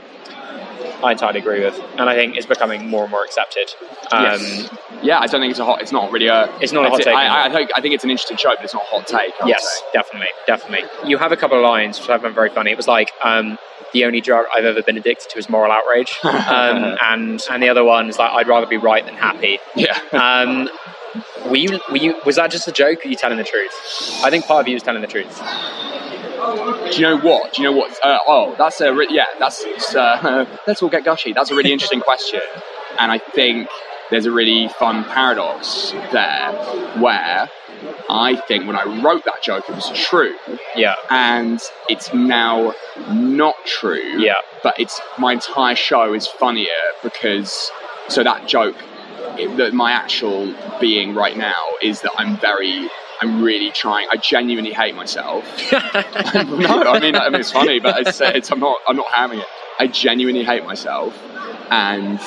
I 1.04 1.14
entirely 1.14 1.40
agree 1.40 1.64
with, 1.64 1.80
and 1.98 2.10
I 2.10 2.16
think 2.16 2.36
it's 2.36 2.46
becoming 2.46 2.88
more 2.88 3.04
and 3.04 3.12
more 3.12 3.24
accepted. 3.24 3.70
Um, 4.12 4.24
Yes. 4.24 4.70
Yeah, 5.02 5.20
I 5.20 5.28
don't 5.28 5.40
think 5.40 5.52
it's 5.52 5.60
a 5.60 5.66
hot. 5.66 5.82
It's 5.82 5.92
not 5.94 6.12
really 6.12 6.28
a. 6.28 6.54
It's 6.60 6.74
not 6.74 6.86
a 6.86 6.90
hot 6.90 7.02
take, 7.02 7.16
I, 7.16 7.46
I, 7.46 7.50
think 7.54 7.72
I 7.76 7.82
think 7.82 7.94
it's 7.94 8.04
an 8.04 8.10
interesting 8.10 8.36
show, 8.38 8.50
but 8.56 8.66
it's 8.66 8.74
not 8.74 8.84
a 8.84 8.86
hot 8.88 9.08
take. 9.08 9.32
I 9.42 9.48
Yes, 9.48 9.82
definitely, 9.94 10.28
definitely. 10.46 10.90
You 11.10 11.18
have 11.18 11.32
a 11.32 11.38
couple 11.38 11.58
of 11.58 11.64
lines 11.64 12.00
which 12.00 12.10
I 12.10 12.18
found 12.18 12.36
very 12.36 12.50
funny. 12.50 12.72
It 12.72 12.78
was 12.78 12.88
like, 12.88 13.12
um, 13.24 13.58
the 13.94 14.04
only 14.04 14.20
drug 14.20 14.46
I've 14.54 14.66
ever 14.66 14.82
been 14.82 14.98
addicted 14.98 15.30
to 15.30 15.40
is 15.40 15.50
moral 15.50 15.72
outrage, 15.72 16.20
um, 16.24 16.98
and 17.02 17.42
and 17.50 17.64
the 17.64 17.70
other 17.70 17.84
one 17.84 18.10
is 18.10 18.18
like, 18.20 18.32
I'd 18.32 18.48
rather 18.48 18.68
be 18.68 18.78
right 18.78 19.06
than 19.06 19.16
happy. 19.16 19.60
Yeah. 19.76 19.98
Um, 20.12 20.70
were 21.48 21.58
you, 21.58 21.80
were 21.90 21.98
you, 21.98 22.16
was 22.26 22.36
that 22.36 22.52
just 22.52 22.68
a 22.68 22.72
joke? 22.72 23.00
Or 23.00 23.08
are 23.08 23.12
you 23.12 23.16
telling 23.16 23.38
the 23.38 23.44
truth? 23.44 23.72
I 24.24 24.30
think 24.30 24.46
part 24.46 24.62
of 24.62 24.68
you 24.68 24.76
is 24.76 24.84
telling 24.84 25.02
the 25.02 25.08
truth. 25.08 25.42
Do 26.92 26.96
you 26.96 27.02
know 27.02 27.18
what? 27.18 27.54
Do 27.54 27.62
you 27.62 27.70
know 27.72 27.78
what? 27.78 27.92
Uh, 28.04 28.20
oh, 28.28 28.56
that's 28.58 28.80
a 28.82 28.94
re- 28.94 29.08
yeah. 29.10 29.26
That's 29.40 29.64
uh, 29.96 30.46
let's 30.68 30.82
all 30.82 30.90
get 30.90 31.04
gushy. 31.04 31.34
That's 31.34 31.52
a 31.52 31.56
really 31.56 31.72
interesting 31.72 32.02
question, 32.02 32.42
and 32.98 33.12
I 33.12 33.18
think 33.18 33.68
there's 34.10 34.26
a 34.26 34.32
really 34.32 34.68
fun 34.70 35.04
paradox 35.04 35.92
there 36.12 36.52
where 37.00 37.50
I 38.10 38.36
think 38.48 38.66
when 38.66 38.76
I 38.76 39.02
wrote 39.02 39.24
that 39.26 39.42
joke 39.42 39.70
it 39.70 39.76
was 39.76 39.90
true, 39.94 40.36
Yeah, 40.76 40.96
and 41.10 41.62
it's 41.90 42.14
now 42.14 42.74
not 43.10 43.56
true. 43.66 44.20
Yeah. 44.20 44.36
But 44.64 44.80
it's 44.80 45.00
my 45.18 45.34
entire 45.34 45.76
show 45.76 46.14
is 46.14 46.28
funnier 46.28 46.68
because 47.04 47.72
so 48.08 48.24
that 48.24 48.48
joke, 48.48 48.76
it, 49.38 49.56
that 49.58 49.74
my 49.74 49.92
actual 49.92 50.54
being 50.80 51.14
right 51.16 51.38
now 51.38 51.64
is 51.82 52.02
that 52.02 52.12
I'm 52.18 52.38
very. 52.38 52.90
I'm 53.22 53.44
really 53.44 53.72
trying. 53.72 54.08
I 54.12 54.18
genuinely 54.18 54.72
hate 54.72 54.96
myself. 54.96 55.44
no, 55.72 55.80
I 55.80 57.00
mean, 57.00 57.16
I 57.16 57.30
mean 57.30 57.40
it's 57.42 57.52
funny, 57.52 57.80
but 57.80 58.08
it's, 58.08 58.22
it's, 58.22 58.52
I'm 58.52 58.60
not. 58.60 58.78
I'm 58.88 58.96
not 58.96 59.08
hamming 59.08 59.40
it. 59.40 59.48
I 59.78 59.88
genuinely 59.88 60.44
hate 60.44 60.64
myself, 60.64 61.18
and 61.70 62.20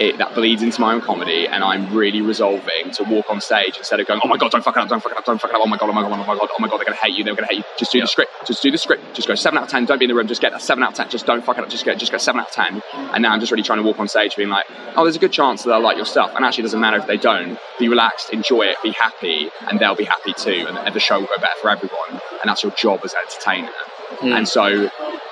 it, 0.00 0.18
that 0.18 0.34
bleeds 0.34 0.62
into 0.62 0.80
my 0.80 0.94
own 0.94 1.00
comedy. 1.00 1.46
And 1.46 1.62
I'm 1.62 1.92
really 1.94 2.20
resolving 2.20 2.90
to 2.94 3.04
walk 3.04 3.26
on 3.28 3.40
stage 3.40 3.76
instead 3.76 4.00
of 4.00 4.06
going, 4.06 4.20
"Oh 4.24 4.28
my 4.28 4.36
god, 4.36 4.50
don't 4.50 4.62
fuck 4.62 4.76
it 4.76 4.80
up, 4.80 4.88
don't 4.88 5.02
fuck 5.02 5.12
it 5.12 5.18
up, 5.18 5.24
don't 5.24 5.40
fuck 5.40 5.50
it 5.50 5.56
up. 5.56 5.62
Oh 5.62 5.66
my 5.66 5.76
god, 5.76 5.90
oh 5.90 5.92
my 5.92 6.02
god, 6.02 6.12
oh 6.12 6.16
my 6.16 6.24
god, 6.24 6.48
oh 6.50 6.56
my 6.58 6.68
god, 6.68 6.78
they're 6.78 6.84
gonna 6.84 6.96
hate 6.96 7.16
you. 7.16 7.24
They're 7.24 7.34
gonna 7.34 7.48
hate 7.48 7.58
you. 7.58 7.64
Just 7.78 7.92
do 7.92 8.00
the 8.00 8.06
script. 8.06 8.32
Just 8.46 8.62
do 8.62 8.70
the 8.70 8.78
script. 8.78 9.14
Just 9.14 9.28
go 9.28 9.34
seven 9.34 9.58
out 9.58 9.64
of 9.64 9.70
ten. 9.70 9.84
Don't 9.84 9.98
be 9.98 10.04
in 10.04 10.08
the 10.08 10.14
room. 10.14 10.26
Just 10.26 10.40
get 10.40 10.52
that 10.52 10.62
seven 10.62 10.82
out 10.82 10.90
of 10.90 10.96
ten. 10.96 11.08
Just 11.08 11.26
don't 11.26 11.44
fuck 11.44 11.58
it 11.58 11.64
up. 11.64 11.70
Just 11.70 11.84
get 11.84 11.98
just 11.98 12.12
get 12.12 12.20
seven 12.20 12.40
out 12.40 12.48
of 12.48 12.52
ten. 12.52 12.82
And 12.92 13.22
now 13.22 13.32
I'm 13.32 13.40
just 13.40 13.52
really 13.52 13.62
trying 13.62 13.78
to 13.78 13.84
walk 13.84 13.98
on 13.98 14.08
stage, 14.08 14.36
being 14.36 14.48
like, 14.48 14.66
"Oh, 14.96 15.04
there's 15.04 15.16
a 15.16 15.20
good 15.20 15.32
chance 15.32 15.62
that 15.62 15.70
they'll 15.70 15.80
like 15.80 15.96
your 15.96 16.06
stuff." 16.06 16.32
And 16.34 16.44
actually, 16.44 16.62
it 16.62 16.66
doesn't 16.66 16.80
matter 16.80 16.98
if 16.98 17.06
they 17.06 17.16
don't. 17.16 17.58
Be 17.78 17.88
relaxed, 17.88 18.30
enjoy 18.30 18.62
it, 18.62 18.76
be 18.82 18.92
happy, 18.92 19.50
and 19.68 19.78
they'll 19.78 19.96
be 19.96 20.04
happy 20.04 20.32
too. 20.32 20.66
And, 20.68 20.78
and 20.78 20.94
the 20.94 21.00
show 21.00 21.20
will 21.20 21.26
go 21.26 21.36
better 21.36 21.58
for 21.60 21.70
everyone. 21.70 22.10
And 22.10 22.48
that's 22.48 22.62
your 22.62 22.72
job 22.72 23.00
as 23.04 23.12
an 23.12 23.20
entertainer. 23.26 23.72
Hmm. 24.20 24.32
And 24.32 24.48
so, 24.48 24.90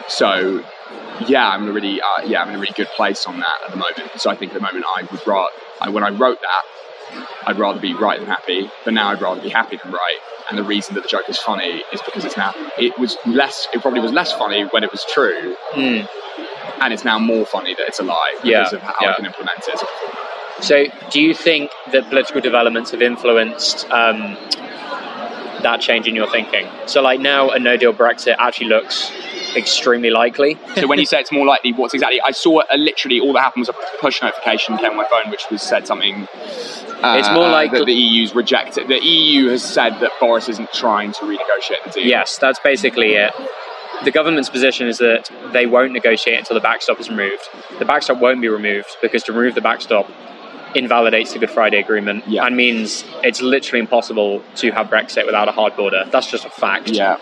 so 0.08 0.64
yeah, 1.28 1.48
I'm 1.48 1.62
in 1.64 1.68
a 1.68 1.72
really, 1.72 2.00
uh, 2.00 2.22
yeah, 2.26 2.42
I'm 2.42 2.48
in 2.50 2.54
a 2.56 2.58
really 2.58 2.74
good 2.74 2.88
place 2.88 3.26
on 3.26 3.38
that 3.40 3.60
at 3.64 3.70
the 3.70 3.76
moment. 3.76 4.20
So 4.20 4.30
I 4.30 4.36
think 4.36 4.52
at 4.52 4.54
the 4.54 4.60
moment 4.60 4.84
I 4.86 5.02
would 5.10 5.26
rather, 5.26 5.50
I, 5.80 5.88
when 5.90 6.04
I 6.04 6.10
wrote 6.10 6.40
that, 6.40 6.62
I'd 7.46 7.58
rather 7.58 7.80
be 7.80 7.94
right 7.94 8.18
than 8.18 8.28
happy. 8.28 8.70
But 8.84 8.94
now 8.94 9.08
I'd 9.10 9.20
rather 9.20 9.40
be 9.40 9.48
happy 9.50 9.78
than 9.82 9.92
right. 9.92 10.18
And 10.48 10.58
the 10.58 10.64
reason 10.64 10.94
that 10.94 11.02
the 11.02 11.08
joke 11.08 11.28
is 11.28 11.38
funny 11.38 11.82
is 11.92 12.00
because 12.02 12.24
it's 12.24 12.36
now, 12.36 12.52
it 12.78 12.98
was 12.98 13.16
less, 13.26 13.68
it 13.72 13.80
probably 13.82 14.00
was 14.00 14.12
less 14.12 14.32
funny 14.32 14.62
when 14.64 14.82
it 14.84 14.90
was 14.90 15.04
true. 15.12 15.56
Hmm. 15.70 16.06
And 16.82 16.92
it's 16.92 17.04
now 17.04 17.18
more 17.18 17.46
funny 17.46 17.74
that 17.74 17.86
it's 17.86 18.00
a 18.00 18.04
lie 18.04 18.32
because 18.42 18.72
Yeah, 18.72 18.76
of 18.76 18.82
how 18.82 18.94
yeah. 19.02 19.10
I 19.10 19.14
can 19.14 19.26
implement 19.26 19.58
it 19.68 19.74
as 19.74 19.82
a 19.82 19.86
performer. 19.86 20.18
So, 20.60 20.84
do 21.10 21.20
you 21.20 21.34
think 21.34 21.70
that 21.92 22.08
political 22.08 22.40
developments 22.40 22.90
have 22.92 23.02
influenced 23.02 23.90
um, 23.90 24.36
that 25.62 25.80
change 25.80 26.06
in 26.06 26.14
your 26.14 26.28
thinking? 26.30 26.66
So, 26.86 27.02
like 27.02 27.20
now, 27.20 27.50
a 27.50 27.58
no 27.58 27.76
deal 27.76 27.92
Brexit 27.92 28.36
actually 28.38 28.68
looks 28.68 29.10
extremely 29.56 30.10
likely. 30.10 30.58
so 30.76 30.86
when 30.86 30.98
you 30.98 31.06
say 31.06 31.20
it's 31.20 31.32
more 31.32 31.46
likely, 31.46 31.72
what's 31.72 31.94
exactly? 31.94 32.20
I 32.22 32.30
saw 32.30 32.60
uh, 32.60 32.76
literally 32.76 33.20
all 33.20 33.32
that 33.34 33.40
happened 33.40 33.66
was 33.66 33.68
a 33.68 33.98
push 34.00 34.22
notification 34.22 34.76
came 34.78 34.92
on 34.92 34.96
my 34.96 35.06
phone, 35.08 35.30
which 35.30 35.44
was 35.50 35.62
said 35.62 35.86
something. 35.86 36.26
Uh, 37.02 37.16
It's 37.18 37.30
more 37.30 37.48
like- 37.48 37.72
that 37.72 37.84
the 37.86 37.92
EU's 37.92 38.34
rejected. 38.34 38.88
The 38.88 39.04
EU 39.04 39.48
has 39.48 39.62
said 39.62 39.98
that 40.00 40.12
Boris 40.20 40.48
isn't 40.48 40.72
trying 40.72 41.12
to 41.12 41.20
renegotiate 41.20 41.84
the 41.84 41.90
deal. 41.90 42.06
Yes, 42.06 42.38
that's 42.38 42.60
basically 42.60 43.14
it. 43.14 43.32
The 44.04 44.10
government's 44.10 44.48
position 44.48 44.88
is 44.88 44.98
that 44.98 45.30
they 45.52 45.66
won't 45.66 45.92
negotiate 45.92 46.38
until 46.38 46.54
the 46.54 46.60
backstop 46.60 46.98
is 46.98 47.08
removed. 47.08 47.48
The 47.78 47.84
backstop 47.84 48.18
won't 48.18 48.40
be 48.40 48.48
removed 48.48 48.96
because 49.00 49.22
to 49.24 49.32
remove 49.32 49.54
the 49.54 49.60
backstop 49.60 50.10
invalidates 50.76 51.32
the 51.32 51.38
Good 51.38 51.50
Friday 51.50 51.78
Agreement 51.78 52.24
Yeah. 52.28 52.44
and 52.46 52.56
means 52.56 53.04
it's 53.22 53.40
literally 53.40 53.80
impossible 53.80 54.42
to 54.56 54.70
have 54.72 54.88
Brexit 54.88 55.26
without 55.26 55.48
a 55.48 55.52
hard 55.52 55.76
border. 55.76 56.04
That's 56.10 56.30
just 56.30 56.44
a 56.44 56.50
fact. 56.50 56.88
Yeah. 56.90 57.18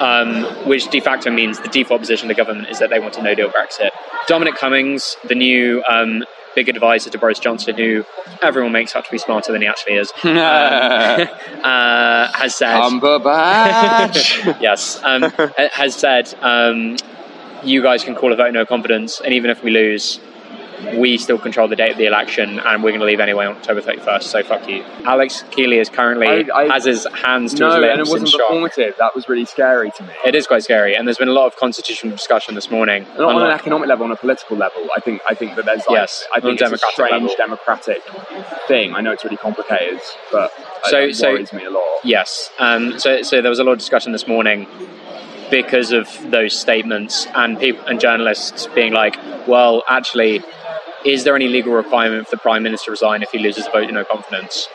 um, 0.00 0.44
which 0.66 0.88
de 0.88 0.98
facto 1.00 1.30
means 1.30 1.60
the 1.60 1.68
default 1.68 2.00
position 2.00 2.28
of 2.28 2.36
the 2.36 2.42
government 2.42 2.68
is 2.68 2.78
that 2.80 2.90
they 2.90 2.98
want 2.98 3.16
a 3.16 3.22
no 3.22 3.34
deal 3.34 3.48
Brexit. 3.48 3.90
Dominic 4.26 4.56
Cummings, 4.56 5.16
the 5.28 5.34
new 5.36 5.82
um, 5.88 6.24
big 6.56 6.68
advisor 6.68 7.10
to 7.10 7.18
Boris 7.18 7.38
Johnson, 7.38 7.76
who 7.76 8.04
everyone 8.42 8.72
makes 8.72 8.96
out 8.96 9.04
to 9.04 9.10
be 9.12 9.18
smarter 9.18 9.52
than 9.52 9.62
he 9.62 9.68
actually 9.68 9.94
is, 9.94 10.10
uh, 10.24 11.26
has 12.32 12.54
said. 12.56 12.74
Cumberbatch. 12.80 14.60
yes, 14.60 15.00
um, 15.04 15.22
has 15.72 15.94
said 15.94 16.32
um, 16.42 16.96
you 17.62 17.82
guys 17.82 18.04
can 18.04 18.14
call 18.14 18.32
a 18.32 18.36
vote 18.36 18.52
no 18.52 18.64
confidence, 18.66 19.20
and 19.20 19.32
even 19.34 19.50
if 19.50 19.62
we 19.62 19.70
lose, 19.70 20.18
we 20.98 21.18
still 21.18 21.38
control 21.38 21.68
the 21.68 21.76
date 21.76 21.92
of 21.92 21.98
the 21.98 22.06
election, 22.06 22.58
and 22.60 22.82
we're 22.82 22.90
going 22.90 23.00
to 23.00 23.06
leave 23.06 23.20
anyway 23.20 23.46
on 23.46 23.56
October 23.56 23.80
31st. 23.80 24.22
So 24.24 24.42
fuck 24.42 24.68
you. 24.68 24.82
Alex 25.04 25.44
Kealy 25.50 25.80
is 25.80 25.88
currently 25.88 26.50
I- 26.50 26.62
I- 26.62 26.72
has 26.72 26.84
his 26.84 27.06
hands 27.12 27.54
to 27.54 27.64
his 27.64 27.74
no, 27.74 27.80
lips 27.80 27.92
and 27.92 28.00
it 28.00 28.08
wasn't 28.10 28.30
performative. 28.42 28.96
That 28.96 29.14
was 29.14 29.28
really 29.28 29.44
scary 29.44 29.90
to 29.96 30.02
me. 30.02 30.10
It 30.24 30.34
is 30.34 30.46
quite 30.46 30.62
scary, 30.62 30.94
and 30.94 31.06
there's 31.06 31.18
been 31.18 31.28
a 31.28 31.32
lot 31.32 31.46
of 31.46 31.56
constitutional 31.56 32.14
discussion 32.16 32.54
this 32.54 32.70
morning. 32.70 33.06
Not 33.18 33.34
on 33.34 33.42
an 33.42 33.50
economic 33.50 33.88
level, 33.88 34.04
on 34.04 34.12
a 34.12 34.16
political 34.16 34.56
level. 34.56 34.86
I 34.96 35.00
think 35.00 35.22
I 35.28 35.34
think 35.34 35.56
that 35.56 35.64
there's 35.64 35.86
like 35.86 35.96
Yes, 35.96 36.24
I 36.34 36.40
think 36.40 36.60
a 36.60 36.64
it's 36.64 36.82
a 36.82 36.86
strange 36.92 37.12
level. 37.12 37.34
democratic 37.36 38.02
thing. 38.68 38.94
I 38.94 39.00
know 39.00 39.12
it's 39.12 39.24
really 39.24 39.36
complicated, 39.36 40.00
but 40.32 40.52
So- 40.84 40.98
it 41.00 41.16
so- 41.16 41.30
worries 41.32 41.52
me 41.52 41.64
a 41.64 41.70
lot. 41.70 41.82
Yes. 42.04 42.50
Um, 42.58 42.98
so, 42.98 43.22
so 43.22 43.40
there 43.40 43.50
was 43.50 43.58
a 43.58 43.64
lot 43.64 43.72
of 43.72 43.78
discussion 43.78 44.12
this 44.12 44.26
morning 44.28 44.66
because 45.50 45.92
of 45.92 46.08
those 46.30 46.58
statements 46.58 47.26
and 47.34 47.58
people 47.58 47.84
and 47.86 48.00
journalists 48.00 48.66
being 48.74 48.92
like, 48.92 49.16
"Well, 49.46 49.82
actually, 49.88 50.42
is 51.04 51.24
there 51.24 51.36
any 51.36 51.48
legal 51.48 51.72
requirement 51.72 52.26
for 52.26 52.36
the 52.36 52.40
prime 52.40 52.62
minister 52.62 52.86
to 52.86 52.90
resign 52.92 53.22
if 53.22 53.30
he 53.30 53.38
loses 53.38 53.66
a 53.66 53.70
vote 53.70 53.84
of 53.84 53.92
no 53.92 54.04
confidence?" 54.04 54.68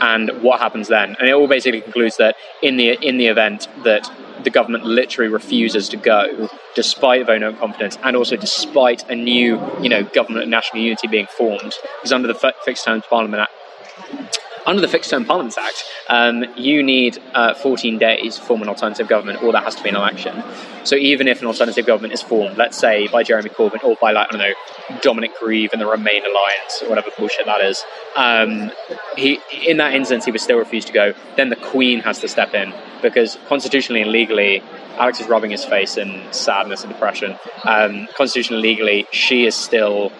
And 0.00 0.30
what 0.42 0.60
happens 0.60 0.88
then? 0.88 1.16
And 1.18 1.28
it 1.28 1.32
all 1.32 1.48
basically 1.48 1.80
concludes 1.80 2.16
that 2.18 2.36
in 2.62 2.76
the 2.76 2.98
in 3.00 3.16
the 3.16 3.26
event 3.26 3.68
that 3.84 4.10
the 4.44 4.50
government 4.50 4.84
literally 4.84 5.30
refuses 5.32 5.88
to 5.88 5.96
go, 5.96 6.48
despite 6.74 7.22
a 7.22 7.24
vote 7.24 7.40
no 7.40 7.52
confidence, 7.52 7.98
and 8.02 8.16
also 8.16 8.36
despite 8.36 9.08
a 9.08 9.14
new, 9.14 9.60
you 9.80 9.88
know, 9.88 10.04
government 10.04 10.44
of 10.44 10.48
national 10.48 10.82
unity 10.82 11.08
being 11.08 11.26
formed, 11.26 11.74
because 11.98 12.12
under 12.12 12.28
the 12.28 12.52
Fixed 12.64 12.84
Terms 12.84 13.04
Parliament 13.08 13.42
Act, 13.42 14.38
under 14.66 14.80
the 14.80 14.88
Fixed 14.88 15.10
Term 15.10 15.24
Parliaments 15.24 15.56
Act, 15.56 15.84
um, 16.08 16.44
you 16.56 16.82
need 16.82 17.18
uh, 17.34 17.54
14 17.54 17.98
days 17.98 18.36
to 18.36 18.42
form 18.42 18.62
an 18.62 18.68
alternative 18.68 19.08
government, 19.08 19.42
or 19.42 19.52
there 19.52 19.62
has 19.62 19.76
to 19.76 19.82
be 19.82 19.88
an 19.88 19.96
election. 19.96 20.42
So 20.84 20.96
even 20.96 21.28
if 21.28 21.40
an 21.40 21.46
alternative 21.46 21.86
government 21.86 22.12
is 22.12 22.22
formed, 22.22 22.56
let's 22.56 22.76
say 22.76 23.06
by 23.06 23.22
Jeremy 23.22 23.50
Corbyn 23.50 23.82
or 23.84 23.96
by, 24.00 24.12
like, 24.12 24.28
I 24.28 24.30
don't 24.30 24.40
know, 24.40 25.00
Dominic 25.02 25.32
Grieve 25.38 25.70
and 25.72 25.80
the 25.80 25.86
Remain 25.86 26.22
Alliance, 26.22 26.82
or 26.82 26.88
whatever 26.88 27.10
bullshit 27.16 27.46
that 27.46 27.60
is, 27.64 27.84
um, 28.16 28.72
he 29.16 29.40
in 29.64 29.76
that 29.76 29.94
instance 29.94 30.24
he 30.24 30.30
would 30.30 30.40
still 30.40 30.58
refuse 30.58 30.84
to 30.86 30.92
go. 30.92 31.14
Then 31.36 31.48
the 31.48 31.56
Queen 31.56 32.00
has 32.00 32.18
to 32.20 32.28
step 32.28 32.54
in 32.54 32.74
because 33.02 33.38
constitutionally 33.46 34.02
and 34.02 34.10
legally, 34.10 34.62
Alex 34.98 35.20
is 35.20 35.28
rubbing 35.28 35.50
his 35.50 35.64
face 35.64 35.96
in 35.96 36.22
sadness 36.32 36.82
and 36.82 36.92
depression. 36.92 37.36
Um, 37.64 38.08
constitutionally, 38.16 38.56
and 38.56 38.78
legally, 38.78 39.06
she 39.12 39.46
is 39.46 39.54
still 39.54 40.10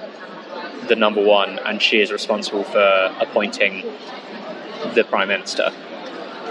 the 0.89 0.97
number 0.97 1.25
one, 1.25 1.59
and 1.61 1.81
she 1.81 2.01
is 2.01 2.13
responsible 2.13 2.65
for 2.65 3.15
appointing 3.21 3.85
the 4.95 5.05
prime 5.05 5.29
minister. 5.29 5.73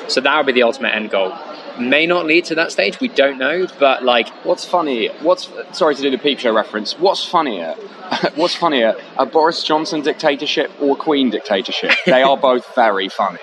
So 0.08 0.22
that 0.22 0.38
would 0.38 0.46
be 0.46 0.52
the 0.52 0.64
ultimate 0.64 0.94
end 0.96 1.10
goal. 1.10 1.34
May 1.80 2.06
not 2.06 2.26
lead 2.26 2.46
to 2.46 2.56
that 2.56 2.72
stage. 2.72 3.00
We 3.00 3.10
don't 3.10 3.38
know, 3.38 3.68
but 3.80 4.04
like 4.04 4.30
What's 4.46 4.64
funny? 4.64 5.08
What's 5.22 5.50
sorry 5.74 5.96
to 5.96 6.02
do 6.02 6.10
the 6.10 6.18
peep 6.18 6.40
show 6.40 6.54
reference? 6.54 6.98
What's 6.98 7.26
funnier? 7.26 7.74
what's 8.36 8.56
funnier? 8.56 8.96
A 9.18 9.26
Boris 9.26 9.64
Johnson 9.64 10.02
dictatorship 10.02 10.72
or 10.80 10.96
a 10.96 11.00
Queen 11.00 11.30
dictatorship? 11.30 11.92
They 12.06 12.22
are 12.22 12.38
both 12.38 12.74
very 12.76 13.10
funny. 13.10 13.40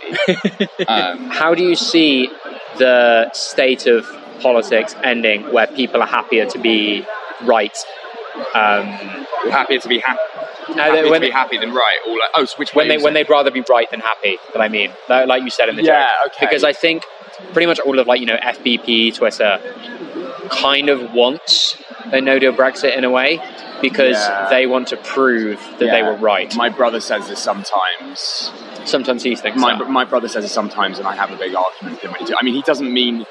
Um, 0.88 1.28
how 1.30 1.54
do 1.54 1.62
you 1.62 1.74
see 1.74 2.30
the 2.78 3.30
state 3.32 3.86
of 3.86 4.06
politics 4.40 4.94
ending 5.02 5.52
where 5.52 5.66
people 5.66 6.00
are 6.00 6.06
happier 6.06 6.46
to 6.46 6.58
be 6.58 7.04
right? 7.42 7.76
Um, 8.54 8.86
happier 9.50 9.78
to 9.80 9.88
be 9.88 9.98
happy. 9.98 10.20
Happier 10.66 11.10
when, 11.10 11.20
to 11.20 11.26
be 11.26 11.30
happy 11.30 11.58
than 11.58 11.72
right. 11.72 11.98
Or 12.06 12.12
like, 12.12 12.30
oh, 12.34 12.44
so 12.44 12.56
which 12.58 12.74
when 12.74 12.88
they 12.88 12.98
when 12.98 13.14
they'd 13.14 13.28
rather 13.28 13.50
be 13.50 13.62
right 13.68 13.90
than 13.90 14.00
happy. 14.00 14.38
That 14.52 14.60
I 14.62 14.68
mean, 14.68 14.90
Like- 15.08 15.42
you 15.42 15.50
said 15.50 15.68
in 15.68 15.76
the 15.76 15.82
Yeah, 15.82 16.08
joke. 16.24 16.32
okay. 16.36 16.46
Because 16.46 16.64
I 16.64 16.72
think 16.72 17.04
pretty 17.52 17.66
much 17.66 17.80
all 17.80 17.98
of 17.98 18.06
like 18.06 18.20
you 18.20 18.26
know 18.26 18.36
FBP 18.36 19.14
Twitter 19.14 19.60
kind 20.50 20.88
of 20.88 21.12
wants 21.14 21.76
a 22.12 22.20
no 22.20 22.38
deal 22.38 22.52
Brexit 22.52 22.96
in 22.96 23.04
a 23.04 23.10
way 23.10 23.40
because 23.80 24.16
Yeah. 24.16 24.48
they 24.50 24.66
want 24.66 24.88
to 24.88 24.96
prove 24.96 25.58
that 25.78 25.90
they 25.90 26.02
were 26.02 26.14
right. 26.16 26.54
My 26.56 26.68
brother 26.68 27.00
says 27.00 27.28
this 27.28 27.38
sometimes. 27.40 28.52
Sometimes 28.84 29.22
he 29.22 29.34
thinks 29.36 29.58
My, 29.60 29.76
that. 29.78 29.88
my 29.88 30.04
brother 30.04 30.28
says 30.28 30.44
it 30.44 30.48
sometimes, 30.48 30.98
and 30.98 31.06
I 31.06 31.14
have 31.14 31.30
a 31.32 31.36
big 31.36 31.54
argument 31.54 31.96
with 31.96 32.02
him 32.02 32.10
when 32.12 32.20
he 32.20 32.26
do. 32.26 32.34
I 32.40 32.44
mean, 32.44 32.54
he 32.54 32.62
doesn't 32.62 32.92
mean 32.92 33.24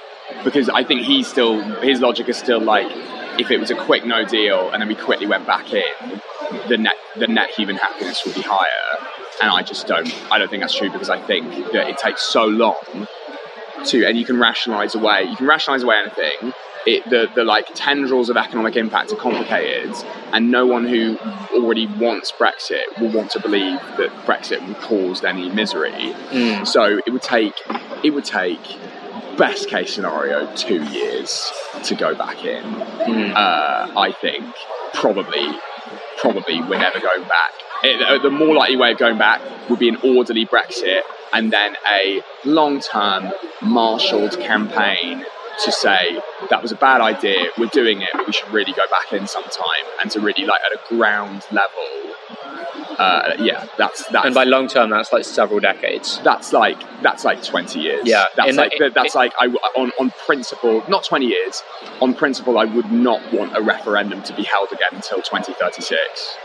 because 0.43 0.69
I 0.69 0.83
think 0.83 1.01
he's 1.01 1.27
still 1.27 1.59
his 1.81 1.99
logic 2.01 2.29
is 2.29 2.37
still 2.37 2.61
like 2.61 2.89
if 3.39 3.51
it 3.51 3.59
was 3.59 3.71
a 3.71 3.75
quick 3.75 4.05
no 4.05 4.25
deal 4.25 4.69
and 4.71 4.81
then 4.81 4.87
we 4.87 4.95
quickly 4.95 5.27
went 5.27 5.45
back 5.45 5.73
in, 5.73 5.83
the 6.67 6.77
net 6.77 6.95
the 7.17 7.27
net 7.27 7.49
human 7.51 7.75
happiness 7.75 8.25
would 8.25 8.35
be 8.35 8.41
higher. 8.41 9.07
And 9.41 9.49
I 9.49 9.63
just 9.63 9.87
don't. 9.87 10.13
I 10.31 10.37
don't 10.37 10.49
think 10.49 10.61
that's 10.61 10.75
true 10.75 10.91
because 10.91 11.09
I 11.09 11.19
think 11.19 11.49
that 11.71 11.89
it 11.89 11.97
takes 11.97 12.21
so 12.21 12.45
long 12.45 13.07
to, 13.85 14.05
and 14.05 14.17
you 14.17 14.25
can 14.25 14.39
rationalize 14.39 14.95
away. 14.95 15.23
You 15.23 15.35
can 15.35 15.47
rationalize 15.47 15.83
away 15.83 15.95
anything. 15.97 16.53
It, 16.85 17.09
the 17.09 17.29
the 17.33 17.43
like 17.43 17.67
tendrils 17.73 18.29
of 18.29 18.37
economic 18.37 18.75
impact 18.75 19.11
are 19.11 19.15
complicated, 19.15 19.93
and 20.33 20.51
no 20.51 20.65
one 20.65 20.85
who 20.85 21.17
already 21.53 21.87
wants 21.87 22.31
Brexit 22.31 22.99
will 22.99 23.11
want 23.11 23.31
to 23.31 23.39
believe 23.39 23.79
that 23.97 24.09
Brexit 24.25 24.65
will 24.67 24.75
cause 24.75 25.23
any 25.23 25.49
misery. 25.49 25.91
Mm. 25.91 26.65
So 26.67 26.99
it 27.05 27.11
would 27.11 27.21
take 27.21 27.53
it 28.03 28.11
would 28.11 28.25
take 28.25 28.59
best 29.37 29.69
case 29.69 29.93
scenario 29.93 30.53
two 30.55 30.83
years 30.85 31.51
to 31.83 31.95
go 31.95 32.15
back 32.15 32.43
in. 32.43 32.63
Mm. 32.63 33.33
Uh, 33.33 33.99
I 33.99 34.11
think 34.11 34.45
probably 34.93 35.47
probably 36.17 36.61
we're 36.61 36.79
never 36.79 36.99
going 36.99 37.23
back. 37.27 37.51
It, 37.83 38.21
the 38.21 38.29
more 38.29 38.55
likely 38.55 38.77
way 38.77 38.91
of 38.91 38.99
going 38.99 39.17
back 39.17 39.41
would 39.69 39.79
be 39.79 39.89
an 39.89 39.97
orderly 40.03 40.45
Brexit 40.45 41.01
and 41.33 41.51
then 41.51 41.75
a 41.87 42.21
long 42.45 42.79
term 42.79 43.31
marshalled 43.61 44.39
campaign 44.39 45.25
to 45.65 45.71
say 45.71 46.19
that 46.49 46.61
was 46.61 46.71
a 46.71 46.75
bad 46.75 47.01
idea, 47.01 47.49
we're 47.57 47.67
doing 47.67 48.01
it, 48.01 48.09
but 48.13 48.25
we 48.25 48.33
should 48.33 48.49
really 48.51 48.73
go 48.73 48.83
back 48.89 49.13
in 49.13 49.27
sometime 49.27 49.85
and 50.01 50.09
to 50.11 50.19
really 50.19 50.45
like 50.45 50.61
at 50.61 50.71
a 50.71 50.95
ground 50.95 51.43
level. 51.51 52.15
Uh, 53.01 53.35
yeah, 53.39 53.65
that's 53.77 54.05
that's 54.13 54.25
and 54.27 54.35
by 54.35 54.43
long 54.43 54.67
term, 54.67 54.89
that's 54.91 55.11
like 55.11 55.25
several 55.25 55.59
decades. 55.59 56.19
that's 56.23 56.53
like 56.53 56.77
that's 57.01 57.23
like 57.25 57.39
20 57.43 57.79
years 57.79 58.01
Yeah, 58.05 58.25
that's 58.37 58.49
in 58.49 58.55
like 58.57 58.73
it- 58.79 58.93
that's 58.93 59.15
like 59.15 59.33
I, 59.39 59.47
on, 59.81 59.91
on 59.99 60.11
principle 60.27 60.83
not 60.87 61.03
20 61.03 61.25
years 61.25 61.63
on 62.01 62.13
principle 62.13 62.57
i 62.59 62.65
would 62.75 62.91
not 62.91 63.21
want 63.33 63.57
a 63.57 63.61
referendum 63.61 64.21
to 64.23 64.33
be 64.35 64.43
held 64.43 64.69
again 64.71 64.93
until 64.93 65.21
2036 65.21 66.37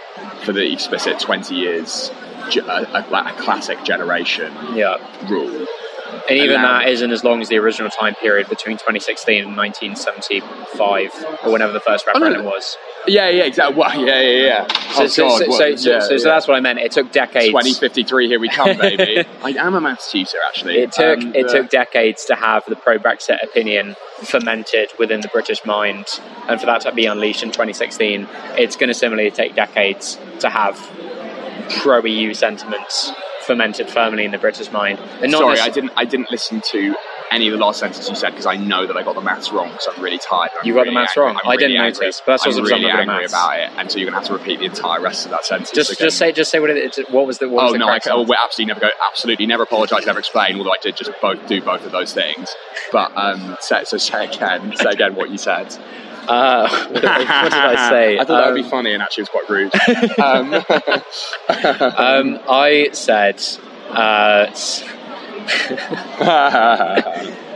for 0.44 0.52
the 0.52 0.64
explicit 0.72 1.18
20 1.20 1.54
years 1.54 2.10
a, 2.56 2.60
a, 2.60 3.00
like 3.10 3.26
a 3.34 3.42
classic 3.42 3.78
generation 3.84 4.50
Yeah. 4.74 4.96
rule 5.28 5.66
And 6.28 6.38
even 6.38 6.60
that 6.62 6.88
isn't 6.88 7.10
as 7.12 7.22
long 7.22 7.40
as 7.40 7.48
the 7.48 7.56
original 7.58 7.90
time 7.90 8.14
period 8.16 8.48
between 8.48 8.76
2016 8.76 9.44
and 9.44 9.56
1975, 9.56 11.44
or 11.44 11.52
whenever 11.52 11.72
the 11.72 11.80
first 11.80 12.06
referendum 12.06 12.44
was. 12.44 12.76
yeah 13.06 13.28
yeah 13.28 13.44
exactly 13.44 13.76
well, 13.76 13.94
yeah 14.04 14.20
yeah 14.20 14.46
yeah 14.46 14.66
So, 14.92 15.02
oh, 15.02 15.06
so, 15.06 15.28
God, 15.28 15.38
so, 15.38 15.46
what- 15.48 15.58
so, 15.58 15.76
so, 15.76 15.90
yeah, 15.90 16.00
so, 16.00 16.14
yeah. 16.14 16.18
that's 16.24 16.48
what 16.48 16.56
I 16.56 16.60
meant. 16.60 16.78
It 16.80 16.92
took 16.92 17.12
decades. 17.12 17.46
2053 17.48 18.26
here 18.28 18.40
we 18.40 18.48
come 18.48 18.76
baby 18.76 19.24
i 19.44 19.50
am 19.50 19.74
a 19.74 19.80
maths 19.80 20.10
teacher, 20.10 20.38
actually 20.46 20.78
It 20.78 20.92
took 20.92 21.18
Um, 21.20 21.34
it 21.34 21.46
the- 21.46 21.52
took 21.52 21.70
decades 21.70 22.24
to 22.26 22.34
have 22.34 22.64
the 22.66 22.76
pro 22.76 22.98
Brexit 22.98 23.42
opinion 23.42 23.94
fermented 24.22 24.90
within 24.98 25.20
the 25.20 25.28
British 25.28 25.64
mind, 25.64 26.06
and 26.48 26.58
for 26.58 26.66
that 26.66 26.80
to 26.82 26.92
be 26.92 27.06
unleashed 27.06 27.42
in 27.42 27.50
2016, 27.50 28.26
it's 28.58 28.76
going 28.76 28.88
to 28.88 28.94
similarly 28.94 29.30
take 29.30 29.54
decades 29.54 30.18
to 30.40 30.48
have 30.48 30.74
pro 31.82 32.04
EU 32.04 32.32
sentiments 32.34 33.12
fermented 33.46 33.88
firmly 33.88 34.24
in 34.24 34.30
the 34.32 34.38
British 34.38 34.70
mind. 34.72 34.98
And 35.22 35.30
not 35.32 35.40
Sorry, 35.40 35.56
necess- 35.56 35.60
I 35.62 35.68
didn't. 35.70 35.92
I 35.96 36.04
didn't 36.04 36.30
listen 36.30 36.60
to 36.72 36.94
any 37.30 37.48
of 37.48 37.52
the 37.52 37.58
last 37.58 37.80
sentence 37.80 38.08
you 38.08 38.14
said 38.14 38.30
because 38.30 38.46
I 38.46 38.56
know 38.56 38.86
that 38.86 38.96
I 38.96 39.02
got 39.02 39.14
the 39.14 39.20
maths 39.20 39.50
wrong. 39.50 39.70
Because 39.70 39.88
I'm 39.96 40.02
really 40.02 40.18
tired. 40.18 40.50
I'm 40.60 40.66
You 40.66 40.74
got 40.74 40.86
the 40.86 40.92
maths 40.92 41.16
angry. 41.16 41.26
wrong? 41.32 41.40
I'm 41.44 41.50
I 41.50 41.56
didn't 41.56 41.72
really 41.80 41.90
notice, 41.90 42.20
but 42.24 42.32
that's 42.32 42.46
also 42.46 42.58
because 42.60 42.72
I'm 42.72 42.80
really 42.82 42.90
angry 42.90 43.24
about 43.24 43.58
it, 43.58 43.70
and 43.76 43.90
so 43.90 43.98
you're 43.98 44.06
gonna 44.06 44.18
have 44.18 44.26
to 44.28 44.32
repeat 44.32 44.58
the 44.60 44.66
entire 44.66 45.00
rest 45.00 45.24
of 45.24 45.30
that 45.32 45.44
sentence. 45.44 45.70
Just, 45.70 45.92
again. 45.92 46.06
just 46.06 46.18
say, 46.18 46.32
just 46.32 46.50
say 46.50 46.60
what 46.60 46.70
it. 46.70 46.98
What 47.10 47.26
was 47.26 47.38
the? 47.38 47.48
What 47.48 47.64
was 47.64 47.70
Oh 47.70 47.72
the 47.72 47.78
no! 47.78 47.86
I, 47.86 47.98
oh, 48.06 48.20
answer? 48.20 48.22
we 48.30 48.36
absolutely 48.38 48.66
never 48.74 48.80
go. 48.80 48.90
Absolutely 49.10 49.46
never 49.46 49.62
apologise. 49.64 50.04
Never 50.06 50.18
explain. 50.18 50.56
Although 50.58 50.72
I 50.72 50.78
did 50.82 50.96
just 50.96 51.10
both 51.20 51.46
do 51.48 51.60
both 51.62 51.84
of 51.86 51.92
those 51.92 52.12
things. 52.12 52.54
But 52.92 53.16
um, 53.16 53.56
say, 53.60 53.84
so 53.84 53.96
say 53.96 54.26
again. 54.26 54.76
Say 54.76 54.90
again 54.90 55.14
what 55.14 55.30
you 55.30 55.38
said. 55.38 55.76
Uh, 56.28 56.68
what, 56.68 56.94
did 56.94 57.04
I, 57.04 57.18
what 57.42 57.52
did 57.52 57.60
I 57.60 57.88
say? 57.90 58.18
I 58.18 58.24
thought 58.24 58.44
that 58.44 58.52
would 58.52 58.58
Um, 58.58 58.64
be 58.64 58.70
funny, 58.70 58.92
and 58.94 59.02
actually, 59.02 59.24
it 59.24 59.28
was 59.32 59.46
quite 59.46 59.50
rude. 59.50 59.74
um, 60.18 60.54
Um, 61.96 62.38
I 62.48 62.88
said, 62.92 63.42
uh, 63.90 64.46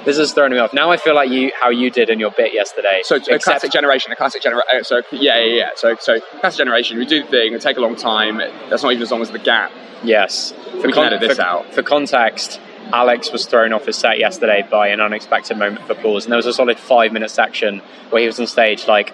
this 0.05 0.19
is 0.19 0.33
throwing 0.33 0.53
me 0.53 0.59
off. 0.59 0.73
Now 0.73 0.91
I 0.91 0.97
feel 0.97 1.15
like 1.15 1.31
you, 1.31 1.53
how 1.59 1.71
you 1.71 1.91
did 1.91 2.11
in 2.11 2.19
your 2.21 2.31
bit 2.31 2.53
yesterday. 2.55 3.01
So 3.05 3.17
a 3.17 3.39
classic 3.39 3.71
generation, 3.73 4.13
a 4.13 4.17
classic 4.17 4.43
generation. 4.43 4.85
So 4.85 5.03
yeah, 5.13 5.39
yeah, 5.41 5.55
yeah. 5.55 5.69
So 5.77 5.97
so 6.01 6.21
classic 6.41 6.59
generation. 6.59 6.99
We 6.99 7.07
do 7.07 7.23
the 7.25 7.29
thing. 7.29 7.53
It 7.53 7.61
take 7.63 7.77
a 7.77 7.81
long 7.81 7.97
time. 7.97 8.39
That's 8.39 8.83
not 8.83 8.93
even 8.93 9.03
as 9.03 9.11
long 9.11 9.23
as 9.23 9.31
the 9.31 9.39
gap. 9.39 9.71
Yes. 10.03 10.53
For, 10.53 10.87
We 10.87 10.93
can 10.93 11.05
edit 11.05 11.21
this 11.21 11.37
for, 11.37 11.43
out. 11.43 11.75
for 11.75 11.83
context, 11.83 12.61
Alex 12.93 13.31
was 13.33 13.47
thrown 13.47 13.73
off 13.73 13.87
his 13.87 13.97
set 13.97 14.19
yesterday 14.19 14.67
by 14.71 14.89
an 14.89 15.01
unexpected 15.01 15.57
moment 15.57 15.83
of 15.83 15.91
applause, 15.91 16.25
and 16.25 16.33
there 16.33 16.37
was 16.39 16.47
a 16.47 16.53
solid 16.53 16.79
five 16.79 17.13
minute 17.13 17.31
section 17.31 17.81
where 18.11 18.21
he 18.21 18.27
was 18.27 18.39
on 18.41 18.47
stage 18.47 18.87
like, 18.87 19.13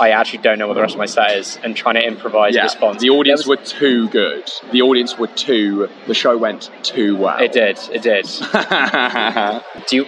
I 0.00 0.10
actually 0.10 0.40
don't 0.40 0.58
know 0.58 0.66
what 0.66 0.74
the 0.74 0.80
rest 0.82 0.94
of 0.94 0.98
my 0.98 1.06
set 1.06 1.36
is, 1.36 1.56
and 1.62 1.76
trying 1.76 1.94
to 1.94 2.04
improvise 2.06 2.54
a 2.54 2.58
Yeah, 2.58 2.62
response. 2.64 3.00
the 3.00 3.10
audience 3.10 3.44
There 3.44 3.50
were 3.56 3.62
too 3.64 4.08
good. 4.08 4.50
The 4.72 4.82
audience 4.82 5.16
were 5.18 5.28
too. 5.28 5.88
The 6.06 6.14
show 6.14 6.36
went 6.36 6.70
too 6.82 7.16
well. 7.16 7.38
It 7.40 7.52
did. 7.52 7.78
It 7.92 8.02
did. 8.02 8.24
do 9.88 9.96
you 9.96 10.06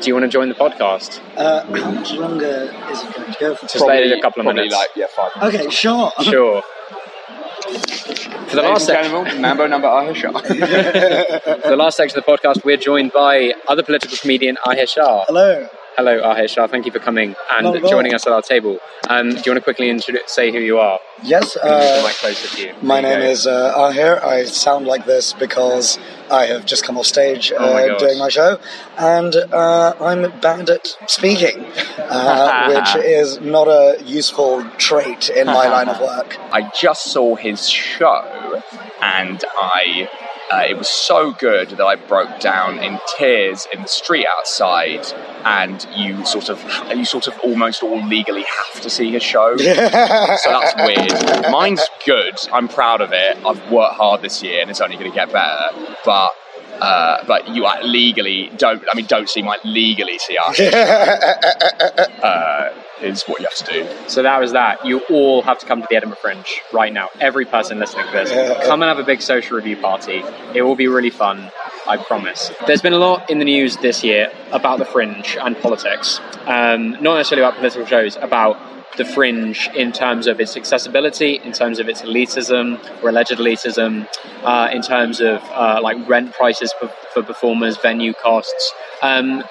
do 0.00 0.06
you 0.08 0.14
want 0.14 0.24
to 0.24 0.28
join 0.28 0.48
the 0.48 0.54
podcast? 0.54 1.20
Uh, 1.36 1.64
how 1.64 1.90
much 1.90 2.12
longer 2.12 2.72
is 2.90 3.02
it 3.02 3.14
going 3.14 3.32
to 3.32 3.36
go 3.40 3.54
for? 3.56 3.66
Just 3.66 3.84
let 3.84 4.02
it 4.04 4.16
a 4.16 4.20
couple 4.20 4.40
of 4.40 4.46
minutes. 4.54 4.74
like 4.74 4.88
yeah, 4.96 5.06
five. 5.14 5.30
minutes. 5.36 5.56
Okay, 5.56 5.70
sure. 5.70 6.12
Sure. 6.22 6.62
For 8.50 8.56
the 8.56 8.62
last 8.62 8.88
Ladies 8.88 9.12
and 9.12 9.26
section, 9.26 9.42
Mambo 9.42 9.68
number 9.68 9.86
Ahir 9.86 10.12
Shah. 10.12 10.32
for 10.32 11.68
the 11.68 11.76
last 11.76 11.96
section 11.96 12.18
of 12.18 12.24
the 12.26 12.32
podcast, 12.32 12.64
we're 12.64 12.76
joined 12.76 13.12
by 13.12 13.52
other 13.68 13.84
political 13.84 14.16
comedian 14.16 14.56
Ahir 14.66 14.88
Shah. 14.88 15.24
Hello. 15.28 15.68
Hello, 16.00 16.18
Ahir 16.22 16.66
Thank 16.70 16.86
you 16.86 16.92
for 16.92 16.98
coming 16.98 17.36
and 17.52 17.86
joining 17.86 18.14
us 18.14 18.26
at 18.26 18.32
our 18.32 18.40
table. 18.40 18.78
Um, 19.10 19.32
do 19.32 19.42
you 19.44 19.52
want 19.52 19.58
to 19.58 19.60
quickly 19.60 19.90
introduce, 19.90 20.32
say 20.32 20.50
who 20.50 20.58
you 20.58 20.78
are? 20.78 20.98
Yes, 21.22 21.58
uh, 21.58 22.02
mic 22.02 22.14
closer 22.16 22.56
to 22.56 22.68
you. 22.68 22.74
my 22.80 23.02
There 23.02 23.18
name 23.18 23.28
is 23.28 23.46
uh, 23.46 23.74
Ahir. 23.76 24.18
I 24.24 24.44
sound 24.44 24.86
like 24.86 25.04
this 25.04 25.34
because 25.34 25.98
I 26.30 26.46
have 26.46 26.64
just 26.64 26.84
come 26.84 26.96
off 26.96 27.04
stage 27.04 27.52
Oh 27.54 27.74
my 27.74 27.86
uh, 27.86 27.98
doing 27.98 28.18
my 28.18 28.30
show, 28.30 28.58
and 28.96 29.36
uh, 29.36 29.92
I'm 30.00 30.22
bad 30.40 30.70
at 30.70 30.86
speaking, 31.06 31.66
uh, 31.98 32.68
which 32.74 33.04
is 33.04 33.38
not 33.42 33.68
a 33.68 34.02
useful 34.02 34.64
trait 34.78 35.28
in 35.28 35.48
my 35.48 35.68
line 35.76 35.90
of 35.90 36.00
work. 36.00 36.38
I 36.50 36.70
just 36.74 37.12
saw 37.12 37.36
his 37.36 37.68
show, 37.68 38.62
and 39.02 39.44
I. 39.54 40.08
Uh, 40.50 40.64
it 40.68 40.76
was 40.76 40.88
so 40.88 41.32
good 41.32 41.70
that 41.70 41.80
I 41.80 41.94
broke 41.94 42.40
down 42.40 42.78
in 42.78 42.98
tears 43.16 43.68
in 43.72 43.82
the 43.82 43.88
street 43.88 44.26
outside, 44.38 45.06
and 45.44 45.86
you 45.94 46.26
sort 46.26 46.48
of, 46.48 46.60
you 46.94 47.04
sort 47.04 47.28
of 47.28 47.38
almost 47.40 47.84
all 47.84 48.04
legally 48.04 48.42
have 48.42 48.80
to 48.82 48.90
see 48.90 49.12
his 49.12 49.22
show. 49.22 49.56
so 49.58 49.64
that's 49.64 50.74
weird. 50.76 51.50
Mine's 51.52 51.86
good. 52.04 52.34
I'm 52.52 52.66
proud 52.66 53.00
of 53.00 53.12
it. 53.12 53.36
I've 53.46 53.70
worked 53.70 53.94
hard 53.94 54.22
this 54.22 54.42
year, 54.42 54.60
and 54.60 54.70
it's 54.70 54.80
only 54.80 54.96
going 54.96 55.10
to 55.10 55.14
get 55.14 55.32
better. 55.32 55.76
But 56.04 56.32
uh, 56.80 57.24
but 57.26 57.48
you 57.48 57.66
uh, 57.66 57.80
legally 57.82 58.50
don't. 58.56 58.82
I 58.90 58.96
mean, 58.96 59.06
don't 59.06 59.28
see 59.28 59.42
my 59.42 59.58
legally 59.64 60.18
see 60.18 60.36
our 60.38 60.48
uh, 62.22 62.70
is 63.02 63.22
what 63.24 63.40
you 63.40 63.46
have 63.46 63.54
to 63.66 63.72
do. 63.72 64.08
So 64.08 64.22
that 64.22 64.40
was 64.40 64.52
that. 64.52 64.84
You 64.84 65.00
all 65.10 65.42
have 65.42 65.58
to 65.60 65.66
come 65.66 65.80
to 65.82 65.86
the 65.88 65.96
Edinburgh 65.96 66.18
Fringe 66.20 66.60
right 66.72 66.92
now. 66.92 67.08
Every 67.20 67.44
person 67.44 67.78
listening 67.78 68.06
to 68.06 68.12
this, 68.12 68.30
Yeah. 68.30 68.64
come 68.66 68.82
and 68.82 68.88
have 68.88 68.98
a 68.98 69.04
big 69.04 69.22
social 69.22 69.56
review 69.56 69.76
party. 69.76 70.22
It 70.54 70.62
will 70.62 70.76
be 70.76 70.88
really 70.88 71.10
fun. 71.10 71.50
I 71.88 71.96
promise. 71.96 72.52
There's 72.66 72.82
been 72.82 72.92
a 72.92 72.98
lot 72.98 73.30
in 73.30 73.38
the 73.38 73.44
news 73.44 73.76
this 73.78 74.04
year 74.04 74.30
about 74.52 74.78
the 74.78 74.84
Fringe 74.84 75.36
and 75.40 75.58
politics. 75.60 76.20
Um, 76.46 76.92
not 77.02 77.16
necessarily 77.16 77.44
about 77.44 77.56
political 77.58 77.86
shows, 77.86 78.16
about 78.16 78.58
the 78.96 79.04
Fringe 79.04 79.68
in 79.74 79.90
terms 79.90 80.26
of 80.26 80.40
its 80.40 80.56
accessibility, 80.56 81.40
in 81.42 81.52
terms 81.52 81.78
of 81.78 81.88
its 81.88 82.02
elitism 82.02 82.78
or 83.02 83.08
alleged 83.08 83.30
elitism, 83.32 84.06
uh, 84.44 84.68
in 84.72 84.82
terms 84.82 85.20
of 85.20 85.42
uh, 85.52 85.80
like 85.82 85.96
rent 86.08 86.32
prices 86.34 86.72
for, 86.78 86.88
for 87.14 87.22
performers, 87.22 87.76
venue 87.78 88.12
costs. 88.12 88.72
Um, 89.02 89.42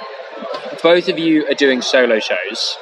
both 0.83 1.09
of 1.09 1.17
you 1.19 1.45
are 1.47 1.55
doing 1.55 1.81
solo 1.81 2.19
shows. 2.19 2.77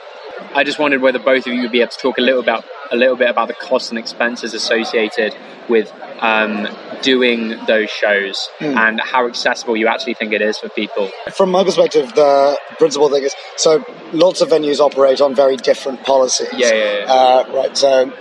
I 0.54 0.64
just 0.64 0.80
wondered 0.80 1.02
whether 1.02 1.20
both 1.20 1.48
of 1.48 1.54
you 1.54 1.62
would 1.62 1.72
be 1.72 1.82
able 1.82 1.92
to 1.92 1.98
talk 1.98 2.18
a 2.18 2.22
little 2.22 2.40
about 2.40 2.66
a 2.92 2.96
little 2.96 3.16
bit 3.16 3.30
about 3.30 3.48
the 3.48 3.54
costs 3.54 3.90
and 3.90 4.00
expenses 4.00 4.54
associated 4.54 5.36
with 5.68 5.92
um, 6.20 6.68
doing 7.02 7.58
those 7.66 7.90
shows 7.90 8.50
and 8.60 9.00
how 9.02 9.28
accessible 9.28 9.76
you 9.76 9.88
actually 9.88 10.14
think 10.14 10.32
it 10.34 10.42
is 10.42 10.58
for 10.58 10.70
people. 10.70 11.12
From 11.36 11.52
my 11.52 11.64
perspective, 11.64 12.14
the 12.16 12.58
principal 12.78 13.10
thing 13.10 13.24
is 13.24 13.36
so 13.58 13.84
lots 14.14 14.42
of 14.42 14.50
venues 14.50 14.80
operate 14.80 15.22
on 15.22 15.36
very 15.36 15.58
different 15.58 16.04
policies. 16.04 16.50
Yeah, 16.54 16.74
yeah, 16.74 17.00
yeah. 17.00 17.06
Uh, 17.12 17.54
right, 17.54 17.78
so 17.78 18.14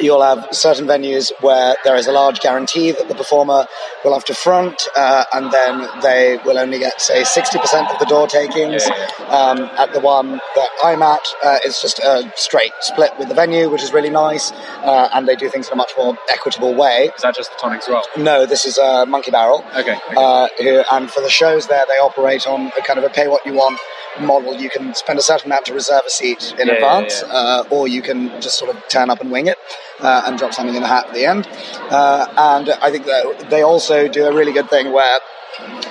you'll 0.00 0.22
have 0.22 0.48
certain 0.52 0.86
venues 0.86 1.32
where 1.40 1.76
there 1.84 1.96
is 1.96 2.06
a 2.06 2.12
large 2.12 2.40
guarantee 2.40 2.92
that 2.92 3.08
the 3.08 3.14
performer 3.14 3.66
will 4.04 4.12
have 4.14 4.24
to 4.26 4.34
front, 4.34 4.88
uh, 4.96 5.24
and 5.32 5.50
then 5.52 5.88
they 6.02 6.38
will 6.44 6.58
only 6.58 6.78
get, 6.78 7.00
say, 7.00 7.22
60% 7.22 7.90
of 7.92 7.98
the 7.98 8.06
door 8.06 8.26
takings. 8.26 8.86
Yeah, 8.86 9.06
Um, 9.28 9.58
at 9.76 9.92
the 9.92 10.00
one 10.00 10.40
that 10.54 10.68
I'm 10.82 11.02
at, 11.02 11.20
uh, 11.44 11.58
it's 11.64 11.80
just 11.82 11.98
a 11.98 12.32
straight 12.36 12.72
split 12.80 13.12
with 13.18 13.28
the 13.28 13.34
venue, 13.34 13.68
which 13.70 13.82
is 13.82 13.92
really 13.92 14.10
nice, 14.10 14.52
uh, 14.82 15.08
and 15.12 15.28
they 15.28 15.36
do 15.36 15.48
things 15.48 15.66
in 15.68 15.74
a 15.74 15.76
much 15.76 15.92
more 15.98 16.16
equitable 16.30 16.74
way. 16.74 17.10
Is 17.14 17.22
that 17.22 17.34
just 17.36 17.50
the 17.50 17.56
tonic 17.58 17.80
as 17.82 17.88
well? 17.88 18.02
No, 18.16 18.46
this 18.46 18.64
is 18.64 18.78
uh, 18.78 19.04
Monkey 19.06 19.30
Barrel 19.30 19.64
Okay. 19.76 19.96
uh, 20.16 20.48
who, 20.58 20.82
and 20.92 21.10
for 21.10 21.20
the 21.20 21.30
shows 21.30 21.66
there, 21.66 21.84
they 21.86 21.94
operate 21.94 22.46
on 22.46 22.72
a 22.78 22.82
kind 22.82 22.98
of 22.98 23.04
a 23.04 23.10
pay 23.10 23.28
what 23.28 23.44
you 23.44 23.52
want 23.54 23.78
model. 24.20 24.54
You 24.54 24.70
can 24.70 24.94
spend 24.94 25.18
a 25.18 25.22
certain 25.22 25.46
amount 25.50 25.66
to 25.66 25.74
reserve 25.74 26.02
a 26.06 26.10
seat 26.10 26.54
in 26.58 26.66
Yeah, 26.68 26.74
yeah, 26.74 26.78
advance, 26.78 27.22
Uh, 27.22 27.64
or 27.70 27.88
you 27.88 28.02
can 28.02 28.40
just 28.40 28.58
sort 28.58 28.74
of 28.74 28.88
turn 28.88 29.10
up 29.10 29.20
and 29.20 29.30
wing 29.30 29.46
it 29.46 29.58
uh, 30.00 30.22
and 30.26 30.38
drop 30.38 30.54
something 30.54 30.74
in 30.74 30.82
the 30.82 30.88
hat 30.88 31.06
at 31.08 31.14
the 31.14 31.24
end. 31.26 31.48
Uh, 31.90 32.26
and 32.36 32.70
I 32.70 32.90
think 32.90 33.06
that 33.06 33.50
they 33.50 33.62
also 33.62 34.08
do 34.08 34.26
a 34.26 34.32
really 34.32 34.52
good 34.52 34.68
thing 34.70 34.92
where 34.92 35.18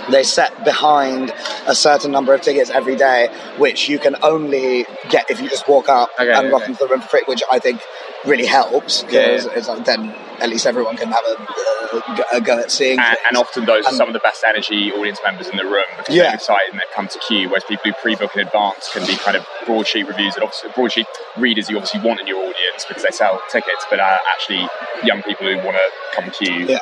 they 0.10 0.24
set 0.24 0.64
behind 0.64 1.34
a 1.68 1.76
certain 1.76 2.12
number 2.12 2.34
of 2.34 2.42
tickets 2.42 2.70
every 2.70 2.96
day, 2.96 3.28
which 3.58 3.90
you 3.90 4.00
can 4.00 4.16
only 4.24 4.86
get 5.10 5.30
if 5.30 5.42
you 5.42 5.50
just 5.50 5.68
walk 5.68 5.90
up 5.90 6.10
Okay, 6.20 6.32
and 6.32 6.52
rock 6.52 6.62
okay. 6.62 6.72
into 6.72 6.84
the 6.86 6.90
room 6.90 7.02
for 7.02 7.08
free, 7.10 7.24
which 7.26 7.44
I 7.52 7.60
think 7.60 7.82
really 8.26 8.46
helps 8.46 9.04
Yeah, 9.04 9.10
because 9.38 9.46
it's 9.48 9.68
like 9.68 9.86
then 9.86 10.14
at 10.40 10.50
least 10.50 10.66
everyone 10.66 10.96
can 10.98 11.10
have 11.12 11.24
a, 11.26 12.36
a 12.38 12.42
go 12.42 12.60
at 12.60 12.72
seeing 12.72 13.00
And, 13.00 13.18
and 13.28 13.38
often 13.38 13.66
those 13.66 13.86
are 13.86 13.94
some 13.94 14.08
of 14.08 14.14
the 14.14 14.20
best 14.20 14.44
energy 14.48 14.92
audience 14.92 15.20
members 15.24 15.48
in 15.48 15.58
the 15.58 15.64
room 15.66 15.86
because 15.98 16.16
Yeah. 16.16 16.24
they're 16.24 16.36
excited 16.36 16.72
and 16.72 16.80
they've 16.80 16.94
come 16.96 17.08
to 17.08 17.20
queue, 17.20 17.48
whereas 17.48 17.64
people 17.64 17.92
who 17.92 17.94
pre-book 18.02 18.36
in 18.36 18.42
advance 18.46 18.90
can 18.92 19.06
be 19.08 19.16
kind 19.16 19.36
of 19.38 19.46
broadsheet 19.66 20.08
reviews 20.08 20.36
and 20.36 20.44
obviously 20.44 20.70
broadsheet 20.76 21.08
readers 21.38 21.70
you 21.70 21.78
obviously 21.78 22.02
want 22.02 22.20
in 22.20 22.28
your 22.28 22.40
audience 22.40 22.86
because 22.88 23.04
they 23.04 23.12
sell 23.12 23.42
tickets, 23.50 23.86
but 23.90 24.00
are 24.00 24.20
actually 24.34 24.68
young 25.04 25.22
people 25.24 25.46
who 25.48 25.56
want 25.66 25.78
to 25.78 25.90
come 26.22 26.30
queue. 26.32 26.66
Yeah. 26.68 26.80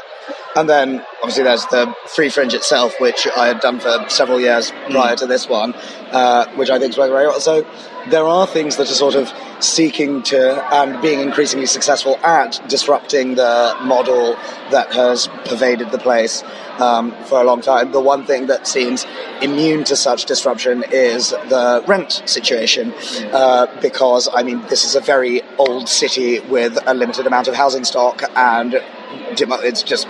And 0.55 0.69
then 0.69 1.03
obviously 1.21 1.43
there's 1.43 1.65
the 1.65 1.93
free 2.07 2.29
fringe 2.29 2.53
itself, 2.53 2.95
which 2.99 3.27
I 3.35 3.47
had 3.47 3.59
done 3.59 3.79
for 3.79 4.05
several 4.07 4.39
years 4.39 4.71
prior 4.89 5.15
to 5.17 5.27
this 5.27 5.49
one, 5.49 5.73
uh, 6.11 6.47
which 6.55 6.69
I 6.69 6.79
think 6.79 6.91
is 6.91 6.97
working 6.97 7.13
very 7.13 7.27
well. 7.27 7.41
So 7.41 7.65
there 8.09 8.25
are 8.25 8.47
things 8.47 8.77
that 8.77 8.89
are 8.89 8.95
sort 8.95 9.15
of 9.15 9.31
seeking 9.59 10.21
to 10.23 10.73
and 10.73 11.01
being 11.01 11.19
increasingly 11.19 11.65
successful 11.65 12.17
at 12.23 12.61
disrupting 12.69 13.35
the 13.35 13.75
model 13.81 14.35
that 14.71 14.93
has 14.93 15.27
pervaded 15.45 15.91
the 15.91 15.97
place 15.97 16.43
um, 16.79 17.11
for 17.25 17.41
a 17.41 17.43
long 17.43 17.61
time. 17.61 17.91
The 17.91 18.01
one 18.01 18.25
thing 18.25 18.47
that 18.47 18.67
seems 18.67 19.05
immune 19.41 19.83
to 19.85 19.95
such 19.95 20.25
disruption 20.25 20.83
is 20.91 21.31
the 21.31 21.83
rent 21.87 22.21
situation, 22.25 22.93
uh, 23.31 23.67
because 23.81 24.29
I 24.31 24.43
mean 24.43 24.61
this 24.69 24.85
is 24.85 24.95
a 24.95 25.01
very 25.01 25.41
old 25.57 25.89
city 25.89 26.39
with 26.39 26.77
a 26.85 26.93
limited 26.93 27.27
amount 27.27 27.47
of 27.47 27.55
housing 27.55 27.83
stock 27.83 28.23
and 28.35 28.81
it's 29.19 29.83
just 29.83 30.07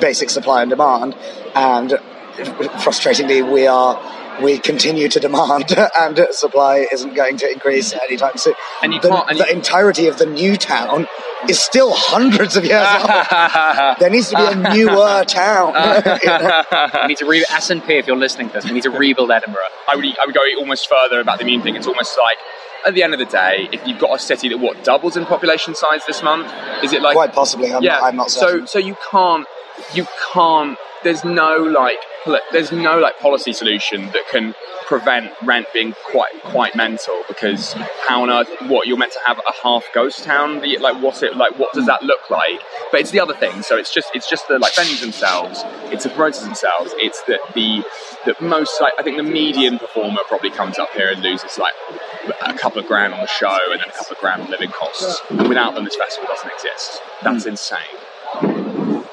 basic 0.00 0.30
supply 0.30 0.62
and 0.62 0.70
demand 0.70 1.14
and 1.54 1.90
frustratingly 2.82 3.50
we 3.52 3.66
are 3.66 4.00
we 4.42 4.56
continue 4.58 5.08
to 5.08 5.18
demand 5.18 5.64
and 5.98 6.26
supply 6.30 6.86
isn't 6.92 7.14
going 7.14 7.36
to 7.36 7.50
increase 7.50 7.92
anytime 7.94 8.36
soon 8.36 8.54
And 8.82 8.94
you 8.94 9.00
the, 9.00 9.08
can't- 9.08 9.30
and 9.30 9.38
the 9.40 9.46
you- 9.46 9.52
entirety 9.52 10.06
of 10.06 10.18
the 10.18 10.26
new 10.26 10.56
town 10.56 11.06
is 11.48 11.58
still 11.60 11.90
hundreds 11.92 12.56
of 12.56 12.64
years 12.64 12.86
old 13.00 13.10
there 13.98 14.10
needs 14.10 14.28
to 14.30 14.36
be 14.36 14.42
a 14.44 14.54
newer 14.74 15.24
town 15.24 15.72
You 16.22 17.00
we 17.02 17.06
need 17.08 17.16
to 17.18 17.26
re- 17.26 17.44
SNP 17.48 17.88
if 17.90 18.06
you're 18.06 18.16
listening 18.16 18.48
to 18.48 18.54
this. 18.54 18.64
We 18.64 18.72
need 18.72 18.82
to 18.84 18.90
rebuild 18.90 19.30
Edinburgh. 19.30 19.60
I 19.88 19.96
would, 19.96 20.04
I 20.04 20.26
would 20.26 20.34
go 20.34 20.40
almost 20.58 20.88
further 20.88 21.20
about 21.20 21.38
the 21.38 21.44
immune 21.44 21.62
thing. 21.62 21.76
It's 21.76 21.86
almost 21.86 22.18
like, 22.18 22.38
at 22.86 22.94
the 22.94 23.02
end 23.02 23.12
of 23.12 23.18
the 23.18 23.26
day, 23.26 23.68
if 23.72 23.86
you've 23.86 23.98
got 23.98 24.14
a 24.14 24.18
city 24.18 24.48
that 24.48 24.58
what 24.58 24.84
doubles 24.84 25.16
in 25.16 25.26
population 25.26 25.74
size 25.74 26.02
this 26.06 26.22
month, 26.22 26.52
is 26.82 26.92
it 26.92 27.02
like 27.02 27.14
quite 27.14 27.32
possibly 27.32 27.72
I'm, 27.72 27.82
yeah, 27.82 27.94
not, 27.94 28.02
I'm 28.04 28.16
not 28.16 28.30
so 28.30 28.64
so 28.64 28.78
you 28.78 28.96
can't 29.10 29.46
you 29.94 30.06
can't. 30.32 30.78
There's 31.04 31.24
no 31.24 31.56
like. 31.56 31.98
There's 32.52 32.72
no 32.72 32.98
like 32.98 33.18
policy 33.20 33.52
solution 33.52 34.06
that 34.06 34.24
can 34.30 34.54
prevent 34.86 35.32
rent 35.42 35.66
being 35.72 35.94
quite 36.10 36.32
quite 36.42 36.74
mental 36.74 37.22
because 37.28 37.72
how 38.06 38.22
on 38.22 38.30
earth 38.30 38.48
what 38.68 38.86
you're 38.86 38.98
meant 38.98 39.12
to 39.12 39.20
have 39.26 39.38
a 39.38 39.52
half 39.62 39.84
ghost 39.94 40.24
town? 40.24 40.62
Like 40.80 41.02
what's 41.02 41.22
it 41.22 41.36
like 41.36 41.58
what 41.58 41.72
does 41.72 41.86
that 41.86 42.02
look 42.02 42.28
like? 42.30 42.60
But 42.90 43.00
it's 43.00 43.10
the 43.10 43.20
other 43.20 43.34
thing. 43.34 43.62
So 43.62 43.76
it's 43.76 43.92
just 43.92 44.10
it's 44.14 44.28
just 44.28 44.48
the 44.48 44.58
like 44.58 44.72
venues 44.72 45.00
themselves 45.00 45.62
it's 45.92 46.04
the 46.04 46.10
promoters 46.10 46.42
themselves 46.42 46.92
it's 46.96 47.22
that 47.22 47.40
the 47.54 47.82
that 48.26 48.40
most 48.40 48.80
like 48.80 48.92
I 48.98 49.02
think 49.02 49.16
the 49.16 49.22
median 49.22 49.78
performer 49.78 50.20
probably 50.26 50.50
comes 50.50 50.78
up 50.78 50.90
here 50.90 51.10
and 51.10 51.22
loses 51.22 51.58
like 51.58 51.74
a 52.44 52.54
couple 52.54 52.80
of 52.80 52.86
grand 52.86 53.14
on 53.14 53.20
the 53.20 53.26
show 53.26 53.58
and 53.70 53.80
then 53.80 53.88
a 53.88 53.92
couple 53.92 54.12
of 54.12 54.18
grand 54.18 54.42
on 54.42 54.50
living 54.50 54.70
costs. 54.70 55.22
Without 55.30 55.74
them 55.74 55.84
this 55.84 55.96
festival 55.96 56.28
doesn't 56.28 56.50
exist. 56.50 57.00
That's 57.22 57.46
insane 57.46 58.67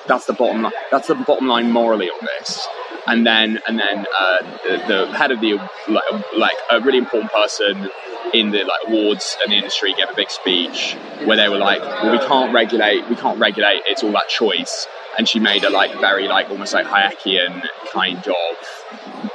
that's 0.08 0.26
the 0.26 0.34
bottom 0.34 0.64
line. 0.64 0.74
That's 0.91 1.08
the 1.08 1.16
bottom 1.16 1.47
line 1.47 1.72
morally 1.72 2.10
on 2.10 2.28
this. 2.38 2.68
And 3.08 3.26
then, 3.26 3.60
and 3.68 3.78
then 3.78 4.06
uh, 4.20 4.38
the, 4.64 4.84
the 4.88 5.18
head 5.18 5.32
of 5.32 5.39
the 5.39 5.53
like, 5.88 6.34
like 6.36 6.56
a 6.72 6.82
really 6.82 6.97
important 6.97 7.32
person 7.32 7.89
in 8.34 8.51
the 8.51 8.64
like 8.64 8.82
awards 8.88 9.38
and 9.43 9.51
the 9.51 9.58
industry 9.58 9.93
gave 9.93 10.10
a 10.10 10.16
big 10.16 10.30
speech 10.30 10.95
where 11.26 11.38
they 11.38 11.47
were 11.47 11.58
like, 11.58 11.82
"Well, 11.82 12.12
we 12.12 12.20
can't 12.26 12.53
regulate. 12.53 13.08
We 13.08 13.16
can't 13.16 13.39
regulate. 13.39 13.84
It's 13.86 14.03
all 14.03 14.12
that 14.14 14.28
choice." 14.28 14.88
And 15.18 15.28
she 15.28 15.39
made 15.39 15.63
a 15.63 15.70
like 15.70 15.93
very 15.99 16.28
like 16.28 16.49
almost 16.49 16.74
like 16.74 16.86
Hayekian 16.88 17.63
kind 17.91 18.28
of 18.28 18.55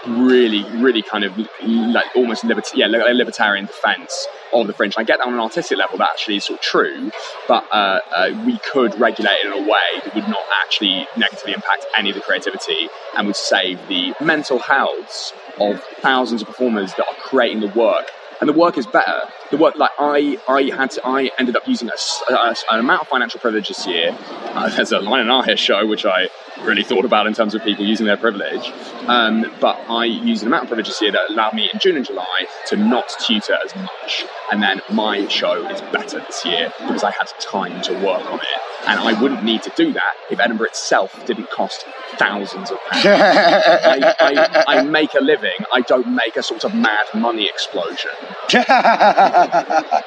really, 0.07 0.65
really 0.79 1.03
kind 1.03 1.25
of 1.25 1.37
like 1.63 2.05
almost 2.15 2.45
libert- 2.45 2.75
yeah, 2.75 2.87
libertarian 2.87 3.67
defense 3.67 4.27
of 4.53 4.67
the 4.67 4.73
fringe. 4.73 4.95
I 4.97 5.05
get 5.05 5.19
that 5.19 5.27
on 5.27 5.35
an 5.35 5.41
artistic 5.41 5.79
level, 5.79 5.99
that 5.99 6.11
actually 6.11 6.37
is 6.37 6.45
sort 6.45 6.59
of 6.59 6.65
true, 6.65 7.11
but 7.49 7.67
uh, 7.71 8.01
uh, 8.15 8.43
we 8.45 8.59
could 8.59 8.99
regulate 9.01 9.39
it 9.43 9.47
in 9.47 9.53
a 9.53 9.63
way 9.63 10.01
that 10.05 10.15
would 10.15 10.29
not 10.29 10.43
actually 10.63 11.07
negatively 11.17 11.53
impact 11.53 11.87
any 11.97 12.11
of 12.11 12.15
the 12.15 12.23
creativity 12.23 12.89
and 13.17 13.27
would 13.27 13.37
save 13.37 13.79
the 13.89 14.15
mental 14.21 14.59
healths 14.59 15.33
of 15.59 15.83
thousands 16.01 16.43
of 16.43 16.49
performers 16.49 16.93
that 16.95 17.07
are 17.07 17.15
creating 17.23 17.61
the 17.61 17.69
work. 17.69 18.11
And 18.41 18.49
the 18.49 18.55
work 18.55 18.79
is 18.79 18.87
better. 18.87 19.21
The 19.51 19.59
work, 19.59 19.77
like 19.77 19.91
I, 19.99 20.39
I 20.49 20.63
had, 20.75 20.93
to, 20.93 21.07
I 21.07 21.31
ended 21.39 21.57
up 21.57 21.69
using 21.69 21.89
a 21.89 22.33
a- 22.33 22.55
an 22.71 22.81
amount 22.81 23.03
of 23.03 23.09
financial 23.09 23.39
privilege 23.41 23.69
this 23.69 23.87
year. 23.87 24.17
Uh, 24.55 24.69
there's 24.75 24.93
a 24.93 24.99
line 24.99 25.23
in 25.23 25.31
our 25.31 25.57
show 25.57 25.87
which 25.87 26.07
I 26.07 26.29
really 26.63 26.83
thought 26.83 27.05
about 27.05 27.27
in 27.27 27.35
terms 27.35 27.55
of 27.55 27.63
people 27.63 27.85
using 27.85 28.07
their 28.07 28.17
privilege. 28.17 28.73
Um, 29.07 29.51
but 29.61 29.79
I 29.91 30.05
used 30.07 30.43
an 30.43 30.49
amount 30.49 30.65
of 30.65 30.69
privilege 30.69 30.89
this 30.89 31.03
year 31.03 31.13
that 31.13 31.31
allowed 31.31 31.55
me 31.55 31.69
in 31.73 31.79
June 31.81 31.97
and 31.97 32.07
July 32.07 32.47
to 32.69 32.77
not 32.77 33.15
tutor 33.27 33.59
as 33.65 33.75
much. 33.77 34.25
And 34.51 34.63
then 34.63 34.81
my 34.91 35.27
show 35.29 35.67
is 35.69 35.81
better 35.93 36.21
this 36.21 36.45
year 36.45 36.73
because 36.81 37.05
I 37.05 37.11
had 37.11 37.29
time 37.41 37.83
to 37.83 37.93
work 37.95 38.25
on 38.33 38.39
it. 38.41 38.70
And 38.87 38.99
I 38.99 39.21
wouldn't 39.21 39.45
need 39.45 39.63
to 39.65 39.73
do 39.77 39.93
that 39.93 40.15
if 40.31 40.41
Edinburgh 40.41 40.69
itself 40.69 41.27
didn't 41.27 41.51
cost 41.51 41.85
thousands 42.17 42.71
of 42.71 42.79
pounds. 42.91 43.07
I, 43.07 44.15
I, 44.19 44.65
I 44.79 44.83
make 44.85 45.15
a 45.15 45.21
living, 45.21 45.57
I 45.73 45.83
don't 45.83 46.15
make 46.15 46.37
a 46.37 46.43
sort 46.43 46.65
of 46.65 46.75
mad 46.75 47.07
money 47.15 47.47
explosion. 47.49 48.11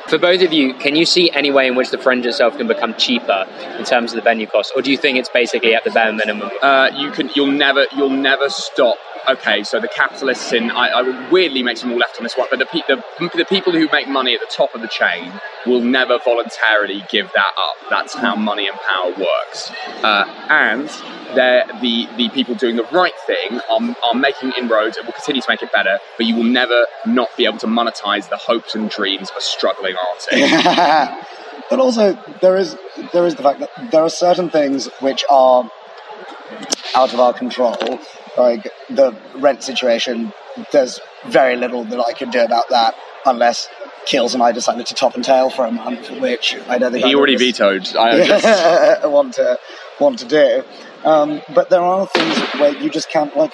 For 0.08 0.18
both 0.18 0.42
of 0.42 0.52
you, 0.52 0.74
can 0.74 0.96
you 0.96 1.06
see 1.06 1.30
any 1.32 1.52
way 1.52 1.68
in 1.68 1.76
which 1.76 1.92
the 1.92 1.98
fringe 1.98 2.26
itself 2.26 2.58
can 2.58 2.68
become 2.68 2.96
cheaper 2.96 3.46
in 3.78 3.86
terms 3.86 4.12
of 4.12 4.16
the 4.16 4.24
venue 4.24 4.48
costs, 4.48 4.74
or 4.76 4.82
do 4.82 4.92
you 4.92 4.98
think 4.98 5.18
it's 5.18 5.30
basically 5.30 5.76
at 5.76 5.84
the 5.84 5.92
bare 5.92 6.12
minimum? 6.12 6.50
Uh, 6.62 6.90
you 6.96 7.12
can, 7.12 7.30
you'll 7.36 7.48
never, 7.52 7.86
you'll 7.96 8.10
never 8.10 8.50
stop. 8.50 8.98
Okay, 9.26 9.64
so 9.64 9.80
the 9.80 9.88
capitalists 9.88 10.52
in, 10.52 10.70
I, 10.70 10.90
I 10.90 11.30
weirdly 11.30 11.64
make 11.64 11.78
some 11.78 11.88
more 11.92 11.98
left 11.98 12.18
on 12.18 12.24
this 12.24 12.36
one, 12.36 12.48
but 12.50 12.60
the, 12.60 12.66
pe- 12.66 12.82
the, 12.90 13.02
the 13.38 13.46
people 13.46 13.72
who 13.72 13.88
make 13.90 14.10
money 14.10 14.34
at 14.34 14.42
the 14.42 14.48
top 14.48 14.76
of 14.76 14.82
the 14.82 14.90
chain 14.90 15.32
will 15.66 15.80
never 15.80 16.20
voluntarily 16.20 17.06
give 17.10 17.32
that 17.32 17.54
up. 17.58 17.76
That's 17.90 18.14
how 18.16 18.36
money 18.36 18.63
and 18.68 18.78
power 18.80 19.12
works. 19.12 19.72
Uh, 20.04 20.26
and 20.50 20.88
the, 21.36 22.08
the 22.18 22.30
people 22.30 22.56
doing 22.56 22.76
the 22.76 22.84
right 22.86 23.14
thing 23.26 23.60
are, 23.70 23.96
are 24.04 24.14
making 24.14 24.54
inroads 24.58 24.98
and 24.98 25.06
will 25.06 25.14
continue 25.14 25.42
to 25.42 25.50
make 25.50 25.62
it 25.62 25.72
better, 25.72 26.00
but 26.18 26.26
you 26.26 26.36
will 26.36 26.44
never 26.44 26.86
not 27.06 27.30
be 27.38 27.46
able 27.46 27.60
to 27.60 27.68
monetize 27.68 28.30
the 28.30 28.38
hopes 28.38 28.76
and 28.76 28.90
dreams 28.90 29.30
of 29.30 29.38
a 29.38 29.42
struggling 29.42 29.96
artist. 29.96 30.30
but 31.70 31.80
also 31.80 32.18
there 32.42 32.58
is 32.58 32.78
there 33.14 33.26
is 33.26 33.36
the 33.36 33.44
fact 33.44 33.60
that 33.60 33.92
there 33.92 34.04
are 34.04 34.10
certain 34.10 34.50
things 34.50 34.88
which 35.00 35.24
are 35.30 35.70
out 36.96 37.14
of 37.14 37.20
our 37.20 37.34
control, 37.34 38.00
like 38.38 38.70
the 38.90 39.16
rent 39.36 39.64
situation. 39.64 40.34
There's 40.72 41.00
very 41.28 41.56
little 41.56 41.84
that 41.86 42.00
I 42.00 42.14
can 42.14 42.30
do 42.30 42.42
about 42.42 42.70
that 42.70 42.96
unless 43.26 43.70
Kills 44.06 44.34
and 44.34 44.44
I 44.44 44.52
decided 44.52 44.86
to 44.88 44.94
top 44.94 45.16
and 45.16 45.24
tail 45.24 45.50
for 45.50 45.66
a 45.66 45.72
month, 45.72 46.10
which 46.20 46.56
I 46.68 46.78
don't 46.78 46.92
think 46.92 47.06
he 47.06 47.12
I 47.12 47.16
already 47.16 47.36
vetoed. 47.36 47.96
I 47.96 48.26
just, 48.26 49.04
want 49.10 49.36
to 49.36 49.60
want 50.00 50.20
to 50.20 50.26
do. 50.26 50.64
Um, 51.04 51.42
but 51.54 51.70
there 51.70 51.82
are 51.82 52.08
things 52.08 52.38
where 52.60 52.78
you 52.78 52.90
just 52.90 53.10
can't 53.10 53.36
like. 53.36 53.54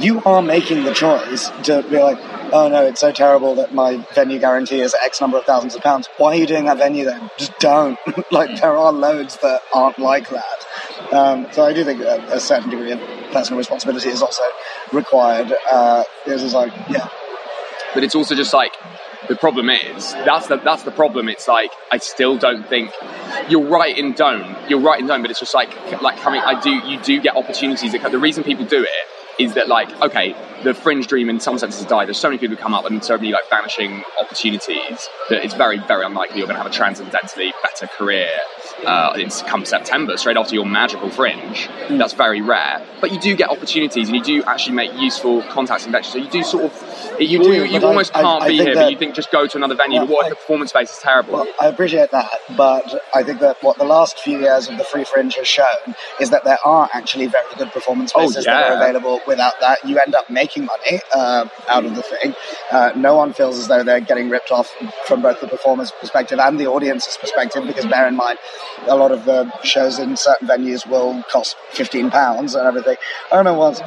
You 0.00 0.22
are 0.24 0.42
making 0.42 0.84
the 0.84 0.92
choice 0.92 1.48
to 1.64 1.82
be 1.82 1.98
like, 1.98 2.18
oh 2.52 2.68
no, 2.68 2.84
it's 2.84 3.00
so 3.00 3.10
terrible 3.10 3.54
that 3.56 3.72
my 3.72 3.96
venue 4.14 4.38
guarantee 4.38 4.80
is 4.80 4.94
X 5.02 5.20
number 5.20 5.38
of 5.38 5.44
thousands 5.44 5.74
of 5.74 5.82
pounds. 5.82 6.08
Why 6.18 6.32
are 6.32 6.36
you 6.36 6.46
doing 6.46 6.66
that 6.66 6.78
venue 6.78 7.04
then? 7.04 7.30
Just 7.38 7.58
don't. 7.58 7.98
like 8.30 8.60
there 8.60 8.76
are 8.76 8.92
loads 8.92 9.38
that 9.38 9.62
aren't 9.72 9.98
like 9.98 10.28
that. 10.30 11.12
Um, 11.12 11.46
so 11.52 11.64
I 11.64 11.72
do 11.72 11.84
think 11.84 12.02
a, 12.02 12.18
a 12.30 12.40
certain 12.40 12.70
degree 12.70 12.92
of 12.92 13.00
personal 13.32 13.58
responsibility 13.58 14.10
is 14.10 14.22
also 14.22 14.42
required. 14.92 15.52
Uh, 15.70 16.04
it's 16.26 16.42
just 16.42 16.54
like, 16.54 16.72
yeah, 16.90 17.08
but 17.94 18.04
it's 18.04 18.14
also 18.14 18.34
just 18.34 18.52
like 18.52 18.74
the 19.28 19.36
problem 19.36 19.68
is 19.70 20.12
that's 20.12 20.46
the 20.46 20.56
that's 20.56 20.84
the 20.84 20.90
problem. 20.90 21.28
It's 21.28 21.48
like 21.48 21.72
I 21.90 21.98
still 21.98 22.38
don't 22.38 22.66
think 22.68 22.92
you're 23.48 23.66
right 23.66 23.96
in 23.96 24.12
don't 24.12 24.56
you're 24.70 24.80
right 24.80 25.00
in 25.00 25.06
don't, 25.06 25.22
but 25.22 25.30
it's 25.30 25.40
just 25.40 25.54
like 25.54 25.70
like 26.02 26.18
coming. 26.20 26.40
I 26.40 26.60
do 26.60 26.70
you 26.70 27.00
do 27.00 27.20
get 27.20 27.36
opportunities. 27.36 27.92
That, 27.92 28.10
the 28.12 28.18
reason 28.18 28.44
people 28.44 28.64
do 28.64 28.82
it 28.82 29.42
is 29.42 29.54
that 29.54 29.68
like 29.68 29.90
okay, 30.02 30.34
the 30.62 30.74
fringe 30.74 31.06
dream 31.06 31.28
in 31.28 31.40
some 31.40 31.58
senses 31.58 31.80
has 31.80 31.88
died. 31.88 32.08
There's 32.08 32.18
so 32.18 32.28
many 32.28 32.38
people 32.38 32.56
who 32.56 32.62
come 32.62 32.74
up 32.74 32.84
and 32.84 33.02
so 33.04 33.16
many 33.16 33.32
like 33.32 33.48
vanishing 33.50 34.02
opportunities 34.20 35.08
that 35.30 35.44
it's 35.44 35.54
very 35.54 35.78
very 35.78 36.04
unlikely 36.04 36.38
you're 36.38 36.46
going 36.46 36.56
to 36.56 36.62
have 36.62 36.70
a 36.70 36.74
transcendentally 36.74 37.52
better 37.62 37.86
career. 37.86 38.30
Uh, 38.86 39.12
it's 39.16 39.42
come 39.42 39.64
September, 39.64 40.16
straight 40.16 40.36
after 40.36 40.54
your 40.54 40.64
magical 40.64 41.10
fringe. 41.10 41.68
That's 41.90 42.12
very 42.12 42.40
rare, 42.40 42.84
but 43.00 43.10
you 43.12 43.18
do 43.18 43.34
get 43.34 43.50
opportunities, 43.50 44.08
and 44.08 44.16
you 44.16 44.22
do 44.22 44.44
actually 44.44 44.76
make 44.76 44.94
useful 44.94 45.42
contacts 45.42 45.84
and 45.84 45.92
connections. 45.92 46.12
So 46.12 46.18
you 46.18 46.30
do 46.30 46.44
sort 46.44 46.64
of, 46.64 46.87
you, 47.20 47.42
You 47.42 47.52
you, 47.52 47.64
you 47.64 47.86
almost 47.86 48.14
I- 48.16 48.22
can't 48.22 48.42
I 48.42 48.48
be 48.48 48.56
here, 48.56 48.74
that- 48.74 48.84
but 48.84 48.90
you 48.92 48.98
think 48.98 49.14
just 49.14 49.30
go 49.30 49.46
to 49.46 49.56
another 49.56 49.74
venue. 49.74 49.98
Well, 49.98 50.06
but 50.06 50.12
what 50.14 50.26
if 50.26 50.30
the 50.30 50.36
performance 50.36 50.70
space 50.70 50.90
is 50.92 50.98
terrible? 50.98 51.34
Well, 51.34 51.46
I 51.60 51.66
appreciate 51.66 52.10
that, 52.12 52.30
but 52.56 53.02
I 53.14 53.22
think 53.22 53.40
that 53.40 53.62
what 53.62 53.78
the 53.78 53.84
last 53.84 54.18
few 54.20 54.38
years 54.40 54.68
of 54.68 54.78
the 54.78 54.84
Free 54.84 55.04
Fringe 55.04 55.34
has 55.36 55.48
shown 55.48 55.94
is 56.20 56.30
that 56.30 56.44
there 56.44 56.58
are 56.64 56.88
actually 56.92 57.26
very 57.26 57.52
good 57.56 57.70
performance 57.72 58.12
Oh, 58.14 58.26
spaces 58.28 58.44
that 58.46 58.70
are 58.70 58.76
available. 58.76 59.20
Without 59.26 59.58
that, 59.60 59.78
you 59.86 59.98
end 59.98 60.14
up 60.14 60.30
making 60.30 60.66
money 60.66 61.00
uh, 61.14 61.46
out 61.68 61.84
of 61.84 61.94
the 61.96 62.02
thing. 62.02 62.34
Uh, 62.70 62.92
no 62.96 63.16
one 63.16 63.32
feels 63.32 63.58
as 63.58 63.68
though 63.68 63.82
they're 63.82 64.00
getting 64.00 64.28
ripped 64.30 64.50
off 64.50 64.72
from 65.06 65.22
both 65.22 65.40
the 65.40 65.48
performer's 65.48 65.90
perspective 65.90 66.38
and 66.38 66.58
the 66.60 66.66
audience's 66.66 67.16
perspective, 67.16 67.64
because 67.66 67.86
bear 67.86 68.06
in 68.06 68.16
mind, 68.16 68.38
a 68.86 68.96
lot 68.96 69.10
of 69.12 69.24
the 69.24 69.50
shows 69.62 69.98
in 69.98 70.16
certain 70.16 70.46
venues 70.46 70.86
will 70.86 71.22
cost 71.30 71.56
fifteen 71.70 72.10
pounds 72.10 72.54
and 72.54 72.66
everything. 72.66 72.96
I 73.32 73.38
remember 73.38 73.58
once 73.58 73.80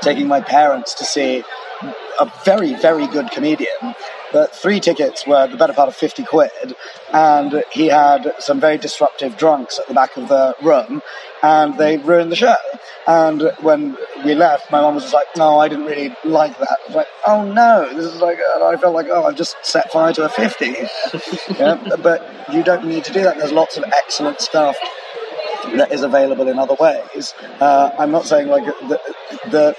taking 0.00 0.28
my 0.28 0.40
parents 0.40 0.94
to 0.94 1.04
see 1.04 1.44
a 2.20 2.32
very, 2.44 2.74
very 2.74 3.06
good 3.06 3.30
comedian. 3.30 3.94
But 4.32 4.54
three 4.54 4.80
tickets 4.80 5.26
were 5.26 5.46
the 5.46 5.58
better 5.58 5.74
part 5.74 5.88
of 5.88 5.94
50 5.94 6.24
quid, 6.24 6.74
and 7.12 7.64
he 7.70 7.88
had 7.88 8.32
some 8.38 8.60
very 8.60 8.78
disruptive 8.78 9.36
drunks 9.36 9.78
at 9.78 9.86
the 9.88 9.94
back 9.94 10.16
of 10.16 10.28
the 10.28 10.54
room, 10.62 11.02
and 11.42 11.76
they 11.76 11.98
ruined 11.98 12.32
the 12.32 12.36
show. 12.36 12.56
And 13.06 13.50
when 13.60 13.96
we 14.24 14.34
left, 14.34 14.70
my 14.70 14.80
mum 14.80 14.94
was 14.94 15.04
just 15.04 15.14
like, 15.14 15.26
No, 15.36 15.58
I 15.58 15.68
didn't 15.68 15.84
really 15.84 16.14
like 16.24 16.56
that. 16.58 16.78
I 16.84 16.86
was 16.86 16.96
like, 16.96 17.08
Oh 17.26 17.44
no, 17.44 17.92
this 17.92 18.06
is 18.06 18.20
like, 18.22 18.38
I 18.38 18.76
felt 18.76 18.94
like, 18.94 19.08
Oh, 19.10 19.24
I've 19.24 19.36
just 19.36 19.56
set 19.62 19.90
fire 19.90 20.12
to 20.14 20.24
a 20.24 20.28
50 20.28 20.66
yeah? 21.58 21.96
But 22.02 22.46
you 22.52 22.62
don't 22.62 22.86
need 22.86 23.04
to 23.04 23.12
do 23.12 23.22
that. 23.24 23.38
There's 23.38 23.52
lots 23.52 23.76
of 23.76 23.84
excellent 23.92 24.40
stuff 24.40 24.76
that 25.74 25.92
is 25.92 26.02
available 26.02 26.48
in 26.48 26.58
other 26.58 26.76
ways. 26.78 27.34
Uh, 27.60 27.90
I'm 27.98 28.12
not 28.12 28.24
saying 28.24 28.48
like 28.48 28.64
the, 28.64 29.00
the 29.50 29.76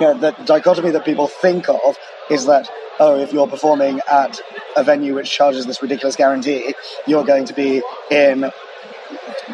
you 0.00 0.06
know, 0.06 0.18
the 0.18 0.32
dichotomy 0.44 0.90
that 0.90 1.04
people 1.04 1.26
think 1.26 1.68
of 1.68 1.96
is 2.30 2.46
that 2.46 2.70
oh, 3.00 3.18
if 3.18 3.32
you're 3.32 3.48
performing 3.48 4.00
at 4.10 4.40
a 4.76 4.84
venue 4.84 5.14
which 5.14 5.30
charges 5.30 5.66
this 5.66 5.82
ridiculous 5.82 6.16
guarantee, 6.16 6.74
you're 7.06 7.24
going 7.24 7.44
to 7.46 7.54
be 7.54 7.82
in 8.10 8.50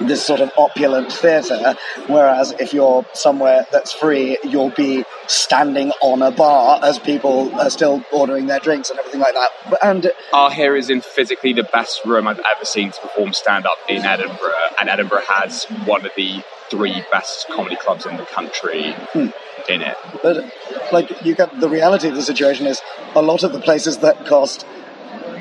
this 0.02 0.24
sort 0.24 0.40
of 0.40 0.50
opulent 0.56 1.12
theatre, 1.12 1.74
whereas 2.06 2.52
if 2.52 2.72
you're 2.72 3.04
somewhere 3.12 3.66
that's 3.70 3.92
free, 3.92 4.38
you'll 4.44 4.70
be 4.70 5.04
standing 5.26 5.90
on 6.00 6.22
a 6.22 6.30
bar 6.30 6.80
as 6.82 6.98
people 6.98 7.54
are 7.60 7.70
still 7.70 8.02
ordering 8.12 8.46
their 8.46 8.60
drinks 8.60 8.90
and 8.90 8.98
everything 8.98 9.20
like 9.20 9.34
that. 9.34 9.50
And 9.82 10.12
Ahir 10.32 10.76
is 10.76 10.90
in 10.90 11.00
physically 11.00 11.52
the 11.52 11.64
best 11.64 12.04
room 12.04 12.26
I've 12.26 12.40
ever 12.40 12.64
seen 12.64 12.92
to 12.92 13.00
perform 13.00 13.32
stand 13.32 13.66
up 13.66 13.78
in 13.88 14.04
Edinburgh, 14.04 14.52
and 14.78 14.88
Edinburgh 14.88 15.24
has 15.28 15.64
one 15.84 16.06
of 16.06 16.12
the 16.16 16.42
three 16.70 17.04
best 17.12 17.48
comedy 17.48 17.76
clubs 17.76 18.06
in 18.06 18.16
the 18.16 18.24
country 18.24 18.92
hmm. 19.12 19.28
in 19.68 19.82
it. 19.82 19.96
But 20.22 20.52
like 20.92 21.24
you 21.24 21.34
get 21.34 21.60
the 21.60 21.68
reality 21.68 22.08
of 22.08 22.14
the 22.14 22.22
situation 22.22 22.66
is 22.66 22.80
a 23.14 23.22
lot 23.22 23.42
of 23.42 23.52
the 23.52 23.60
places 23.60 23.98
that 23.98 24.26
cost 24.26 24.66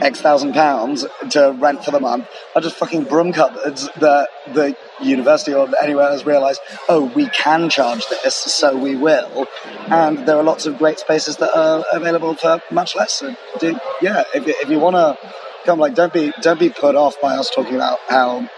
X 0.01 0.21
thousand 0.21 0.53
pounds 0.53 1.05
to 1.31 1.51
rent 1.59 1.83
for 1.83 1.91
the 1.91 1.99
month 1.99 2.27
are 2.55 2.61
just 2.61 2.75
fucking 2.77 3.03
broom 3.03 3.33
cupboards 3.33 3.89
that 3.99 4.29
the 4.53 4.75
university 5.01 5.53
or 5.53 5.69
anywhere 5.81 6.09
has 6.09 6.25
realised, 6.25 6.61
oh, 6.87 7.05
we 7.15 7.27
can 7.29 7.69
charge 7.69 8.05
this, 8.07 8.35
so 8.35 8.77
we 8.77 8.95
will. 8.95 9.47
And 9.87 10.25
there 10.27 10.37
are 10.37 10.43
lots 10.43 10.65
of 10.65 10.77
great 10.77 10.99
spaces 10.99 11.37
that 11.37 11.55
are 11.55 11.83
available 11.91 12.35
for 12.35 12.61
much 12.71 12.95
less. 12.95 13.13
So, 13.13 13.35
do, 13.59 13.77
yeah, 14.01 14.23
if, 14.33 14.47
you- 14.47 14.55
if 14.61 14.69
you 14.69 14.79
want 14.79 14.95
to 14.95 15.17
come, 15.65 15.79
like, 15.79 15.95
don't 15.95 16.13
be 16.13 16.31
don't 16.41 16.59
be 16.59 16.69
put 16.69 16.95
off 16.95 17.19
by 17.21 17.35
us 17.35 17.49
talking 17.49 17.75
about 17.75 17.99
how 18.07 18.49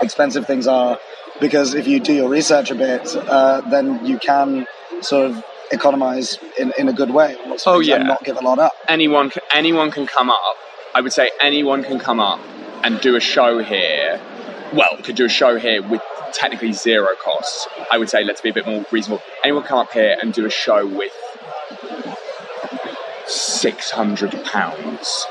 expensive 0.00 0.46
things 0.46 0.66
are, 0.66 0.98
because 1.40 1.74
if 1.74 1.86
you 1.86 2.00
do 2.00 2.12
your 2.12 2.28
research 2.28 2.70
a 2.70 2.74
bit, 2.74 3.14
uh, 3.16 3.60
then 3.70 4.04
you 4.04 4.18
can 4.18 4.66
sort 5.00 5.30
of 5.30 5.44
economize 5.70 6.38
in, 6.58 6.72
in 6.78 6.88
a 6.88 6.92
good 6.92 7.10
way. 7.10 7.36
on 7.36 7.50
lots 7.50 7.66
of 7.66 7.76
Oh, 7.76 7.80
yeah. 7.80 7.98
not 7.98 8.24
give 8.24 8.36
a 8.36 8.40
lot 8.40 8.58
up. 8.58 8.72
anyone 8.88 9.30
c- 9.30 9.40
anyone 9.50 9.90
can 9.90 10.06
come 10.06 10.30
up. 10.30 10.56
I 10.94 11.00
would 11.00 11.12
say 11.12 11.30
anyone 11.40 11.82
can 11.84 11.98
come 11.98 12.20
up 12.20 12.40
and 12.82 13.00
do 13.00 13.16
a 13.16 13.20
show 13.20 13.58
here. 13.62 14.20
Well, 14.72 14.96
could 15.02 15.16
do 15.16 15.24
a 15.26 15.28
show 15.28 15.58
here 15.58 15.82
with 15.82 16.02
technically 16.32 16.72
zero 16.72 17.08
costs. 17.22 17.68
I 17.90 17.98
would 17.98 18.08
say 18.10 18.24
let's 18.24 18.40
be 18.40 18.50
a 18.50 18.52
bit 18.54 18.66
more 18.66 18.84
reasonable. 18.90 19.22
Anyone 19.44 19.64
come 19.64 19.78
up 19.78 19.92
here 19.92 20.16
and 20.20 20.32
do 20.32 20.44
a 20.46 20.50
show 20.50 20.86
with 20.86 21.12
six 23.26 23.90
hundred 23.90 24.32
pounds 24.44 25.26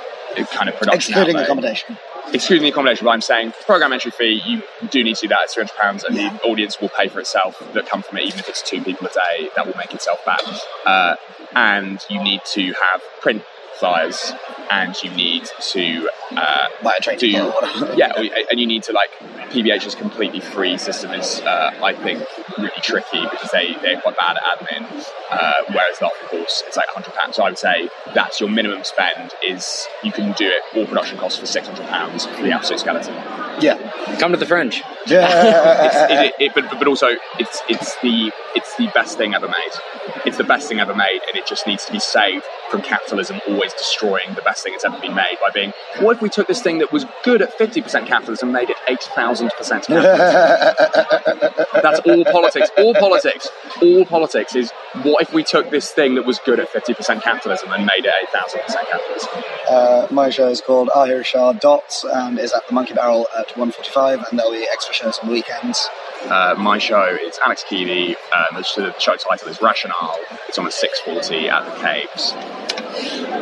kind 0.51 0.69
of 0.69 0.75
production 0.75 1.13
Excluding 1.13 1.35
accommodation. 1.37 1.97
Excluding 2.33 2.63
the 2.63 2.69
accommodation, 2.69 3.05
but 3.05 3.11
I'm 3.11 3.21
saying 3.21 3.53
program 3.65 3.93
entry 3.93 4.11
fee, 4.11 4.41
you 4.45 4.61
do 4.89 5.03
need 5.03 5.15
to 5.17 5.21
do 5.21 5.27
that. 5.29 5.57
At 5.57 5.67
£300 5.69 6.03
and 6.03 6.15
the 6.15 6.41
audience 6.43 6.79
will 6.79 6.89
pay 6.89 7.07
for 7.07 7.19
itself 7.19 7.61
that 7.73 7.87
come 7.87 8.01
from 8.01 8.17
it, 8.17 8.25
even 8.25 8.39
if 8.39 8.49
it's 8.49 8.61
two 8.61 8.81
people 8.81 9.07
a 9.07 9.11
day, 9.11 9.49
that 9.55 9.65
will 9.65 9.75
make 9.77 9.93
itself 9.93 10.23
back. 10.25 10.41
Uh, 10.85 11.15
and 11.55 12.05
you 12.09 12.21
need 12.21 12.41
to 12.45 12.73
have 12.73 13.01
print 13.21 13.43
flyers 13.79 14.33
and 14.69 14.95
you 15.03 15.09
need 15.11 15.49
to 15.61 16.09
uh, 16.35 16.67
Buy 16.83 16.93
a 16.99 17.01
train 17.01 17.17
do, 17.17 17.31
ticket 17.31 17.97
yeah, 17.97 18.11
and 18.51 18.59
you 18.59 18.67
need 18.67 18.83
to 18.83 18.93
like, 18.93 19.11
PBH's 19.49 19.95
completely 19.95 20.39
free 20.39 20.77
system 20.77 21.11
is, 21.11 21.39
uh, 21.41 21.71
I 21.81 21.93
think, 21.93 22.23
really 22.57 22.69
tricky 22.81 23.21
because 23.21 23.49
they, 23.51 23.75
they're 23.81 23.99
quite 24.01 24.17
bad 24.17 24.37
at 24.37 24.43
admin, 24.43 24.83
uh, 25.31 25.53
whereas 25.69 25.99
the 25.99 26.05
of 26.07 26.29
course, 26.29 26.63
it's 26.67 26.75
like 26.75 26.87
£100. 26.87 27.33
So 27.33 27.43
I 27.43 27.49
would 27.49 27.57
say 27.57 27.89
that's 28.13 28.39
your 28.39 28.49
minimum 28.49 28.83
spend 28.83 29.33
is 29.45 29.87
you 30.03 30.11
can 30.11 30.33
do 30.33 30.47
it, 30.47 30.61
all 30.77 30.85
production 30.85 31.17
costs 31.17 31.39
for 31.39 31.45
£600 31.45 32.35
for 32.35 32.43
the 32.43 32.51
absolute 32.51 32.79
skeleton 32.79 33.15
Yeah. 33.61 33.77
Come 34.19 34.31
to 34.31 34.37
the 34.37 34.45
Fringe. 34.45 34.81
Yeah. 35.07 35.27
it's, 35.85 36.35
it, 36.39 36.45
it, 36.45 36.51
but, 36.53 36.77
but 36.77 36.87
also 36.87 37.07
it's 37.39 37.61
it's 37.69 37.95
the 38.01 38.31
it's 38.55 38.75
the 38.75 38.87
best 38.93 39.17
thing 39.17 39.33
ever 39.33 39.47
made. 39.47 40.25
It's 40.25 40.37
the 40.37 40.43
best 40.43 40.67
thing 40.67 40.79
ever 40.79 40.93
made, 40.93 41.21
and 41.27 41.37
it 41.37 41.45
just 41.45 41.65
needs 41.67 41.85
to 41.85 41.91
be 41.91 41.99
saved 41.99 42.43
from 42.69 42.81
capitalism 42.81 43.39
always 43.47 43.66
destroying 43.73 44.33
the 44.35 44.41
best 44.41 44.63
thing 44.63 44.73
that's 44.73 44.85
ever 44.85 44.99
been 44.99 45.15
made 45.15 45.37
by 45.41 45.49
being. 45.53 45.73
What 45.99 46.17
if 46.17 46.21
we 46.21 46.29
took 46.29 46.47
this 46.47 46.61
thing 46.61 46.79
that 46.79 46.91
was 46.91 47.05
good 47.23 47.41
at 47.41 47.53
fifty 47.57 47.81
percent 47.81 48.07
capitalism 48.07 48.49
and 48.49 48.53
made 48.53 48.69
it 48.69 48.77
eight 48.87 49.03
thousand 49.03 49.51
percent 49.57 49.85
capitalism? 49.85 50.17
That's 51.81 51.99
all 51.99 52.25
politics. 52.25 52.69
All 52.77 52.93
politics. 52.93 53.49
All 53.81 54.05
politics 54.05 54.55
is 54.55 54.71
what 55.03 55.21
if 55.21 55.33
we 55.33 55.43
took 55.43 55.69
this 55.69 55.91
thing 55.91 56.15
that 56.15 56.25
was 56.25 56.39
good 56.39 56.59
at 56.59 56.69
fifty 56.69 56.93
percent 56.93 57.23
capitalism 57.23 57.71
and 57.71 57.85
made 57.85 58.05
it 58.05 58.13
eight 58.21 58.29
thousand 58.29 58.61
percent 58.61 58.87
capitalism? 58.89 59.29
Uh, 59.69 60.07
my 60.11 60.29
show 60.29 60.47
is 60.47 60.61
called 60.61 60.89
Ahir 60.95 61.23
Shah 61.25 61.53
Dots 61.53 62.05
and 62.05 62.39
is 62.39 62.53
at 62.53 62.67
the 62.67 62.73
Monkey 62.73 62.93
Barrel 62.93 63.27
at 63.37 63.49
1.45 63.49 64.29
and 64.29 64.39
there'll 64.39 64.51
be 64.51 64.65
extra 64.71 64.93
shows 64.93 65.19
on 65.19 65.27
the 65.27 65.33
weekends. 65.33 65.89
Uh, 66.23 66.55
my 66.57 66.77
show 66.77 67.17
is 67.21 67.37
Alex 67.45 67.63
Kealy. 67.69 68.15
Um, 68.35 68.55
the 68.55 68.63
show 68.63 69.15
title 69.15 69.47
is 69.49 69.61
Rationale. 69.61 70.17
It's 70.47 70.57
on 70.57 70.65
at 70.65 70.73
six 70.73 70.99
forty 70.99 71.49
at 71.49 71.63
the 71.65 71.81
Caves. 71.81 72.33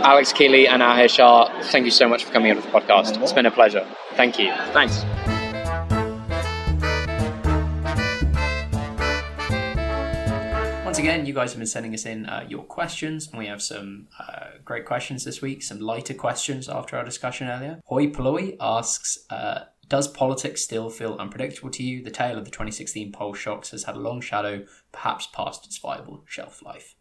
Alex 0.03 0.14
Kealy 0.23 0.67
and 0.69 0.81
Ahir 0.81 1.09
Shah, 1.09 1.49
thank 1.63 1.83
you 1.83 1.91
so 1.91 2.07
much 2.07 2.23
for 2.23 2.31
coming 2.31 2.49
on 2.51 2.57
the 2.57 2.63
podcast. 2.63 3.21
It's 3.21 3.33
been 3.33 3.45
a 3.45 3.51
pleasure. 3.51 3.85
Thank 4.13 4.39
you. 4.39 4.53
Thanks. 4.71 5.03
Once 10.85 10.99
again, 10.99 11.25
you 11.25 11.33
guys 11.33 11.51
have 11.51 11.59
been 11.59 11.67
sending 11.67 11.93
us 11.93 12.05
in 12.05 12.25
uh, 12.27 12.45
your 12.47 12.63
questions, 12.63 13.27
and 13.27 13.37
we 13.37 13.47
have 13.47 13.61
some 13.61 14.07
uh, 14.17 14.51
great 14.63 14.85
questions 14.85 15.25
this 15.25 15.41
week, 15.41 15.61
some 15.61 15.79
lighter 15.79 16.13
questions 16.13 16.69
after 16.69 16.95
our 16.95 17.03
discussion 17.03 17.49
earlier. 17.49 17.81
Hoi 17.87 18.07
Polloi 18.07 18.55
asks 18.61 19.17
uh, 19.29 19.65
Does 19.89 20.07
politics 20.07 20.61
still 20.61 20.89
feel 20.89 21.15
unpredictable 21.15 21.71
to 21.71 21.83
you? 21.83 22.01
The 22.01 22.11
tale 22.11 22.37
of 22.37 22.45
the 22.45 22.51
2016 22.51 23.11
poll 23.11 23.33
shocks 23.33 23.71
has 23.71 23.83
had 23.83 23.95
a 23.95 23.99
long 23.99 24.21
shadow, 24.21 24.65
perhaps 24.93 25.27
past 25.27 25.65
its 25.65 25.77
viable 25.77 26.23
shelf 26.25 26.61
life. 26.63 26.95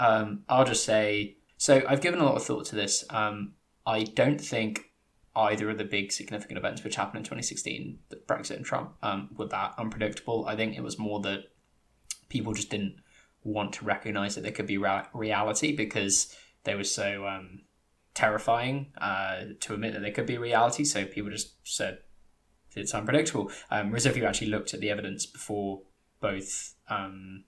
Um, 0.00 0.42
I'll 0.48 0.64
just 0.64 0.84
say 0.84 1.36
so, 1.60 1.82
I've 1.86 2.00
given 2.00 2.20
a 2.20 2.24
lot 2.24 2.36
of 2.36 2.42
thought 2.42 2.64
to 2.66 2.74
this. 2.74 3.04
Um, 3.10 3.52
I 3.86 4.04
don't 4.04 4.40
think 4.40 4.92
either 5.36 5.68
of 5.68 5.76
the 5.76 5.84
big 5.84 6.10
significant 6.10 6.56
events 6.56 6.82
which 6.82 6.96
happened 6.96 7.18
in 7.18 7.24
2016, 7.24 7.98
Brexit 8.26 8.56
and 8.56 8.64
Trump, 8.64 8.94
um, 9.02 9.28
were 9.36 9.46
that 9.48 9.74
unpredictable. 9.76 10.46
I 10.46 10.56
think 10.56 10.74
it 10.74 10.82
was 10.82 10.98
more 10.98 11.20
that 11.20 11.50
people 12.30 12.54
just 12.54 12.70
didn't 12.70 12.96
want 13.44 13.74
to 13.74 13.84
recognize 13.84 14.36
that 14.36 14.40
there 14.40 14.52
could 14.52 14.66
be 14.66 14.78
reality 14.78 15.76
because 15.76 16.34
they 16.64 16.74
were 16.74 16.84
so 16.84 17.26
um, 17.26 17.60
terrifying 18.14 18.92
uh, 18.98 19.42
to 19.60 19.74
admit 19.74 19.92
that 19.92 20.00
there 20.00 20.12
could 20.12 20.26
be 20.26 20.38
reality. 20.38 20.84
So 20.84 21.04
people 21.04 21.30
just 21.30 21.54
said 21.62 21.98
it's 22.74 22.94
unpredictable. 22.94 23.50
Um, 23.70 23.90
whereas 23.90 24.06
if 24.06 24.16
you 24.16 24.24
actually 24.24 24.48
looked 24.48 24.72
at 24.72 24.80
the 24.80 24.88
evidence 24.88 25.26
before 25.26 25.82
both 26.20 26.74
um, 26.88 27.44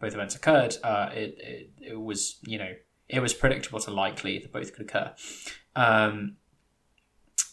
both 0.00 0.14
events 0.14 0.34
occurred, 0.34 0.76
uh, 0.82 1.10
it, 1.12 1.36
it 1.38 1.70
it 1.80 2.00
was 2.00 2.38
you 2.42 2.58
know 2.58 2.72
it 3.12 3.20
was 3.20 3.34
predictable 3.34 3.78
to 3.78 3.90
likely 3.90 4.38
that 4.38 4.52
both 4.52 4.72
could 4.74 4.86
occur. 4.86 5.12
Um, 5.76 6.36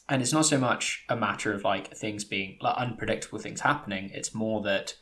and 0.07 0.22
it's 0.22 0.34
not 0.34 0.45
so 0.45 0.57
much 0.57 1.05
a 1.10 1.16
matter 1.16 1.53
of 1.53 1.64
like 1.64 1.95
things 1.95 2.24
being 2.24 2.57
like 2.62 2.78
unpredictable 2.78 3.38
things 3.38 3.62
happening. 3.62 4.10
It's 4.14 4.34
more 4.34 4.62
that 4.64 4.95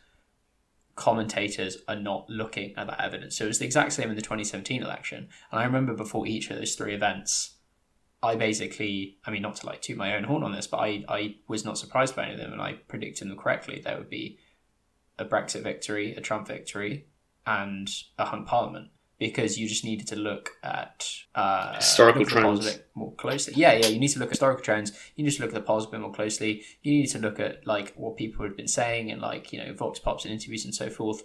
commentators 0.95 1.77
are 1.87 1.95
not 1.95 2.27
looking 2.27 2.73
at 2.75 2.87
that 2.87 2.99
evidence. 2.99 3.37
So 3.37 3.45
it 3.45 3.49
was 3.49 3.59
the 3.59 3.65
exact 3.65 3.93
same 3.93 4.09
in 4.09 4.15
the 4.15 4.21
2017 4.21 4.81
election. 4.81 5.29
And 5.51 5.61
I 5.61 5.63
remember 5.63 5.93
before 5.93 6.25
each 6.25 6.49
of 6.49 6.57
those 6.57 6.73
three 6.73 6.95
events, 6.95 7.53
I 8.23 8.35
basically, 8.35 9.19
I 9.25 9.31
mean, 9.31 9.43
not 9.43 9.57
to 9.57 9.67
like 9.67 9.83
toot 9.83 9.95
my 9.95 10.15
own 10.15 10.23
horn 10.23 10.43
on 10.43 10.53
this, 10.53 10.65
but 10.65 10.77
I, 10.77 11.05
I 11.07 11.35
was 11.47 11.63
not 11.63 11.77
surprised 11.77 12.15
by 12.15 12.25
any 12.25 12.33
of 12.33 12.39
them 12.39 12.51
and 12.51 12.61
I 12.61 12.73
predicted 12.87 13.29
them 13.29 13.37
correctly. 13.37 13.79
There 13.79 13.97
would 13.97 14.09
be 14.09 14.39
a 15.19 15.23
Brexit 15.23 15.61
victory, 15.61 16.15
a 16.15 16.21
Trump 16.21 16.47
victory, 16.47 17.05
and 17.45 17.87
a 18.17 18.25
hung 18.25 18.43
parliament 18.43 18.89
because 19.19 19.57
you 19.57 19.67
just 19.67 19.83
needed 19.83 20.07
to 20.07 20.15
look 20.15 20.51
at 20.63 21.09
uh, 21.33 21.75
Historical 21.75 22.21
look 22.21 22.31
at 22.31 22.33
the 22.33 22.39
a 22.39 22.41
trends. 22.41 22.79
more 22.93 23.13
closely. 23.13 23.53
Yeah, 23.55 23.73
yeah, 23.73 23.87
you 23.87 23.99
need 23.99 24.09
to 24.09 24.19
look 24.19 24.27
at 24.27 24.31
historical 24.31 24.63
trends. 24.63 24.91
You 25.15 25.23
need 25.23 25.31
to 25.31 25.41
look 25.41 25.49
at 25.49 25.55
the 25.55 25.61
polls 25.61 25.85
a 25.85 25.89
bit 25.89 25.99
more 25.99 26.13
closely. 26.13 26.63
You 26.83 26.91
need 26.93 27.07
to 27.07 27.19
look 27.19 27.39
at 27.39 27.65
like 27.65 27.93
what 27.95 28.17
people 28.17 28.45
had 28.45 28.55
been 28.55 28.67
saying 28.67 29.11
and 29.11 29.21
like 29.21 29.51
you 29.51 29.63
know 29.63 29.73
vox 29.73 29.99
pops 29.99 30.25
and 30.25 30.33
interviews 30.33 30.65
and 30.65 30.75
so 30.75 30.89
forth 30.89 31.23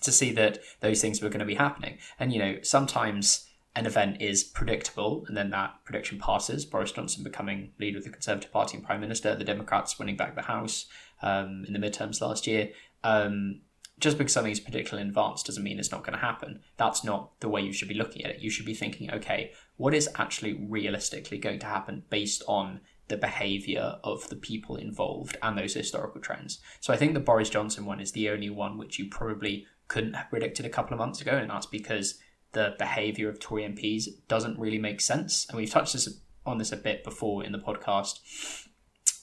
to 0.00 0.12
see 0.12 0.32
that 0.32 0.58
those 0.80 1.00
things 1.00 1.22
were 1.22 1.28
going 1.28 1.40
to 1.40 1.44
be 1.46 1.54
happening. 1.56 1.98
And 2.20 2.32
you 2.32 2.38
know 2.38 2.56
sometimes 2.62 3.48
an 3.74 3.86
event 3.86 4.20
is 4.20 4.44
predictable 4.44 5.24
and 5.26 5.36
then 5.36 5.50
that 5.50 5.74
prediction 5.84 6.18
passes. 6.18 6.64
Boris 6.64 6.92
Johnson 6.92 7.24
becoming 7.24 7.72
leader 7.80 7.98
of 7.98 8.04
the 8.04 8.10
Conservative 8.10 8.52
Party 8.52 8.76
and 8.76 8.86
Prime 8.86 9.00
Minister, 9.00 9.34
the 9.34 9.44
Democrats 9.44 9.98
winning 9.98 10.16
back 10.16 10.34
the 10.34 10.42
House 10.42 10.86
um, 11.22 11.64
in 11.66 11.72
the 11.72 11.78
midterms 11.78 12.20
last 12.20 12.46
year. 12.46 12.70
Um, 13.02 13.62
just 14.02 14.18
because 14.18 14.32
something 14.32 14.52
is 14.52 14.60
particularly 14.60 15.08
advanced 15.08 15.46
doesn't 15.46 15.62
mean 15.62 15.78
it's 15.78 15.92
not 15.92 16.04
going 16.04 16.18
to 16.18 16.24
happen. 16.24 16.60
That's 16.76 17.04
not 17.04 17.38
the 17.40 17.48
way 17.48 17.62
you 17.62 17.72
should 17.72 17.88
be 17.88 17.94
looking 17.94 18.24
at 18.24 18.32
it. 18.32 18.40
You 18.40 18.50
should 18.50 18.66
be 18.66 18.74
thinking, 18.74 19.10
okay, 19.12 19.52
what 19.76 19.94
is 19.94 20.08
actually 20.16 20.54
realistically 20.54 21.38
going 21.38 21.60
to 21.60 21.66
happen 21.66 22.02
based 22.10 22.42
on 22.48 22.80
the 23.06 23.16
behavior 23.16 23.98
of 24.02 24.28
the 24.28 24.36
people 24.36 24.74
involved 24.74 25.36
and 25.40 25.56
those 25.56 25.74
historical 25.74 26.20
trends. 26.20 26.60
So 26.80 26.92
I 26.92 26.96
think 26.96 27.14
the 27.14 27.20
Boris 27.20 27.48
Johnson 27.48 27.86
one 27.86 28.00
is 28.00 28.10
the 28.10 28.28
only 28.28 28.50
one 28.50 28.76
which 28.76 28.98
you 28.98 29.08
probably 29.08 29.66
couldn't 29.86 30.14
have 30.14 30.30
predicted 30.30 30.66
a 30.66 30.70
couple 30.70 30.94
of 30.94 30.98
months 30.98 31.20
ago, 31.20 31.32
and 31.32 31.50
that's 31.50 31.66
because 31.66 32.18
the 32.52 32.74
behavior 32.78 33.28
of 33.28 33.38
Tory 33.38 33.62
MPs 33.62 34.06
doesn't 34.26 34.58
really 34.58 34.78
make 34.78 35.00
sense. 35.00 35.46
And 35.48 35.56
we've 35.56 35.70
touched 35.70 35.92
this 35.92 36.08
on 36.44 36.58
this 36.58 36.72
a 36.72 36.76
bit 36.76 37.04
before 37.04 37.44
in 37.44 37.52
the 37.52 37.58
podcast 37.58 38.18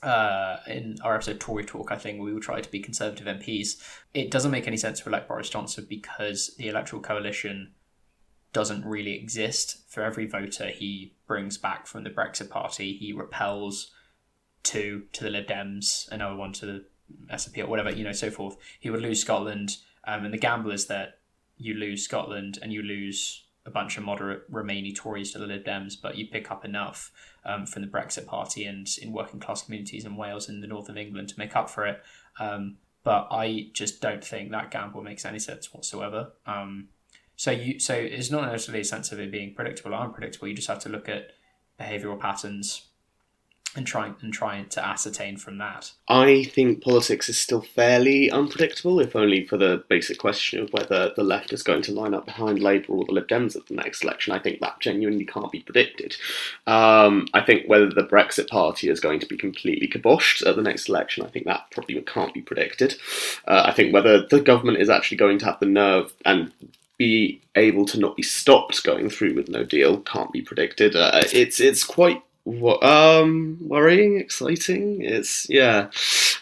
uh, 0.01 0.57
in 0.67 0.97
our 1.03 1.15
episode 1.15 1.39
Tory 1.39 1.65
Talk, 1.65 1.91
I 1.91 1.97
think 1.97 2.21
we 2.21 2.33
will 2.33 2.41
try 2.41 2.61
to 2.61 2.71
be 2.71 2.79
Conservative 2.79 3.27
MPs. 3.27 3.81
It 4.13 4.31
doesn't 4.31 4.51
make 4.51 4.67
any 4.67 4.77
sense 4.77 5.01
to 5.01 5.09
elect 5.09 5.27
Boris 5.27 5.49
Johnson 5.49 5.85
because 5.89 6.55
the 6.57 6.67
electoral 6.69 7.01
coalition 7.01 7.73
doesn't 8.53 8.85
really 8.85 9.15
exist. 9.15 9.83
For 9.89 10.03
every 10.03 10.25
voter 10.25 10.67
he 10.67 11.13
brings 11.27 11.57
back 11.57 11.87
from 11.87 12.03
the 12.03 12.09
Brexit 12.09 12.49
Party, 12.49 12.93
he 12.93 13.13
repels 13.13 13.91
two 14.63 15.03
to 15.13 15.23
the 15.23 15.29
Lib 15.29 15.47
Dems, 15.47 16.09
another 16.11 16.35
one 16.35 16.53
to 16.53 16.65
the 16.65 16.85
SNP 17.31 17.63
or 17.63 17.67
whatever, 17.67 17.91
you 17.91 18.03
know, 18.03 18.11
so 18.11 18.29
forth. 18.29 18.57
He 18.79 18.89
would 18.89 19.01
lose 19.01 19.21
Scotland, 19.21 19.77
um, 20.05 20.25
and 20.25 20.33
the 20.33 20.37
gamble 20.37 20.71
is 20.71 20.87
that 20.87 21.19
you 21.57 21.73
lose 21.73 22.03
Scotland 22.03 22.57
and 22.61 22.71
you 22.71 22.81
lose 22.81 23.43
a 23.65 23.71
bunch 23.71 23.97
of 23.97 24.03
moderate 24.03 24.51
Remainy 24.51 24.95
Tories 24.95 25.31
to 25.33 25.39
the 25.39 25.45
Lib 25.47 25.65
Dems, 25.65 25.93
but 26.01 26.15
you 26.17 26.27
pick 26.27 26.49
up 26.49 26.65
enough 26.65 27.11
um, 27.45 27.65
from 27.65 27.81
the 27.81 27.87
Brexit 27.87 28.25
Party 28.25 28.65
and 28.65 28.87
in 29.01 29.11
working 29.11 29.39
class 29.39 29.63
communities 29.63 30.05
in 30.05 30.15
Wales 30.15 30.49
and 30.49 30.63
the 30.63 30.67
north 30.67 30.89
of 30.89 30.97
England 30.97 31.29
to 31.29 31.39
make 31.39 31.55
up 31.55 31.69
for 31.69 31.85
it. 31.85 32.01
Um, 32.39 32.77
but 33.03 33.27
I 33.31 33.69
just 33.73 34.01
don't 34.01 34.23
think 34.23 34.51
that 34.51 34.71
gamble 34.71 35.01
makes 35.01 35.25
any 35.25 35.39
sense 35.39 35.73
whatsoever. 35.73 36.33
Um, 36.45 36.89
so 37.35 37.51
you, 37.51 37.79
so 37.79 37.93
it's 37.93 38.29
not 38.29 38.51
necessarily 38.51 38.81
a 38.81 38.85
sense 38.85 39.11
of 39.11 39.19
it 39.19 39.31
being 39.31 39.53
predictable 39.53 39.93
or 39.93 39.99
unpredictable. 39.99 40.47
You 40.47 40.55
just 40.55 40.67
have 40.67 40.79
to 40.79 40.89
look 40.89 41.07
at 41.07 41.31
behavioral 41.79 42.19
patterns 42.19 42.88
and 43.75 43.85
trying 43.85 44.15
and 44.21 44.33
trying 44.33 44.67
to 44.69 44.85
ascertain 44.85 45.37
from 45.37 45.57
that. 45.59 45.91
I 46.07 46.43
think 46.43 46.83
politics 46.83 47.29
is 47.29 47.37
still 47.37 47.61
fairly 47.61 48.31
unpredictable, 48.31 48.99
if 48.99 49.15
only 49.15 49.45
for 49.45 49.57
the 49.57 49.83
basic 49.89 50.17
question 50.17 50.59
of 50.59 50.73
whether 50.73 51.11
the 51.15 51.23
left 51.23 51.53
is 51.53 51.63
going 51.63 51.83
to 51.83 51.91
line 51.91 52.13
up 52.13 52.25
behind 52.25 52.59
Labour 52.59 52.93
or 52.93 53.05
the 53.05 53.11
Lib 53.11 53.27
Dems 53.27 53.55
at 53.55 53.67
the 53.67 53.75
next 53.75 54.03
election. 54.03 54.33
I 54.33 54.39
think 54.39 54.59
that 54.59 54.79
genuinely 54.79 55.25
can't 55.25 55.51
be 55.51 55.61
predicted. 55.61 56.15
Um, 56.65 57.27
I 57.33 57.41
think 57.41 57.69
whether 57.69 57.89
the 57.89 58.03
Brexit 58.03 58.49
Party 58.49 58.89
is 58.89 58.99
going 58.99 59.19
to 59.19 59.27
be 59.27 59.37
completely 59.37 59.87
kiboshed 59.87 60.45
at 60.45 60.55
the 60.55 60.61
next 60.61 60.89
election, 60.89 61.25
I 61.25 61.29
think 61.29 61.45
that 61.45 61.69
probably 61.71 61.99
can't 62.01 62.33
be 62.33 62.41
predicted. 62.41 62.95
Uh, 63.47 63.63
I 63.65 63.71
think 63.71 63.93
whether 63.93 64.25
the 64.25 64.41
government 64.41 64.79
is 64.79 64.89
actually 64.89 65.17
going 65.17 65.37
to 65.39 65.45
have 65.45 65.59
the 65.59 65.65
nerve 65.65 66.13
and 66.25 66.51
be 66.97 67.41
able 67.55 67.85
to 67.85 67.97
not 67.97 68.15
be 68.15 68.23
stopped 68.23 68.83
going 68.83 69.09
through 69.09 69.33
with 69.33 69.47
no 69.47 69.63
deal 69.63 70.01
can't 70.01 70.33
be 70.33 70.41
predicted. 70.41 70.95
Uh, 70.95 71.21
it's 71.31 71.59
it's 71.59 71.83
quite 71.83 72.21
um 72.45 73.57
worrying, 73.61 74.19
exciting. 74.19 75.01
It's 75.01 75.49
yeah. 75.49 75.89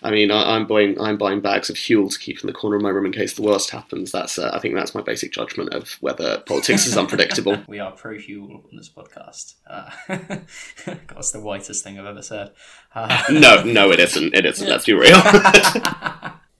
I 0.03 0.11
mean, 0.11 0.31
I, 0.31 0.55
am 0.55 0.67
buying 0.67 0.99
I'm 0.99 1.17
buying 1.17 1.41
bags 1.41 1.69
of 1.69 1.77
fuel 1.77 2.09
to 2.09 2.19
keep 2.19 2.41
in 2.41 2.47
the 2.47 2.53
corner 2.53 2.75
of 2.75 2.81
my 2.81 2.89
room 2.89 3.05
in 3.05 3.11
case 3.11 3.33
the 3.33 3.41
worst 3.41 3.71
happens. 3.71 4.11
That's 4.11 4.37
uh, 4.37 4.51
I 4.53 4.59
think 4.59 4.75
that's 4.75 4.93
my 4.93 5.01
basic 5.01 5.33
judgment 5.33 5.73
of 5.73 5.97
whether 6.01 6.39
politics 6.39 6.85
is 6.85 6.97
unpredictable. 6.97 7.57
we 7.67 7.79
are 7.79 7.91
pro 7.91 8.17
fuel 8.19 8.63
on 8.69 8.77
this 8.77 8.89
podcast. 8.89 9.55
Uh, 9.65 9.89
that's 10.85 11.31
the 11.31 11.41
whitest 11.41 11.83
thing 11.83 11.99
I've 11.99 12.05
ever 12.05 12.21
said. 12.21 12.51
Uh, 12.93 13.23
no, 13.31 13.63
no, 13.63 13.91
it 13.91 13.99
isn't. 13.99 14.33
It 14.35 14.45
isn't. 14.45 14.67
Let's 14.69 14.85
be 14.85 14.93
real. 14.93 15.17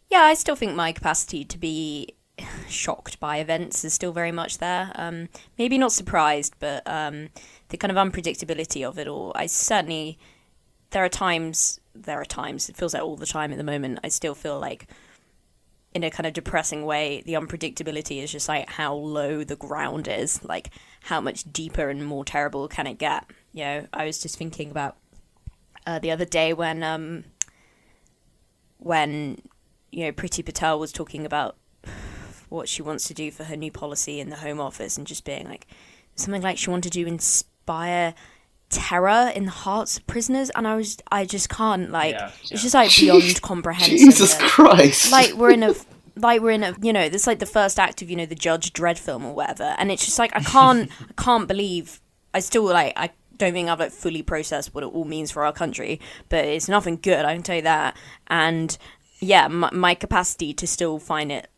yeah, 0.09 0.23
I 0.23 0.33
still 0.33 0.55
think 0.55 0.75
my 0.75 0.91
capacity 0.91 1.45
to 1.45 1.57
be 1.57 2.16
shocked 2.67 3.19
by 3.19 3.37
events 3.37 3.83
is 3.83 3.93
still 3.93 4.11
very 4.11 4.31
much 4.31 4.59
there. 4.59 4.91
Um, 4.95 5.29
maybe 5.57 5.77
not 5.77 5.91
surprised, 5.91 6.55
but 6.59 6.83
um, 6.85 7.29
the 7.69 7.77
kind 7.77 7.91
of 7.91 7.97
unpredictability 7.97 8.87
of 8.87 8.97
it 8.99 9.07
all. 9.07 9.31
I 9.35 9.47
certainly 9.47 10.17
there 10.91 11.03
are 11.03 11.09
times 11.09 11.79
there 11.93 12.21
are 12.21 12.25
times 12.25 12.69
it 12.69 12.77
feels 12.77 12.93
like 12.93 13.03
all 13.03 13.15
the 13.15 13.25
time 13.25 13.51
at 13.51 13.57
the 13.57 13.63
moment. 13.63 13.99
I 14.03 14.09
still 14.09 14.35
feel 14.35 14.59
like 14.59 14.87
in 15.93 16.03
a 16.03 16.11
kind 16.11 16.27
of 16.27 16.33
depressing 16.33 16.85
way, 16.85 17.23
the 17.25 17.33
unpredictability 17.33 18.21
is 18.21 18.31
just 18.31 18.47
like 18.47 18.69
how 18.69 18.93
low 18.93 19.43
the 19.43 19.55
ground 19.55 20.07
is, 20.07 20.43
like 20.43 20.69
how 21.01 21.19
much 21.19 21.51
deeper 21.51 21.89
and 21.89 22.05
more 22.05 22.23
terrible 22.23 22.67
can 22.67 22.85
it 22.85 22.97
get. 22.99 23.25
You 23.53 23.63
know, 23.63 23.87
I 23.93 24.05
was 24.05 24.21
just 24.21 24.37
thinking 24.37 24.69
about 24.69 24.97
uh, 25.87 25.99
the 25.99 26.11
other 26.11 26.25
day 26.25 26.53
when 26.53 26.83
um, 26.83 27.23
when 28.77 29.41
you 29.91 30.05
know 30.05 30.11
Priti 30.11 30.45
Patel 30.45 30.77
was 30.79 30.91
talking 30.91 31.25
about 31.25 31.57
what 32.49 32.69
she 32.69 32.81
wants 32.81 33.07
to 33.07 33.13
do 33.13 33.31
for 33.31 33.45
her 33.45 33.55
new 33.55 33.71
policy 33.71 34.19
in 34.19 34.29
the 34.29 34.37
Home 34.37 34.59
Office 34.59 34.97
and 34.97 35.05
just 35.05 35.25
being 35.25 35.45
like 35.45 35.67
something 36.15 36.41
like 36.41 36.57
she 36.57 36.69
wanted 36.69 36.93
to 36.93 37.05
inspire 37.05 38.13
terror 38.69 39.31
in 39.33 39.45
the 39.45 39.51
hearts 39.51 39.97
of 39.97 40.05
prisoners 40.07 40.49
and 40.49 40.67
I 40.67 40.75
was 40.75 40.97
I 41.09 41.23
just 41.23 41.47
can't 41.49 41.89
like 41.89 42.13
yeah, 42.13 42.27
yeah. 42.27 42.31
it's 42.51 42.61
just 42.61 42.73
like 42.73 42.95
beyond 42.99 43.41
comprehension. 43.41 43.97
Jesus 43.97 44.37
Christ. 44.39 45.11
Like 45.11 45.33
we're 45.33 45.51
in 45.51 45.63
a 45.63 45.73
like 46.15 46.41
we're 46.41 46.51
in 46.51 46.63
a 46.63 46.75
you 46.81 46.91
know 46.91 47.01
it's 47.01 47.27
like 47.27 47.39
the 47.39 47.45
first 47.45 47.79
act 47.79 48.01
of 48.01 48.09
you 48.09 48.15
know 48.15 48.25
the 48.25 48.35
Judge 48.35 48.73
Dredd 48.73 48.97
film 48.97 49.25
or 49.25 49.33
whatever 49.33 49.75
and 49.77 49.91
it's 49.91 50.05
just 50.05 50.19
like 50.19 50.35
I 50.35 50.41
can't 50.41 50.91
I 51.01 51.21
can't 51.21 51.47
believe 51.47 52.01
I 52.33 52.39
still 52.39 52.65
like 52.65 52.93
I 52.97 53.11
don't 53.37 53.53
think 53.53 53.69
I've 53.69 53.79
like 53.79 53.91
fully 53.91 54.21
processed 54.21 54.73
what 54.73 54.83
it 54.83 54.87
all 54.87 55.05
means 55.05 55.31
for 55.31 55.45
our 55.45 55.53
country 55.53 56.01
but 56.27 56.43
it's 56.43 56.67
nothing 56.67 56.99
good 57.01 57.23
I 57.23 57.33
can 57.33 57.43
tell 57.43 57.57
you 57.57 57.61
that 57.63 57.95
and 58.27 58.77
yeah 59.19 59.47
my, 59.47 59.69
my 59.71 59.95
capacity 59.95 60.53
to 60.55 60.67
still 60.67 60.99
find 60.99 61.31
it 61.31 61.49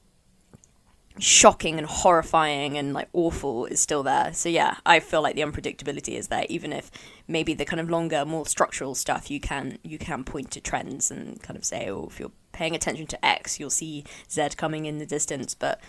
shocking 1.20 1.78
and 1.78 1.88
horrifying 1.88 2.78
and 2.78 2.94
like 2.94 3.10
awful 3.14 3.66
is 3.66 3.80
still 3.80 4.04
there. 4.04 4.34
So 4.34 4.50
yeah, 4.50 4.78
I 4.86 5.00
feel 5.00 5.22
like 5.22 5.36
the 5.36 5.42
unpredictability 5.42 6.18
is 6.18 6.28
there, 6.28 6.46
even 6.50 6.74
if 6.74 6.90
maybe 7.28 7.54
the 7.54 7.66
kind 7.66 7.80
of 7.80 7.90
longer, 7.90 8.26
more 8.26 8.46
structural 8.46 8.96
stuff 8.96 9.30
you 9.30 9.40
can 9.40 9.78
you 9.84 9.98
can 9.98 10.24
point 10.24 10.52
to 10.52 10.62
trends 10.62 11.12
and 11.12 11.42
kind 11.42 11.58
of 11.58 11.66
say, 11.66 11.90
oh, 11.90 12.08
if 12.10 12.20
you're 12.20 12.32
paying 12.52 12.76
attention 12.76 13.08
to 13.08 13.26
X, 13.26 13.60
you'll 13.60 13.70
see 13.70 14.04
Z 14.30 14.50
coming 14.58 14.86
in 14.86 14.98
the 14.98 15.06
distance. 15.06 15.54
But 15.54 15.80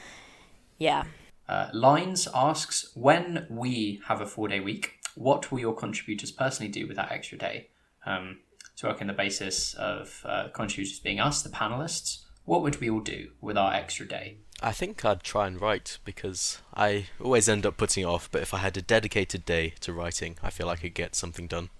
yeah. 0.78 1.04
Uh, 1.48 1.68
Lines 1.72 2.28
asks, 2.32 2.92
when 2.94 3.46
we 3.50 4.00
have 4.06 4.20
a 4.20 4.26
four 4.26 4.48
day 4.48 4.60
week, 4.60 5.00
what 5.16 5.50
will 5.50 5.58
your 5.58 5.74
contributors 5.74 6.30
personally 6.30 6.70
do 6.70 6.86
with 6.86 6.96
that 6.96 7.10
extra 7.10 7.38
day? 7.38 7.70
Um, 8.06 8.38
to 8.76 8.86
work 8.86 9.00
on 9.00 9.08
the 9.08 9.12
basis 9.12 9.74
of 9.74 10.22
uh, 10.24 10.48
contributors 10.54 11.00
being 11.00 11.20
us, 11.20 11.42
the 11.42 11.50
panelists, 11.50 12.24
what 12.44 12.62
would 12.62 12.80
we 12.80 12.88
all 12.88 13.00
do 13.00 13.30
with 13.40 13.58
our 13.58 13.74
extra 13.74 14.08
day? 14.08 14.38
I 14.62 14.72
think 14.72 15.04
I'd 15.04 15.22
try 15.22 15.46
and 15.46 15.60
write 15.60 15.98
because 16.04 16.60
I 16.74 17.06
always 17.22 17.48
end 17.48 17.64
up 17.64 17.76
putting 17.76 18.02
it 18.04 18.06
off, 18.06 18.30
but 18.30 18.42
if 18.42 18.52
I 18.52 18.58
had 18.58 18.76
a 18.76 18.82
dedicated 18.82 19.44
day 19.44 19.74
to 19.80 19.92
writing, 19.92 20.36
I 20.42 20.50
feel 20.50 20.68
I 20.68 20.76
could 20.76 20.94
get 20.94 21.14
something 21.14 21.46
done. 21.46 21.70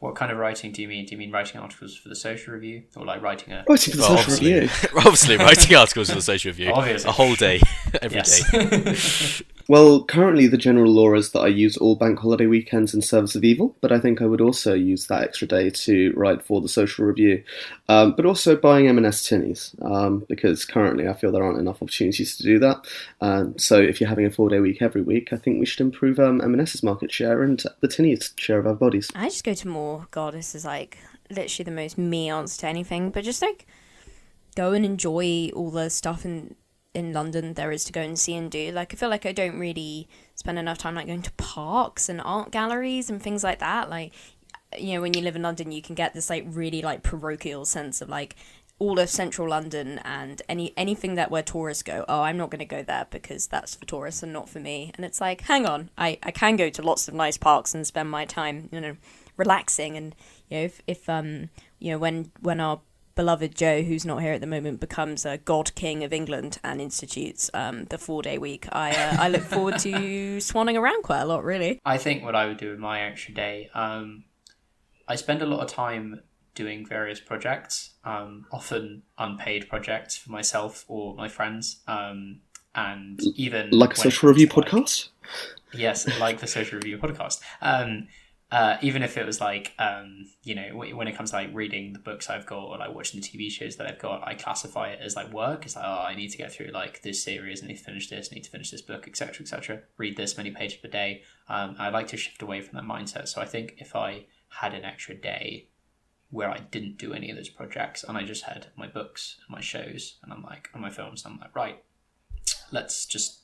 What 0.00 0.14
kind 0.14 0.30
of 0.30 0.38
writing 0.38 0.70
do 0.70 0.80
you 0.80 0.86
mean? 0.86 1.06
Do 1.06 1.12
you 1.12 1.18
mean 1.18 1.32
writing 1.32 1.60
articles 1.60 1.96
for 1.96 2.08
the 2.08 2.14
social 2.14 2.54
review, 2.54 2.84
or 2.94 3.04
like 3.04 3.20
writing 3.20 3.52
a 3.52 3.64
writing 3.68 3.92
for 3.92 3.96
the 3.96 4.02
well, 4.02 4.18
social 4.18 4.34
obviously, 4.34 4.54
review? 4.54 4.88
obviously, 4.96 5.36
writing 5.36 5.76
articles 5.76 6.08
for 6.08 6.14
the 6.14 6.22
social 6.22 6.50
review. 6.50 6.70
Obviously. 6.74 7.08
a 7.08 7.12
whole 7.12 7.34
day, 7.34 7.60
every 8.02 8.22
day. 8.22 9.44
Well, 9.68 10.02
currently 10.02 10.46
the 10.46 10.56
general 10.56 10.90
law 10.90 11.14
is 11.14 11.32
that 11.32 11.40
I 11.40 11.48
use 11.48 11.76
all 11.76 11.94
bank 11.94 12.18
holiday 12.18 12.46
weekends 12.46 12.94
in 12.94 13.02
service 13.02 13.36
of 13.36 13.44
evil, 13.44 13.76
but 13.82 13.92
I 13.92 14.00
think 14.00 14.22
I 14.22 14.26
would 14.26 14.40
also 14.40 14.72
use 14.72 15.06
that 15.06 15.22
extra 15.22 15.46
day 15.46 15.68
to 15.68 16.12
write 16.16 16.42
for 16.42 16.62
the 16.62 16.68
social 16.68 17.04
review, 17.04 17.44
um, 17.88 18.14
but 18.16 18.24
also 18.24 18.56
buying 18.56 18.88
M&S 18.88 19.28
tinnies 19.28 19.74
um, 19.84 20.24
because 20.26 20.64
currently 20.64 21.06
I 21.06 21.12
feel 21.12 21.30
there 21.30 21.44
aren't 21.44 21.58
enough 21.58 21.82
opportunities 21.82 22.36
to 22.38 22.42
do 22.42 22.58
that. 22.60 22.86
Um, 23.20 23.58
so 23.58 23.78
if 23.78 24.00
you're 24.00 24.08
having 24.08 24.24
a 24.24 24.30
four-day 24.30 24.60
week 24.60 24.80
every 24.80 25.02
week, 25.02 25.32
I 25.32 25.36
think 25.36 25.60
we 25.60 25.66
should 25.66 25.82
improve 25.82 26.18
um, 26.18 26.40
M&S's 26.40 26.82
market 26.82 27.12
share 27.12 27.42
and 27.42 27.62
the 27.80 27.88
tinnies 27.88 28.32
share 28.38 28.58
of 28.58 28.66
our 28.66 28.74
bodies. 28.74 29.10
I 29.14 29.28
just 29.28 29.44
go 29.44 29.52
to 29.52 29.68
more 29.68 30.06
God, 30.10 30.32
this 30.32 30.54
is 30.54 30.64
like 30.64 30.96
literally 31.30 31.64
the 31.64 31.76
most 31.76 31.98
me 31.98 32.30
answer 32.30 32.60
to 32.62 32.66
anything. 32.66 33.10
But 33.10 33.24
just 33.24 33.42
like 33.42 33.66
go 34.56 34.72
and 34.72 34.84
enjoy 34.84 35.50
all 35.54 35.70
the 35.70 35.90
stuff 35.90 36.24
in 36.24 36.56
in 36.98 37.12
London 37.12 37.54
there 37.54 37.72
is 37.72 37.84
to 37.84 37.92
go 37.92 38.00
and 38.00 38.18
see 38.18 38.34
and 38.34 38.50
do. 38.50 38.70
Like 38.72 38.92
I 38.92 38.96
feel 38.96 39.08
like 39.08 39.26
I 39.26 39.32
don't 39.32 39.58
really 39.58 40.08
spend 40.34 40.58
enough 40.58 40.78
time 40.78 40.94
like 40.94 41.06
going 41.06 41.22
to 41.22 41.32
parks 41.32 42.08
and 42.08 42.20
art 42.20 42.50
galleries 42.50 43.08
and 43.08 43.22
things 43.22 43.44
like 43.44 43.60
that. 43.60 43.88
Like 43.88 44.12
you 44.78 44.94
know, 44.94 45.00
when 45.00 45.14
you 45.14 45.22
live 45.22 45.36
in 45.36 45.42
London 45.42 45.72
you 45.72 45.82
can 45.82 45.94
get 45.94 46.14
this 46.14 46.28
like 46.28 46.44
really 46.46 46.82
like 46.82 47.02
parochial 47.02 47.64
sense 47.64 48.00
of 48.00 48.08
like 48.08 48.36
all 48.80 49.00
of 49.00 49.10
central 49.10 49.48
London 49.48 49.98
and 50.04 50.40
any 50.48 50.72
anything 50.76 51.14
that 51.16 51.30
where 51.30 51.42
tourists 51.42 51.82
go, 51.82 52.04
oh, 52.08 52.22
I'm 52.22 52.36
not 52.36 52.50
going 52.50 52.60
to 52.60 52.64
go 52.64 52.82
there 52.82 53.06
because 53.10 53.46
that's 53.48 53.74
for 53.74 53.84
tourists 53.86 54.22
and 54.22 54.32
not 54.32 54.48
for 54.48 54.60
me. 54.60 54.92
And 54.94 55.04
it's 55.04 55.20
like, 55.20 55.42
hang 55.42 55.66
on, 55.66 55.90
I, 55.98 56.18
I 56.22 56.30
can 56.30 56.56
go 56.56 56.70
to 56.70 56.82
lots 56.82 57.08
of 57.08 57.14
nice 57.14 57.36
parks 57.36 57.74
and 57.74 57.86
spend 57.86 58.10
my 58.10 58.24
time, 58.24 58.68
you 58.70 58.80
know, 58.80 58.96
relaxing 59.38 59.96
and 59.96 60.14
you 60.48 60.58
know 60.58 60.64
if, 60.64 60.82
if 60.86 61.08
um 61.08 61.48
you 61.78 61.92
know 61.92 61.98
when 61.98 62.30
when 62.40 62.60
our 62.60 62.80
beloved 63.18 63.56
Joe, 63.56 63.82
who's 63.82 64.06
not 64.06 64.22
here 64.22 64.32
at 64.32 64.40
the 64.40 64.46
moment, 64.46 64.78
becomes 64.78 65.26
a 65.26 65.38
god 65.38 65.74
king 65.74 66.04
of 66.04 66.12
England 66.12 66.58
and 66.62 66.80
institutes 66.80 67.50
um, 67.52 67.86
the 67.86 67.98
four 67.98 68.22
day 68.22 68.38
week, 68.38 68.68
I 68.70 68.92
uh, 68.92 69.16
I 69.18 69.28
look 69.28 69.42
forward 69.42 69.80
to 69.80 69.90
swanning 70.38 70.78
around 70.78 71.02
quite 71.02 71.22
a 71.22 71.24
lot. 71.24 71.42
Really, 71.42 71.80
I 71.84 71.98
think 71.98 72.22
what 72.22 72.36
I 72.36 72.46
would 72.46 72.58
do 72.58 72.70
with 72.70 72.78
my 72.78 73.00
extra 73.00 73.34
day, 73.34 73.70
um, 73.74 74.22
I 75.08 75.16
spend 75.16 75.42
a 75.42 75.46
lot 75.46 75.58
of 75.58 75.68
time 75.68 76.20
doing 76.54 76.86
various 76.86 77.18
projects, 77.18 77.94
um, 78.04 78.46
often 78.52 79.02
unpaid 79.18 79.68
projects 79.68 80.16
for 80.16 80.30
myself 80.30 80.84
or 80.86 81.16
my 81.16 81.26
friends, 81.26 81.80
um, 81.88 82.38
and 82.76 83.20
even 83.34 83.70
like 83.70 83.94
a 83.94 83.96
social 83.96 84.28
review 84.28 84.46
podcast. 84.46 85.08
yes, 85.72 86.06
like 86.20 86.38
the 86.38 86.46
social 86.46 86.76
review 86.76 86.98
podcast. 86.98 87.40
Uh, 88.50 88.78
even 88.80 89.02
if 89.02 89.18
it 89.18 89.26
was 89.26 89.42
like 89.42 89.74
um, 89.78 90.24
you 90.42 90.54
know 90.54 90.68
when 90.72 91.06
it 91.06 91.14
comes 91.14 91.30
to 91.30 91.36
like 91.36 91.50
reading 91.52 91.92
the 91.92 91.98
books 91.98 92.30
I've 92.30 92.46
got 92.46 92.64
or 92.64 92.78
like 92.78 92.94
watching 92.94 93.20
the 93.20 93.26
TV 93.26 93.50
shows 93.50 93.76
that 93.76 93.86
I've 93.86 93.98
got, 93.98 94.26
I 94.26 94.34
classify 94.34 94.88
it 94.88 95.00
as 95.02 95.16
like 95.16 95.30
work. 95.34 95.66
It's 95.66 95.76
like 95.76 95.84
oh, 95.86 96.04
I 96.08 96.14
need 96.14 96.30
to 96.30 96.38
get 96.38 96.50
through 96.50 96.68
like 96.68 97.02
this 97.02 97.22
series, 97.22 97.62
I 97.62 97.66
need 97.66 97.76
to 97.76 97.84
finish 97.84 98.08
this, 98.08 98.30
I 98.32 98.36
need 98.36 98.44
to 98.44 98.50
finish 98.50 98.70
this 98.70 98.80
book, 98.80 99.06
etc., 99.06 99.42
etc. 99.42 99.82
Read 99.98 100.16
this 100.16 100.38
many 100.38 100.50
pages 100.50 100.78
per 100.78 100.88
day. 100.88 101.22
Um, 101.48 101.76
I 101.78 101.90
like 101.90 102.06
to 102.08 102.16
shift 102.16 102.40
away 102.40 102.62
from 102.62 102.76
that 102.76 102.84
mindset. 102.84 103.28
So 103.28 103.42
I 103.42 103.44
think 103.44 103.74
if 103.78 103.94
I 103.94 104.24
had 104.48 104.72
an 104.72 104.84
extra 104.84 105.14
day 105.14 105.68
where 106.30 106.50
I 106.50 106.58
didn't 106.58 106.96
do 106.96 107.12
any 107.12 107.30
of 107.30 107.36
those 107.36 107.50
projects 107.50 108.02
and 108.02 108.16
I 108.16 108.22
just 108.22 108.44
had 108.44 108.68
my 108.76 108.86
books 108.86 109.36
and 109.46 109.54
my 109.54 109.60
shows 109.60 110.18
and 110.22 110.32
I'm 110.32 110.42
like 110.42 110.70
on 110.74 110.80
my 110.80 110.90
films, 110.90 111.22
I'm 111.26 111.38
like 111.38 111.54
right, 111.54 111.84
let's 112.72 113.04
just 113.04 113.40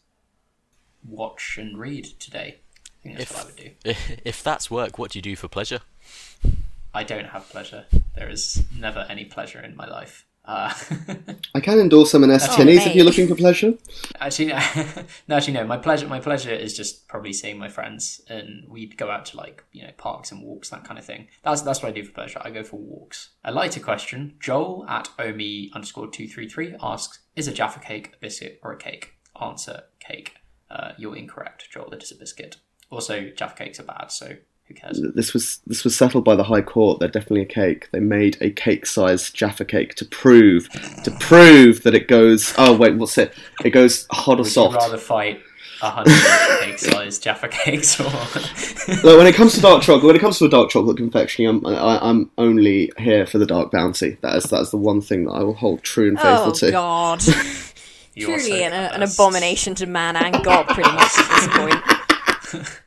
watch 1.07 1.59
and 1.59 1.77
read 1.77 2.07
today 2.19 2.61
if, 3.05 3.33
what 3.33 3.43
I 3.43 3.47
would 3.47 3.57
do. 3.57 3.71
If 4.25 4.43
that's 4.43 4.71
work, 4.71 4.99
what 4.99 5.13
do 5.13 5.19
you 5.19 5.23
do 5.23 5.37
for 5.37 5.49
pleasure? 5.49 5.81
I 6.93 7.03
don't 7.03 7.27
have 7.27 7.49
pleasure. 7.49 7.87
There 8.15 8.31
is 8.31 8.65
never 8.79 9.07
any 9.09 9.25
pleasure 9.25 9.61
in 9.61 9.77
my 9.77 9.87
life. 9.87 10.27
Uh, 10.47 10.73
I 11.55 11.61
can 11.61 11.79
endorse 11.79 12.11
some 12.11 12.29
S 12.31 12.47
oh, 12.51 12.53
tinnies 12.53 12.87
if 12.87 12.95
you're 12.95 13.07
looking 13.07 13.27
for 13.27 13.35
pleasure. 13.35 13.75
Actually, 14.21 14.49
no, 14.49 14.61
no, 15.29 15.37
actually, 15.37 15.55
no. 15.55 15.65
My 15.65 15.79
pleasure, 15.79 16.07
my 16.07 16.21
pleasure 16.21 16.53
is 16.53 16.77
just 16.77 17.09
probably 17.09 17.33
seeing 17.33 17.59
my 17.59 17.69
friends, 17.69 18.21
and 18.29 18.69
we'd 18.69 18.99
go 18.99 19.11
out 19.11 19.25
to 19.27 19.39
like 19.39 19.65
you 19.73 19.83
know 19.83 19.91
parks 19.97 20.31
and 20.33 20.43
walks, 20.43 20.69
that 20.69 20.85
kind 20.85 20.99
of 20.99 21.05
thing. 21.05 21.29
That's 21.43 21.63
that's 21.63 21.83
what 21.83 21.89
I 21.89 21.93
do 21.93 22.05
for 22.05 22.13
pleasure. 22.13 22.43
I 22.45 22.51
go 22.51 22.63
for 22.63 22.77
walks. 22.77 23.31
A 23.43 23.53
lighter 23.53 23.81
question: 23.81 24.35
Joel 24.39 24.85
at 24.87 25.09
omi 25.19 25.71
underscore 25.75 26.09
two 26.09 26.29
three 26.29 26.49
three 26.49 26.75
asks: 26.83 27.21
Is 27.35 27.49
a 27.49 27.53
Jaffa 27.53 27.81
cake 27.81 28.13
a 28.15 28.19
biscuit 28.21 28.61
or 28.63 28.73
a 28.73 28.77
cake? 28.77 29.15
Answer: 29.41 29.85
cake. 29.99 30.37
Uh, 30.71 30.93
you're 30.99 31.17
incorrect, 31.17 31.69
Joel. 31.73 31.91
It 31.93 32.03
is 32.03 32.13
a 32.13 32.17
biscuit. 32.17 32.59
Also, 32.91 33.29
Jaffa 33.37 33.57
cakes 33.57 33.81
are 33.81 33.85
bad, 33.85 34.11
so 34.13 34.35
Who 34.69 34.75
cares? 34.75 35.01
this 35.15 35.33
was 35.35 35.61
this 35.67 35.85
was 35.85 35.97
settled 35.97 36.25
by 36.25 36.37
the 36.37 36.45
High 36.45 36.63
Court. 36.63 37.01
They're 37.01 37.09
definitely 37.09 37.43
a 37.43 37.47
cake. 37.47 37.89
They 37.93 38.01
made 38.01 38.37
a 38.41 38.51
cake-sized 38.51 39.35
Jaffa 39.35 39.65
cake 39.65 39.95
to 39.97 40.05
prove 40.05 40.69
to 41.05 41.11
prove 41.13 41.83
that 41.83 41.95
it 41.95 42.09
goes. 42.09 42.55
Oh 42.57 42.77
wait, 42.77 42.97
what's 42.97 43.19
it? 43.19 43.33
It 43.65 43.71
goes 43.71 44.07
hot 44.11 44.35
or 44.39 44.43
Would 44.43 44.47
soft. 44.53 44.75
you 44.75 44.79
rather 44.79 44.99
fight 44.99 45.41
a 45.83 45.91
hundred 45.91 46.15
cake-sized 46.61 47.23
Jaffa 47.23 47.49
cakes 47.49 47.99
or? 48.01 48.05
Look, 49.03 49.19
when 49.19 49.27
it 49.27 49.35
comes 49.35 49.55
to 49.55 49.61
dark 49.61 49.83
chocolate, 49.83 50.05
when 50.05 50.17
it 50.17 50.21
comes 50.21 50.39
to 50.39 50.45
a 50.45 50.49
dark 50.51 50.71
chocolate 50.71 50.97
confectionery, 50.97 51.49
I'm 51.49 51.67
I, 51.67 51.99
I'm 52.01 52.31
only 52.39 52.93
here 52.99 53.27
for 53.27 53.39
the 53.39 53.47
dark 53.47 53.71
bounty. 53.73 54.19
That 54.21 54.37
is 54.37 54.45
that's 54.45 54.71
the 54.71 54.77
one 54.79 55.01
thing 55.01 55.25
that 55.25 55.33
I 55.33 55.43
will 55.43 55.55
hold 55.55 55.83
true 55.83 56.09
and 56.09 56.19
faithful 56.19 56.51
Oh 56.51 56.53
to. 56.53 56.71
God! 56.71 57.23
You 58.17 58.31
are 58.33 58.39
so 58.39 58.47
Truly 58.47 58.63
an, 58.63 58.73
an 58.73 59.03
abomination 59.03 59.75
to 59.75 59.87
man 59.87 60.15
and 60.15 60.45
God, 60.45 60.69
pretty 60.69 60.89
much 60.89 61.11
at 61.19 61.29
this 61.35 61.49
point. 61.49 62.04
Not 62.55 62.81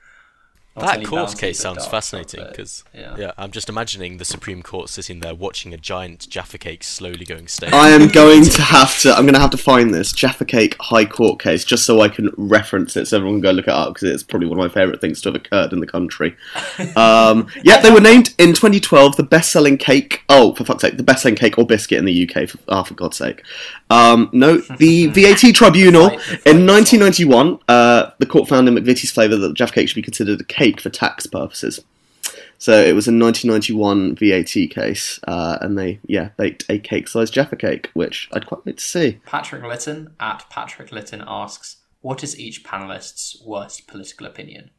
that 0.81 0.95
only 0.95 1.05
court 1.05 1.27
bounty, 1.27 1.37
case 1.39 1.59
sounds 1.59 1.79
dark 1.79 1.91
fascinating 1.91 2.45
because 2.49 2.83
Yeah. 2.93 3.15
yeah. 3.17 3.31
I'm 3.37 3.51
just 3.51 3.69
imagining 3.69 4.17
the 4.17 4.25
Supreme 4.25 4.61
Court 4.61 4.89
sitting 4.89 5.19
there 5.19 5.35
watching 5.35 5.73
a 5.73 5.77
giant 5.77 6.27
Jaffa 6.29 6.57
cake 6.57 6.83
slowly 6.83 7.25
going 7.25 7.47
stale. 7.47 7.73
I 7.73 7.89
am 7.89 8.07
going 8.21 8.43
to 8.43 8.61
have 8.61 8.99
to. 9.01 9.11
I'm 9.13 9.23
going 9.23 9.33
to 9.33 9.39
have 9.39 9.49
to 9.51 9.57
find 9.57 9.93
this 9.93 10.11
Jaffa 10.11 10.45
Cake 10.45 10.75
High 10.79 11.05
Court 11.05 11.39
case 11.41 11.63
just 11.65 11.85
so 11.85 12.01
I 12.01 12.09
can 12.09 12.29
reference 12.37 12.95
it, 12.97 13.07
so 13.07 13.17
everyone 13.17 13.37
can 13.37 13.43
go 13.43 13.51
look 13.51 13.67
it 13.67 13.73
up 13.73 13.93
because 13.93 14.09
it's 14.09 14.23
probably 14.23 14.47
one 14.47 14.59
of 14.59 14.63
my 14.63 14.73
favourite 14.73 15.01
things 15.01 15.21
to 15.21 15.29
have 15.29 15.35
occurred 15.35 15.73
in 15.73 15.79
the 15.79 15.87
country. 15.87 16.35
Um, 16.95 17.47
yeah, 17.63 17.81
they 17.81 17.91
were 17.91 17.99
named 17.99 18.33
in 18.37 18.53
2012 18.53 19.15
the 19.17 19.23
best-selling 19.23 19.77
cake. 19.77 20.23
Oh, 20.29 20.53
for 20.55 20.63
fuck's 20.63 20.81
sake, 20.81 20.97
the 20.97 21.03
best-selling 21.03 21.35
cake 21.35 21.57
or 21.57 21.65
biscuit 21.65 21.97
in 21.97 22.05
the 22.05 22.29
UK. 22.29 22.49
For, 22.49 22.57
oh, 22.67 22.83
for 22.83 22.93
God's 22.93 23.17
sake. 23.17 23.43
Um, 23.89 24.29
no, 24.31 24.57
the 24.57 25.07
VAT 25.07 25.53
Tribunal 25.53 26.09
Fight 26.09 26.17
the 26.19 26.23
fight. 26.23 26.45
in 26.55 26.65
1991, 26.67 27.59
uh, 27.67 28.11
the 28.19 28.25
court 28.25 28.47
found 28.47 28.67
in 28.67 28.75
McVitie's 28.75 29.11
flavour 29.11 29.35
that 29.37 29.53
Jaffa 29.53 29.73
Cake 29.73 29.89
should 29.89 29.95
be 29.95 30.01
considered 30.01 30.39
a 30.41 30.43
cake 30.43 30.66
for 30.75 30.89
tax 30.89 31.25
purposes. 31.27 31.79
So 32.59 32.71
it 32.73 32.93
was 32.93 33.07
a 33.07 33.11
1991 33.11 34.15
VAT 34.15 34.69
case, 34.71 35.19
uh, 35.27 35.57
and 35.61 35.77
they 35.77 35.99
yeah 36.07 36.29
baked 36.37 36.65
a 36.69 36.79
cake-sized 36.79 37.33
Jaffa 37.33 37.55
cake, 37.55 37.89
which 37.93 38.27
I'd 38.33 38.47
quite 38.47 38.65
like 38.65 38.77
to 38.77 38.83
see. 38.83 39.19
Patrick 39.25 39.63
Litton 39.63 40.11
at 40.19 40.45
Patrick 40.49 40.91
Litton 40.91 41.23
asks, 41.27 41.77
"What 42.01 42.23
is 42.23 42.39
each 42.39 42.63
panelist's 42.63 43.41
worst 43.45 43.87
political 43.87 44.25
opinion?" 44.25 44.71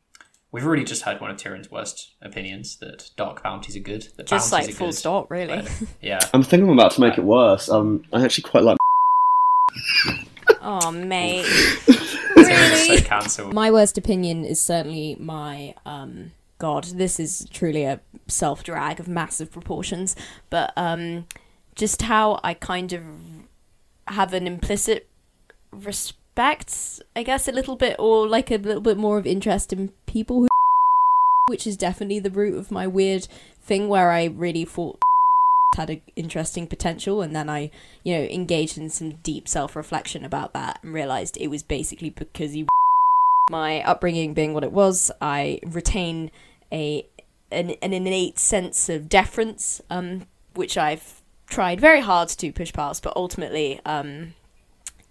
We've 0.51 0.65
already 0.67 0.85
just 0.85 1.03
heard 1.03 1.21
one 1.21 1.31
of 1.31 1.37
Tyron's 1.37 1.71
worst 1.71 2.09
opinions 2.23 2.77
that 2.77 3.11
dark 3.17 3.43
bounties 3.43 3.77
are 3.77 3.81
good. 3.81 4.09
That 4.17 4.27
Just 4.27 4.51
bounties 4.51 4.67
like 4.69 4.75
are 4.75 4.79
full 4.79 4.87
good, 4.89 4.95
stop, 4.95 5.31
really. 5.31 5.57
but- 5.63 5.71
yeah. 6.01 6.21
I'm 6.33 6.43
thinking 6.43 6.69
I'm 6.71 6.79
about 6.79 6.93
to 6.93 7.01
make 7.03 7.19
it 7.19 7.25
worse. 7.25 7.69
Um, 7.69 8.03
I 8.15 8.25
actually 8.25 8.45
quite 8.49 8.65
like. 8.65 8.79
Oh, 10.61 10.91
mate. 10.91 11.45
Tyron's 12.49 12.87
so 12.87 13.01
cancelled. 13.01 13.55
My 13.55 13.71
worst 13.71 13.99
opinion 13.99 14.45
is 14.45 14.61
certainly 14.61 15.17
my 15.19 15.75
um 15.87 16.33
god, 16.59 16.85
this 16.85 17.21
is 17.21 17.47
truly 17.53 17.85
a 17.85 18.01
self 18.27 18.65
drag 18.65 19.01
of 19.01 19.09
massive 19.09 19.51
proportions, 19.53 20.17
but 20.51 20.73
um 20.77 21.27
just 21.75 22.03
how 22.03 22.41
I 22.43 22.55
kind 22.55 22.93
of 22.93 23.03
have 24.09 24.35
an 24.35 24.47
implicit 24.47 25.09
respect, 25.71 27.01
I 27.15 27.23
guess 27.23 27.47
a 27.47 27.53
little 27.53 27.77
bit 27.77 27.97
or 27.99 28.27
like 28.27 28.51
a 28.51 28.57
little 28.57 28.81
bit 28.83 28.97
more 28.97 29.19
of 29.19 29.27
interest 29.27 29.73
in 29.73 29.93
people 30.07 30.41
who 30.41 30.49
which 31.49 31.67
is 31.67 31.77
definitely 31.77 32.19
the 32.19 32.31
root 32.31 32.59
of 32.59 32.71
my 32.71 32.87
weird 32.87 33.27
thing 33.63 33.89
where 33.89 34.11
I 34.11 34.25
really 34.25 34.65
thought 34.65 34.99
had 35.77 35.91
an 35.91 36.03
interesting 36.17 36.67
potential 36.67 37.23
and 37.23 37.35
then 37.35 37.49
I, 37.49 37.71
you 38.03 38.15
know, 38.15 38.23
engaged 38.25 38.79
in 38.79 38.91
some 38.91 39.11
deep 39.17 39.47
self-reflection 39.47 40.25
about 40.25 40.53
that 40.55 40.81
and 40.83 40.93
realized 40.93 41.37
it 41.37 41.49
was 41.49 41.63
basically 41.63 42.11
because 42.11 42.53
he 42.53 42.67
my 43.51 43.83
upbringing 43.83 44.35
being 44.35 44.55
what 44.55 44.65
it 44.65 44.73
was, 44.73 45.11
I 45.21 45.61
retain 45.65 46.31
a 46.73 47.07
an, 47.51 47.71
an 47.81 47.95
innate 47.95 48.39
sense 48.39 48.91
of 48.91 49.09
deference, 49.09 49.81
um, 49.89 50.27
which 50.55 50.77
I've 50.77 51.23
tried 51.49 51.81
very 51.81 52.01
hard 52.01 52.29
to 52.29 52.53
push 52.53 52.75
past, 52.75 53.03
but 53.03 53.17
ultimately, 53.17 53.81
um, 53.87 54.35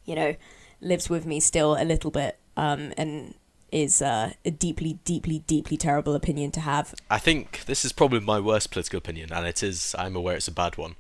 you 0.05 0.13
know, 0.13 0.35
lives 0.79 1.09
with 1.09 1.25
me 1.25 1.39
still 1.39 1.75
a 1.79 1.83
little 1.83 2.11
bit, 2.11 2.37
um, 2.55 2.93
and 2.95 3.33
is 3.71 4.01
uh, 4.01 4.33
a 4.45 4.51
deeply, 4.51 4.99
deeply, 5.03 5.43
deeply 5.47 5.77
terrible 5.77 6.15
opinion 6.15 6.51
to 6.51 6.59
have. 6.61 6.95
I 7.09 7.19
think 7.19 7.65
this 7.65 7.83
is 7.83 7.91
probably 7.91 8.19
my 8.19 8.39
worst 8.39 8.71
political 8.71 8.97
opinion, 8.97 9.31
and 9.31 9.45
it 9.45 9.63
is. 9.63 9.95
I'm 9.97 10.15
aware 10.15 10.35
it's 10.35 10.47
a 10.47 10.53
bad 10.53 10.77
one, 10.77 10.95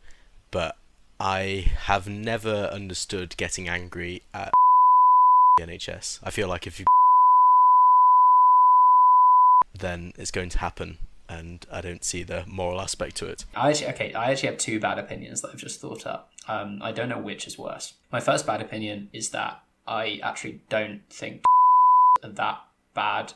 but 0.51 0.77
I 1.19 1.71
have 1.85 2.07
never 2.07 2.65
understood 2.71 3.35
getting 3.37 3.67
angry 3.67 4.21
at 4.33 4.51
the 5.57 5.65
NHS. 5.65 6.19
I 6.23 6.31
feel 6.31 6.47
like 6.47 6.67
if 6.67 6.79
you 6.79 6.85
then 9.79 10.11
it's 10.17 10.31
going 10.31 10.49
to 10.49 10.57
happen, 10.59 10.97
and 11.29 11.65
I 11.71 11.81
don't 11.81 12.03
see 12.03 12.23
the 12.23 12.43
moral 12.47 12.81
aspect 12.81 13.15
to 13.17 13.27
it. 13.27 13.45
I 13.55 13.69
actually 13.69 13.89
okay. 13.89 14.13
I 14.13 14.31
actually 14.31 14.49
have 14.49 14.57
two 14.57 14.79
bad 14.79 14.99
opinions 14.99 15.41
that 15.41 15.49
I've 15.49 15.57
just 15.57 15.79
thought 15.79 16.05
up. 16.05 16.31
Um, 16.47 16.79
I 16.81 16.91
don't 16.91 17.09
know 17.09 17.19
which 17.19 17.47
is 17.47 17.57
worse. 17.57 17.93
My 18.11 18.19
first 18.19 18.45
bad 18.45 18.61
opinion 18.61 19.09
is 19.13 19.29
that 19.29 19.63
I 19.87 20.19
actually 20.23 20.61
don't 20.69 21.01
think 21.09 21.43
are 21.45 21.56
that 22.23 22.61
bad. 22.93 23.33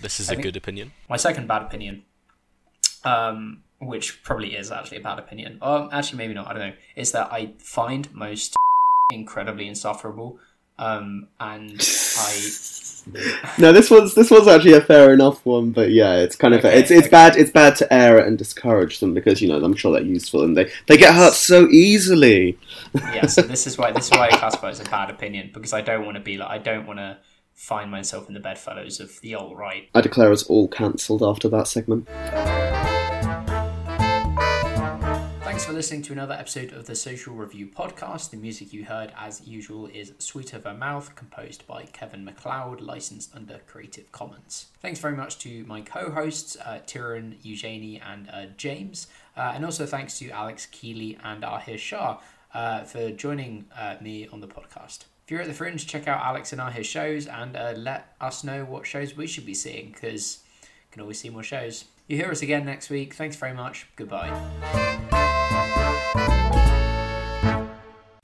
This 0.00 0.20
is 0.20 0.30
I 0.30 0.34
a 0.34 0.36
good 0.36 0.56
opinion. 0.56 0.92
My 1.08 1.16
second 1.16 1.48
bad 1.48 1.62
opinion, 1.62 2.04
um, 3.04 3.62
which 3.80 4.22
probably 4.22 4.54
is 4.54 4.70
actually 4.70 4.98
a 4.98 5.02
bad 5.02 5.18
opinion, 5.18 5.58
um, 5.62 5.88
actually 5.92 6.18
maybe 6.18 6.34
not. 6.34 6.48
I 6.48 6.52
don't 6.52 6.68
know. 6.68 6.74
Is 6.96 7.12
that 7.12 7.32
I 7.32 7.52
find 7.58 8.12
most 8.14 8.56
incredibly 9.12 9.68
insufferable, 9.68 10.38
um, 10.78 11.28
and 11.40 11.72
I 12.18 12.50
No, 13.58 13.72
this 13.72 13.88
was 13.90 14.14
this 14.14 14.30
was 14.30 14.48
actually 14.48 14.72
a 14.74 14.80
fair 14.80 15.12
enough 15.12 15.44
one, 15.46 15.70
but 15.70 15.90
yeah, 15.90 16.16
it's 16.16 16.34
kind 16.36 16.54
of 16.54 16.64
Okay, 16.64 16.78
it's 16.78 16.90
it's 16.90 17.02
okay. 17.06 17.10
bad 17.10 17.36
it's 17.36 17.50
bad 17.50 17.76
to 17.76 17.92
air 17.92 18.18
it 18.18 18.26
and 18.26 18.36
discourage 18.36 18.98
them 18.98 19.14
because 19.14 19.40
you 19.40 19.48
know 19.48 19.62
I'm 19.64 19.76
sure 19.76 19.92
they're 19.92 20.02
useful 20.02 20.42
and 20.42 20.56
they 20.56 20.70
they 20.86 20.96
get 20.96 21.14
hurt 21.14 21.34
so 21.34 21.68
easily. 21.68 22.58
yeah, 22.94 23.26
so 23.26 23.42
this 23.42 23.66
is 23.66 23.78
why 23.78 23.92
this 23.92 24.06
is 24.06 24.10
why 24.10 24.28
I 24.32 24.36
classify 24.36 24.68
it 24.68 24.72
as 24.72 24.80
a 24.80 24.84
bad 24.84 25.10
opinion 25.10 25.50
because 25.54 25.72
I 25.72 25.82
don't 25.82 26.04
want 26.04 26.16
to 26.16 26.22
be 26.22 26.36
like 26.36 26.50
I 26.50 26.58
don't 26.58 26.86
want 26.86 26.98
to 26.98 27.18
find 27.54 27.90
myself 27.90 28.28
in 28.28 28.34
the 28.34 28.40
bedfellows 28.40 29.00
of 29.00 29.20
the 29.22 29.34
alt 29.34 29.56
right. 29.56 29.88
I 29.94 30.00
declare 30.00 30.32
us 30.32 30.42
all 30.42 30.68
cancelled 30.68 31.22
after 31.22 31.48
that 31.48 31.68
segment. 31.68 32.08
For 35.66 35.72
listening 35.72 36.02
to 36.02 36.12
another 36.12 36.34
episode 36.34 36.72
of 36.72 36.86
the 36.86 36.94
Social 36.94 37.34
Review 37.34 37.66
podcast. 37.66 38.30
The 38.30 38.36
music 38.36 38.72
you 38.72 38.84
heard, 38.84 39.12
as 39.18 39.44
usual, 39.44 39.88
is 39.88 40.12
Sweet 40.20 40.52
of 40.52 40.62
Her 40.62 40.72
Mouth, 40.72 41.16
composed 41.16 41.66
by 41.66 41.86
Kevin 41.86 42.24
MacLeod, 42.24 42.80
licensed 42.80 43.34
under 43.34 43.58
Creative 43.66 44.12
Commons. 44.12 44.66
Thanks 44.80 45.00
very 45.00 45.16
much 45.16 45.40
to 45.40 45.64
my 45.64 45.80
co 45.80 46.12
hosts, 46.12 46.56
uh, 46.64 46.78
Tyron, 46.86 47.38
Eugenie, 47.42 48.00
and 48.00 48.30
uh, 48.32 48.46
James. 48.56 49.08
Uh, 49.36 49.52
and 49.56 49.64
also 49.64 49.86
thanks 49.86 50.20
to 50.20 50.30
Alex 50.30 50.68
Kealy 50.70 51.18
and 51.24 51.42
Ahir 51.42 51.78
Shah 51.78 52.20
uh, 52.54 52.84
for 52.84 53.10
joining 53.10 53.64
uh, 53.76 53.96
me 54.00 54.28
on 54.28 54.40
the 54.40 54.46
podcast. 54.46 55.00
If 55.24 55.32
you're 55.32 55.40
at 55.40 55.48
the 55.48 55.52
Fringe, 55.52 55.84
check 55.84 56.06
out 56.06 56.24
Alex 56.24 56.52
and 56.52 56.60
Ahir's 56.60 56.86
shows 56.86 57.26
and 57.26 57.56
uh, 57.56 57.74
let 57.76 58.14
us 58.20 58.44
know 58.44 58.64
what 58.64 58.86
shows 58.86 59.16
we 59.16 59.26
should 59.26 59.44
be 59.44 59.54
seeing 59.54 59.90
because 59.90 60.44
you 60.62 60.68
can 60.92 61.02
always 61.02 61.18
see 61.18 61.28
more 61.28 61.42
shows. 61.42 61.86
You 62.06 62.18
hear 62.18 62.30
us 62.30 62.40
again 62.40 62.64
next 62.64 62.88
week. 62.88 63.14
Thanks 63.14 63.34
very 63.34 63.52
much. 63.52 63.88
Goodbye. 63.96 65.24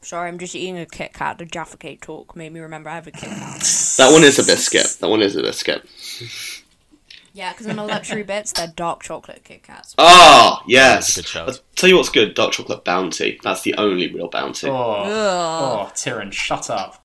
Sorry, 0.05 0.29
I'm 0.29 0.39
just 0.39 0.55
eating 0.55 0.77
a 0.79 0.85
Kit 0.85 1.14
Kat. 1.14 1.39
The 1.39 1.47
Jaffa 1.47 1.77
Cake 1.79 2.01
talk 2.03 2.35
made 2.37 2.53
me 2.53 2.61
remember 2.61 2.91
I 2.91 2.97
have 2.97 3.07
a 3.07 3.12
Kit 3.12 3.31
Kat. 3.31 3.61
That 3.99 4.11
one 4.12 4.25
is 4.25 4.39
a 4.39 4.43
biscuit. 4.45 4.97
That 5.01 5.09
one 5.09 5.23
is 5.23 5.37
a 5.37 5.43
biscuit. 5.43 5.85
yeah, 7.33 7.53
because 7.53 7.66
in 7.66 7.77
the 7.77 7.85
luxury 7.85 8.25
bits, 8.25 8.53
they're 8.53 8.66
dark 8.66 9.03
chocolate 9.05 9.43
Kit 9.45 9.62
Kats. 9.62 9.95
Ah, 9.97 10.62
yes. 10.66 11.14
That's 11.14 11.16
a 11.16 11.20
good 11.20 11.29
shout. 11.29 11.49
I'll 11.49 11.59
tell 11.77 11.89
you 11.89 11.97
what's 11.97 12.09
good: 12.09 12.35
dark 12.35 12.53
chocolate 12.53 12.85
bounty. 12.85 13.39
That's 13.43 13.62
the 13.62 13.75
only 13.77 14.12
real 14.12 14.29
bounty. 14.29 14.68
Oh, 14.68 15.05
Ugh. 15.05 15.09
oh, 15.09 15.91
Tyron, 15.95 16.33
shut 16.33 16.68
up. 16.68 17.01